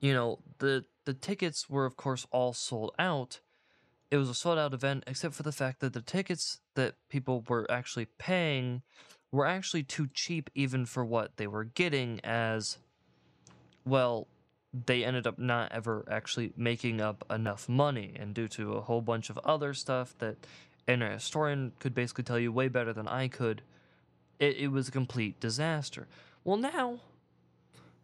you 0.00 0.12
know, 0.12 0.38
the 0.58 0.84
the 1.06 1.14
tickets 1.14 1.70
were 1.70 1.86
of 1.86 1.96
course 1.96 2.26
all 2.30 2.52
sold 2.52 2.92
out. 2.98 3.40
It 4.10 4.18
was 4.18 4.28
a 4.28 4.34
sold 4.34 4.58
out 4.58 4.74
event 4.74 5.04
except 5.06 5.34
for 5.34 5.42
the 5.42 5.52
fact 5.52 5.80
that 5.80 5.94
the 5.94 6.02
tickets 6.02 6.60
that 6.74 6.96
people 7.08 7.42
were 7.48 7.66
actually 7.70 8.06
paying 8.18 8.82
were 9.32 9.46
actually 9.46 9.82
too 9.82 10.08
cheap 10.12 10.50
even 10.54 10.84
for 10.84 11.04
what 11.04 11.36
they 11.36 11.46
were 11.46 11.64
getting 11.64 12.20
as 12.22 12.78
well 13.84 14.26
they 14.86 15.04
ended 15.04 15.26
up 15.26 15.38
not 15.38 15.72
ever 15.72 16.04
actually 16.10 16.52
making 16.56 17.00
up 17.00 17.24
enough 17.30 17.68
money 17.68 18.12
and 18.16 18.34
due 18.34 18.48
to 18.48 18.74
a 18.74 18.80
whole 18.82 19.00
bunch 19.00 19.30
of 19.30 19.38
other 19.38 19.72
stuff 19.72 20.14
that 20.18 20.36
and 20.86 21.02
a 21.02 21.10
historian 21.10 21.72
could 21.78 21.94
basically 21.94 22.24
tell 22.24 22.38
you 22.38 22.52
way 22.52 22.68
better 22.68 22.92
than 22.92 23.08
I 23.08 23.28
could 23.28 23.62
it, 24.38 24.56
it 24.56 24.68
was 24.68 24.88
a 24.88 24.92
complete 24.92 25.40
disaster 25.40 26.06
well 26.44 26.56
now 26.56 27.00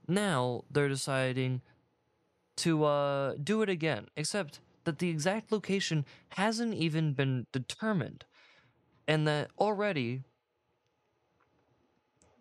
now 0.08 0.64
they're 0.70 0.88
deciding 0.88 1.60
to 2.56 2.84
uh 2.84 3.34
do 3.42 3.62
it 3.62 3.68
again 3.68 4.06
except 4.16 4.60
that 4.84 4.98
the 4.98 5.08
exact 5.08 5.52
location 5.52 6.04
hasn't 6.30 6.74
even 6.74 7.12
been 7.12 7.46
determined, 7.52 8.24
and 9.06 9.26
that 9.26 9.50
already 9.58 10.22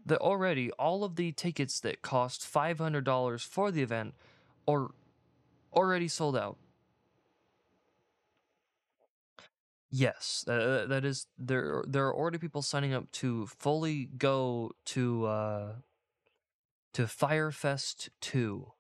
that 0.05 0.19
already 0.19 0.71
all 0.71 1.03
of 1.03 1.15
the 1.15 1.31
tickets 1.31 1.79
that 1.79 2.01
cost 2.01 2.41
$500 2.41 3.45
for 3.45 3.71
the 3.71 3.83
event 3.83 4.15
are 4.67 4.89
already 5.73 6.07
sold 6.07 6.35
out. 6.35 6.57
Yes, 9.93 10.45
uh, 10.47 10.85
that 10.87 11.03
is 11.03 11.27
there. 11.37 11.83
There 11.85 12.07
are 12.07 12.15
already 12.15 12.37
people 12.37 12.61
signing 12.61 12.93
up 12.93 13.11
to 13.13 13.45
fully 13.47 14.05
go 14.05 14.71
to 14.85 15.25
uh, 15.25 15.71
to 16.93 17.07
Fyre 17.07 17.51
Fest 17.51 18.09
Two, 18.21 18.71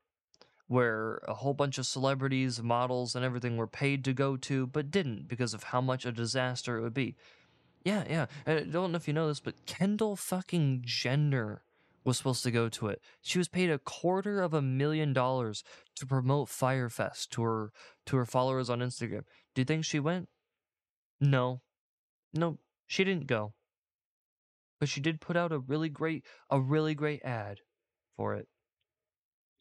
where 0.71 1.19
a 1.27 1.33
whole 1.33 1.53
bunch 1.53 1.77
of 1.77 1.85
celebrities, 1.85 2.63
models, 2.63 3.13
and 3.13 3.25
everything 3.25 3.57
were 3.57 3.67
paid 3.67 4.05
to 4.05 4.13
go 4.13 4.37
to, 4.37 4.65
but 4.65 4.89
didn't 4.89 5.27
because 5.27 5.53
of 5.53 5.63
how 5.63 5.81
much 5.81 6.05
a 6.05 6.13
disaster 6.13 6.77
it 6.77 6.81
would 6.81 6.93
be. 6.93 7.13
Yeah, 7.83 8.05
yeah. 8.09 8.27
I 8.47 8.61
don't 8.61 8.93
know 8.93 8.95
if 8.95 9.05
you 9.05 9.13
know 9.13 9.27
this, 9.27 9.41
but 9.41 9.65
Kendall 9.65 10.15
fucking 10.15 10.83
Jenner 10.85 11.63
was 12.05 12.15
supposed 12.15 12.43
to 12.43 12.51
go 12.51 12.69
to 12.69 12.87
it. 12.87 13.01
She 13.21 13.37
was 13.37 13.49
paid 13.49 13.69
a 13.69 13.79
quarter 13.79 14.41
of 14.41 14.53
a 14.53 14.61
million 14.61 15.11
dollars 15.11 15.65
to 15.97 16.05
promote 16.05 16.47
Fyre 16.47 16.87
Fest 16.87 17.31
to 17.33 17.43
her 17.43 17.73
to 18.05 18.15
her 18.15 18.25
followers 18.25 18.69
on 18.69 18.79
Instagram. 18.79 19.25
Do 19.53 19.59
you 19.59 19.65
think 19.65 19.83
she 19.83 19.99
went? 19.99 20.29
No. 21.19 21.59
No, 22.33 22.59
she 22.87 23.03
didn't 23.03 23.27
go. 23.27 23.51
But 24.79 24.87
she 24.87 25.01
did 25.01 25.19
put 25.19 25.35
out 25.35 25.51
a 25.51 25.59
really 25.59 25.89
great 25.89 26.23
a 26.49 26.61
really 26.61 26.95
great 26.95 27.25
ad 27.25 27.59
for 28.15 28.35
it. 28.35 28.47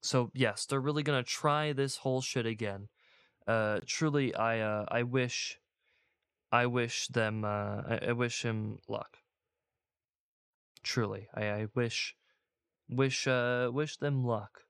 So, 0.02 0.30
yes, 0.34 0.66
they're 0.66 0.80
really 0.80 1.02
to 1.22 1.28
try 1.28 1.72
this 1.72 1.98
whole 1.98 2.20
shit 2.20 2.46
again. 2.46 2.88
Uh 3.46 3.80
truly 3.86 4.34
I 4.34 4.60
uh 4.60 4.84
I 4.88 5.02
wish 5.02 5.58
I 6.52 6.66
wish 6.66 7.08
them 7.08 7.44
uh 7.44 7.82
I, 7.88 8.00
I 8.08 8.12
wish 8.12 8.42
him 8.42 8.78
luck. 8.88 9.18
Truly. 10.82 11.28
I 11.34 11.50
I 11.50 11.66
wish 11.74 12.14
wish 12.88 13.26
uh 13.26 13.70
wish 13.72 13.96
them 13.96 14.24
luck. 14.24 14.64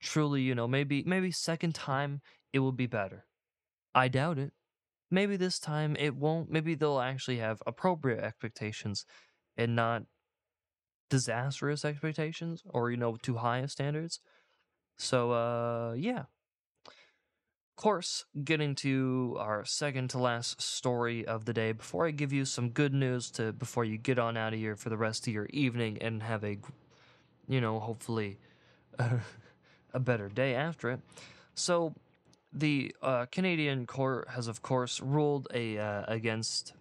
Truly, 0.00 0.42
you 0.42 0.54
know, 0.54 0.66
maybe 0.68 1.02
maybe 1.04 1.30
second 1.30 1.74
time 1.74 2.22
it 2.52 2.60
will 2.60 2.72
be 2.72 2.86
better. 2.86 3.26
I 3.94 4.08
doubt 4.08 4.38
it 4.38 4.52
maybe 5.10 5.36
this 5.36 5.58
time 5.58 5.96
it 5.98 6.16
won't 6.16 6.50
maybe 6.50 6.74
they'll 6.74 7.00
actually 7.00 7.38
have 7.38 7.62
appropriate 7.66 8.22
expectations 8.22 9.04
and 9.56 9.76
not 9.76 10.02
disastrous 11.08 11.84
expectations 11.84 12.62
or 12.68 12.90
you 12.90 12.96
know 12.96 13.16
too 13.16 13.36
high 13.36 13.58
of 13.58 13.70
standards. 13.70 14.20
So 14.96 15.32
uh 15.32 15.94
yeah. 15.94 16.24
Of 16.88 17.82
course 17.82 18.24
getting 18.42 18.74
to 18.76 19.36
our 19.38 19.64
second 19.64 20.08
to 20.10 20.18
last 20.18 20.62
story 20.62 21.26
of 21.26 21.44
the 21.44 21.52
day 21.52 21.72
before 21.72 22.06
i 22.06 22.10
give 22.10 22.32
you 22.32 22.46
some 22.46 22.70
good 22.70 22.94
news 22.94 23.30
to 23.32 23.52
before 23.52 23.84
you 23.84 23.98
get 23.98 24.18
on 24.18 24.34
out 24.34 24.54
of 24.54 24.58
here 24.58 24.76
for 24.76 24.88
the 24.88 24.96
rest 24.96 25.26
of 25.26 25.34
your 25.34 25.44
evening 25.50 25.98
and 26.00 26.22
have 26.22 26.42
a 26.42 26.56
you 27.46 27.60
know 27.60 27.78
hopefully 27.78 28.38
a 29.96 30.00
better 30.00 30.28
day 30.28 30.54
after 30.54 30.90
it. 30.90 31.00
So 31.54 31.94
the 32.52 32.94
uh, 33.02 33.26
Canadian 33.26 33.86
court 33.86 34.28
has, 34.30 34.48
of 34.48 34.62
course, 34.62 35.00
ruled 35.00 35.48
a 35.52 35.78
uh, 35.78 36.04
against 36.06 36.74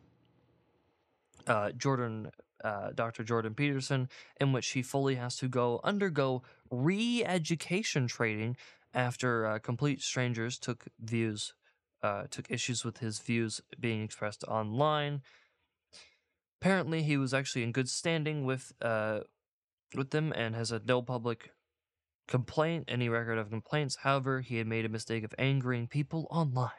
uh, 1.47 1.71
Jordan, 1.71 2.31
uh, 2.65 2.89
Dr. 2.95 3.23
Jordan 3.23 3.53
Peterson, 3.53 4.09
in 4.41 4.51
which 4.51 4.69
he 4.69 4.81
fully 4.81 5.15
has 5.15 5.35
to 5.37 5.47
go 5.47 5.79
undergo 5.83 6.41
re-education 6.71 8.07
training 8.07 8.57
after 8.93 9.45
uh, 9.45 9.59
complete 9.59 10.01
strangers 10.01 10.57
took 10.57 10.85
views, 10.99 11.53
uh, 12.01 12.23
took 12.31 12.49
issues 12.49 12.83
with 12.83 12.97
his 12.97 13.19
views 13.19 13.61
being 13.79 14.01
expressed 14.01 14.43
online. 14.45 15.21
Apparently, 16.59 17.03
he 17.03 17.17
was 17.17 17.33
actually 17.33 17.63
in 17.63 17.71
good 17.71 17.89
standing 17.89 18.45
with 18.45 18.73
with 19.95 20.09
them 20.09 20.33
and 20.35 20.55
has 20.55 20.71
had 20.71 20.87
no 20.87 21.01
public 21.01 21.51
complaint, 22.27 22.85
any 22.87 23.07
record 23.07 23.37
of 23.37 23.49
complaints. 23.49 23.97
However, 24.01 24.41
he 24.41 24.57
had 24.57 24.67
made 24.67 24.85
a 24.85 24.89
mistake 24.89 25.23
of 25.23 25.33
angering 25.37 25.87
people 25.87 26.27
online 26.31 26.71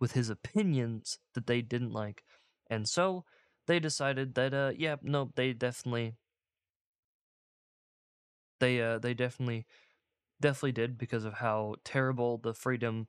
with 0.00 0.12
his 0.12 0.28
opinions 0.28 1.18
that 1.34 1.46
they 1.46 1.62
didn't 1.62 1.92
like. 1.92 2.24
And 2.68 2.88
so 2.88 3.24
they 3.68 3.78
decided 3.80 4.34
that 4.34 4.52
uh 4.54 4.72
yeah, 4.76 4.96
no, 5.02 5.32
they 5.36 5.54
definitely 5.54 6.16
they 8.60 8.80
uh 8.80 8.98
they 8.98 9.14
definitely 9.14 9.66
definitely 10.40 10.72
did 10.72 10.98
because 10.98 11.24
of 11.24 11.34
how 11.34 11.76
terrible 11.84 12.38
the 12.38 12.54
freedom 12.54 13.08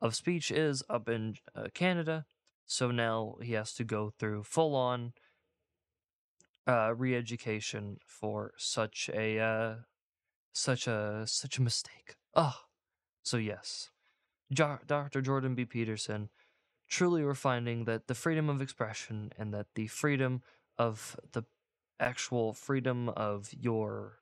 of 0.00 0.16
speech 0.16 0.50
is 0.50 0.82
up 0.90 1.08
in 1.08 1.36
uh, 1.54 1.68
Canada. 1.74 2.26
So 2.66 2.90
now 2.90 3.36
he 3.42 3.54
has 3.54 3.74
to 3.74 3.84
go 3.84 4.12
through 4.18 4.44
full 4.44 4.74
on 4.76 5.14
uh 6.66 6.94
re-education 6.96 7.98
for 8.04 8.52
such 8.56 9.10
a 9.14 9.38
uh 9.38 9.74
such 10.54 10.86
a 10.88 11.24
such 11.26 11.58
a 11.58 11.62
mistake. 11.62 12.16
Oh, 12.34 12.56
so 13.24 13.36
yes, 13.38 13.90
jo- 14.52 14.80
Dr. 14.86 15.22
Jordan 15.22 15.54
B. 15.54 15.64
Peterson. 15.64 16.30
Truly, 16.90 17.24
we're 17.24 17.34
finding 17.34 17.84
that 17.84 18.08
the 18.08 18.14
freedom 18.14 18.50
of 18.50 18.60
expression 18.60 19.32
and 19.38 19.54
that 19.54 19.68
the 19.74 19.86
freedom 19.86 20.42
of 20.76 21.16
the 21.32 21.44
actual 22.00 22.52
freedom 22.52 23.08
of 23.10 23.48
your 23.52 24.18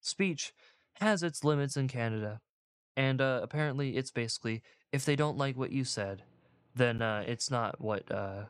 speech 0.00 0.54
has 0.94 1.22
its 1.22 1.42
limits 1.44 1.76
in 1.76 1.88
Canada. 1.88 2.40
And 2.96 3.20
uh, 3.20 3.40
apparently, 3.42 3.96
it's 3.96 4.10
basically 4.12 4.62
if 4.92 5.04
they 5.04 5.16
don't 5.16 5.38
like 5.38 5.56
what 5.56 5.72
you 5.72 5.84
said, 5.84 6.24
then 6.74 7.02
uh, 7.02 7.24
it's 7.26 7.50
not 7.50 7.80
what 7.80 8.10
uh, 8.12 8.46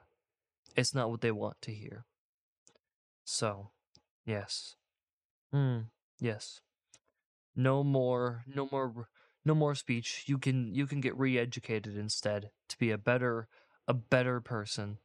it's 0.76 0.94
not 0.94 1.10
what 1.10 1.22
they 1.22 1.32
want 1.32 1.60
to 1.62 1.72
hear. 1.72 2.06
So, 3.24 3.70
yes, 4.24 4.76
hmm, 5.52 5.80
yes 6.20 6.60
no 7.56 7.84
more 7.84 8.44
no 8.46 8.68
more 8.70 9.08
no 9.44 9.54
more 9.54 9.74
speech 9.74 10.24
you 10.26 10.38
can 10.38 10.74
you 10.74 10.86
can 10.86 11.00
get 11.00 11.16
re-educated 11.18 11.96
instead 11.96 12.50
to 12.68 12.78
be 12.78 12.90
a 12.90 12.98
better 12.98 13.48
a 13.88 13.94
better 13.94 14.40
person. 14.40 14.98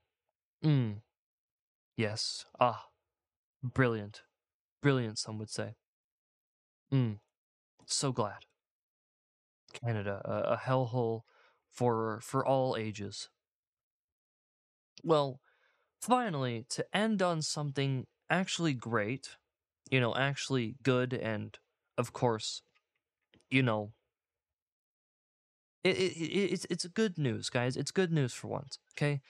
Mm. 0.64 1.02
Yes. 1.96 2.46
Ah. 2.60 2.88
Brilliant. 3.64 4.24
Brilliant 4.82 5.18
some 5.18 5.38
would 5.40 5.50
say. 5.50 5.76
Mm. 6.92 7.20
So 7.86 8.12
glad. 8.12 8.46
Canada 9.74 10.22
a, 10.26 10.54
a 10.54 10.58
hellhole 10.58 11.22
for 11.70 12.20
for 12.22 12.46
all 12.46 12.76
ages. 12.78 13.30
Well 15.04 15.40
finally 16.02 16.66
to 16.70 16.86
end 16.96 17.22
on 17.22 17.42
something 17.42 18.06
actually 18.30 18.74
great 18.74 19.38
you 19.92 20.00
know 20.00 20.16
actually 20.16 20.76
good 20.84 21.14
and 21.14 21.58
of 21.98 22.14
course, 22.14 22.62
you 23.50 23.64
know, 23.64 23.94
it, 25.88 25.98
it, 25.98 26.22
it, 26.22 26.52
it's 26.54 26.66
it's 26.70 26.86
good 26.88 27.18
news, 27.18 27.50
guys. 27.50 27.78
It's 27.78 27.92
good 27.92 28.12
news 28.12 28.34
for 28.34 28.48
once. 28.48 28.80
Okay, 28.94 29.22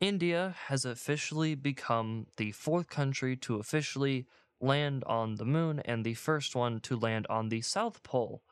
India 0.00 0.54
has 0.66 0.84
officially 0.84 1.54
become 1.54 2.26
the 2.36 2.52
fourth 2.52 2.88
country 2.88 3.36
to 3.38 3.56
officially 3.56 4.26
land 4.60 5.04
on 5.04 5.36
the 5.36 5.44
moon 5.44 5.80
and 5.80 6.04
the 6.04 6.14
first 6.14 6.54
one 6.56 6.80
to 6.80 6.96
land 6.98 7.26
on 7.30 7.48
the 7.48 7.62
south 7.62 8.02
pole 8.02 8.42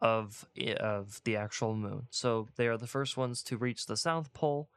of 0.00 0.46
of 0.80 1.20
the 1.24 1.36
actual 1.36 1.74
moon. 1.76 2.08
So 2.10 2.48
they 2.56 2.68
are 2.68 2.78
the 2.78 2.86
first 2.86 3.16
ones 3.16 3.42
to 3.44 3.56
reach 3.56 3.86
the 3.86 3.96
south 3.96 4.32
pole, 4.32 4.68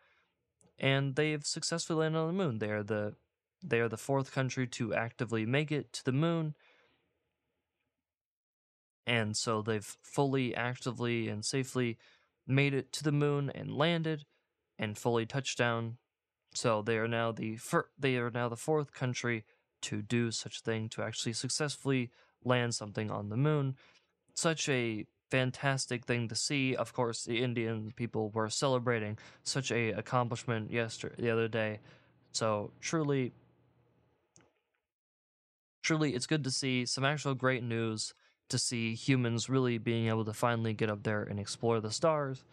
and 0.79 1.15
they've 1.15 1.45
successfully 1.45 1.99
landed 1.99 2.19
on 2.19 2.27
the 2.27 2.43
moon. 2.43 2.59
They 2.59 2.71
are 2.71 2.83
the 2.83 3.15
they 3.63 3.79
are 3.79 3.89
the 3.89 3.97
fourth 3.97 4.31
country 4.31 4.67
to 4.67 4.93
actively 4.93 5.45
make 5.45 5.71
it 5.71 5.93
to 5.93 6.05
the 6.05 6.11
moon 6.11 6.55
and 9.05 9.35
so 9.37 9.61
they've 9.61 9.97
fully, 10.01 10.55
actively, 10.55 11.27
and 11.27 11.45
safely 11.45 11.97
made 12.47 12.73
it 12.73 12.91
to 12.93 13.03
the 13.03 13.11
moon 13.11 13.49
and 13.53 13.75
landed 13.75 14.25
and 14.77 14.97
fully 14.97 15.25
touched 15.25 15.57
down. 15.57 15.97
So 16.53 16.81
they 16.81 16.97
are 16.97 17.07
now 17.07 17.31
the 17.31 17.57
fir- 17.57 17.89
they 17.97 18.17
are 18.17 18.31
now 18.31 18.49
the 18.49 18.55
fourth 18.55 18.93
country 18.93 19.43
to 19.81 20.01
do 20.01 20.31
such 20.31 20.59
a 20.59 20.61
thing 20.61 20.89
to 20.89 21.03
actually 21.03 21.33
successfully 21.33 22.09
land 22.43 22.73
something 22.75 23.11
on 23.11 23.29
the 23.29 23.37
moon. 23.37 23.75
Such 24.33 24.69
a 24.69 25.05
fantastic 25.29 26.05
thing 26.05 26.27
to 26.29 26.35
see. 26.35 26.75
Of 26.75 26.93
course, 26.93 27.23
the 27.23 27.43
Indian 27.43 27.91
people 27.95 28.29
were 28.29 28.49
celebrating 28.49 29.17
such 29.43 29.71
a 29.71 29.89
accomplishment 29.89 30.71
yesterday 30.71 31.15
the 31.17 31.29
other 31.29 31.47
day. 31.47 31.79
So 32.31 32.71
truly 32.79 33.33
truly 35.83 36.15
it's 36.15 36.25
good 36.25 36.43
to 36.43 36.51
see 36.51 36.85
some 36.85 37.05
actual 37.05 37.35
great 37.35 37.63
news 37.63 38.13
to 38.49 38.57
see 38.57 38.93
humans 38.93 39.49
really 39.49 39.77
being 39.77 40.07
able 40.07 40.25
to 40.25 40.33
finally 40.33 40.73
get 40.73 40.89
up 40.89 41.03
there 41.03 41.23
and 41.23 41.39
explore 41.39 41.79
the 41.79 41.91
stars 41.91 42.43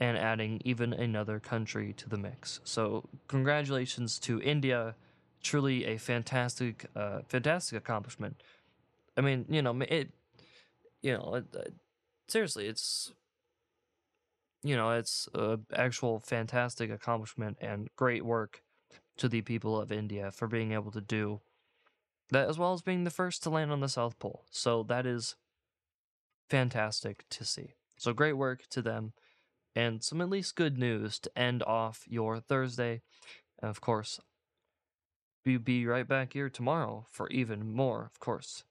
and 0.00 0.16
adding 0.16 0.60
even 0.64 0.92
another 0.92 1.40
country 1.40 1.92
to 1.94 2.08
the 2.08 2.16
mix. 2.16 2.60
So, 2.64 3.08
congratulations 3.26 4.18
to 4.20 4.40
India. 4.40 4.94
Truly 5.42 5.84
a 5.86 5.98
fantastic, 5.98 6.86
uh, 6.96 7.20
fantastic 7.28 7.78
accomplishment. 7.78 8.42
I 9.16 9.20
mean, 9.20 9.44
you 9.48 9.62
know, 9.62 9.78
it, 9.80 10.10
you 11.02 11.12
know, 11.12 11.34
it, 11.34 11.44
uh, 11.56 11.70
seriously, 12.28 12.66
it's 12.66 13.12
you 14.62 14.76
know, 14.76 14.90
it's 14.90 15.28
a 15.34 15.58
actual 15.74 16.18
fantastic 16.18 16.90
accomplishment 16.90 17.56
and 17.60 17.88
great 17.96 18.24
work 18.24 18.62
to 19.16 19.28
the 19.28 19.40
people 19.42 19.80
of 19.80 19.92
India 19.92 20.30
for 20.32 20.48
being 20.48 20.72
able 20.72 20.90
to 20.90 21.00
do 21.00 21.40
that, 22.30 22.48
as 22.48 22.58
well 22.58 22.72
as 22.72 22.82
being 22.82 23.04
the 23.04 23.10
first 23.10 23.42
to 23.42 23.50
land 23.50 23.72
on 23.72 23.80
the 23.80 23.88
South 23.88 24.18
Pole. 24.18 24.44
So 24.50 24.82
that 24.84 25.06
is 25.06 25.36
fantastic 26.48 27.24
to 27.30 27.44
see. 27.44 27.74
So 27.98 28.12
great 28.12 28.34
work 28.34 28.68
to 28.70 28.82
them, 28.82 29.12
and 29.74 30.02
some 30.02 30.20
at 30.20 30.30
least 30.30 30.56
good 30.56 30.78
news 30.78 31.18
to 31.20 31.38
end 31.38 31.62
off 31.62 32.04
your 32.06 32.38
Thursday. 32.40 33.02
And 33.60 33.70
of 33.70 33.80
course, 33.80 34.20
we'll 35.44 35.58
be 35.58 35.86
right 35.86 36.06
back 36.06 36.34
here 36.34 36.48
tomorrow 36.48 37.06
for 37.10 37.28
even 37.30 37.72
more, 37.72 38.04
of 38.12 38.20
course. 38.20 38.64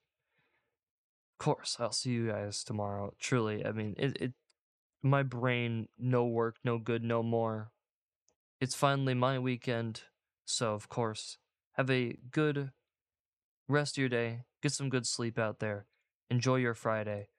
Of 1.34 1.43
course, 1.43 1.78
I'll 1.80 1.91
see 1.91 2.12
you 2.12 2.30
guys 2.30 2.64
tomorrow. 2.64 3.14
Truly, 3.20 3.66
I 3.66 3.72
mean, 3.72 3.95
it, 3.97 4.18
it 4.22 4.34
my 5.03 5.24
brain, 5.24 5.88
no 5.97 6.26
work, 6.26 6.58
no 6.64 6.78
good, 6.78 7.03
no 7.03 7.22
more. 7.22 7.72
It's 8.60 8.76
finally 8.76 9.14
my 9.14 9.38
weekend, 9.38 10.01
so 10.45 10.74
of 10.74 10.89
course, 10.89 11.38
have 11.74 11.91
a 11.91 12.18
good 12.32 12.72
rest 13.68 13.97
of 13.97 14.01
your 14.01 14.09
day. 14.09 14.41
Get 14.61 14.72
some 14.72 14.89
good 14.89 15.05
sleep 15.05 15.38
out 15.38 15.59
there. 15.59 15.86
Enjoy 16.30 16.55
your 16.55 16.74
Friday, 16.74 17.30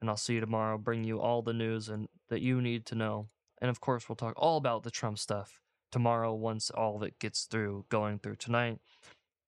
and 0.00 0.08
I'll 0.10 0.16
see 0.16 0.34
you 0.34 0.40
tomorrow. 0.40 0.78
Bring 0.78 1.04
you 1.04 1.20
all 1.20 1.42
the 1.42 1.52
news 1.52 1.88
and 1.88 2.08
that 2.28 2.40
you 2.40 2.60
need 2.60 2.86
to 2.86 2.94
know, 2.94 3.28
and 3.60 3.70
of 3.70 3.80
course, 3.80 4.08
we'll 4.08 4.16
talk 4.16 4.34
all 4.36 4.56
about 4.56 4.82
the 4.82 4.90
Trump 4.90 5.18
stuff 5.18 5.60
tomorrow 5.90 6.32
once 6.34 6.70
all 6.70 6.96
of 6.96 7.02
it 7.02 7.18
gets 7.18 7.44
through 7.44 7.84
going 7.88 8.18
through 8.18 8.36
tonight. 8.36 8.78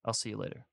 I'll 0.05 0.13
see 0.13 0.31
you 0.31 0.37
later. 0.37 0.67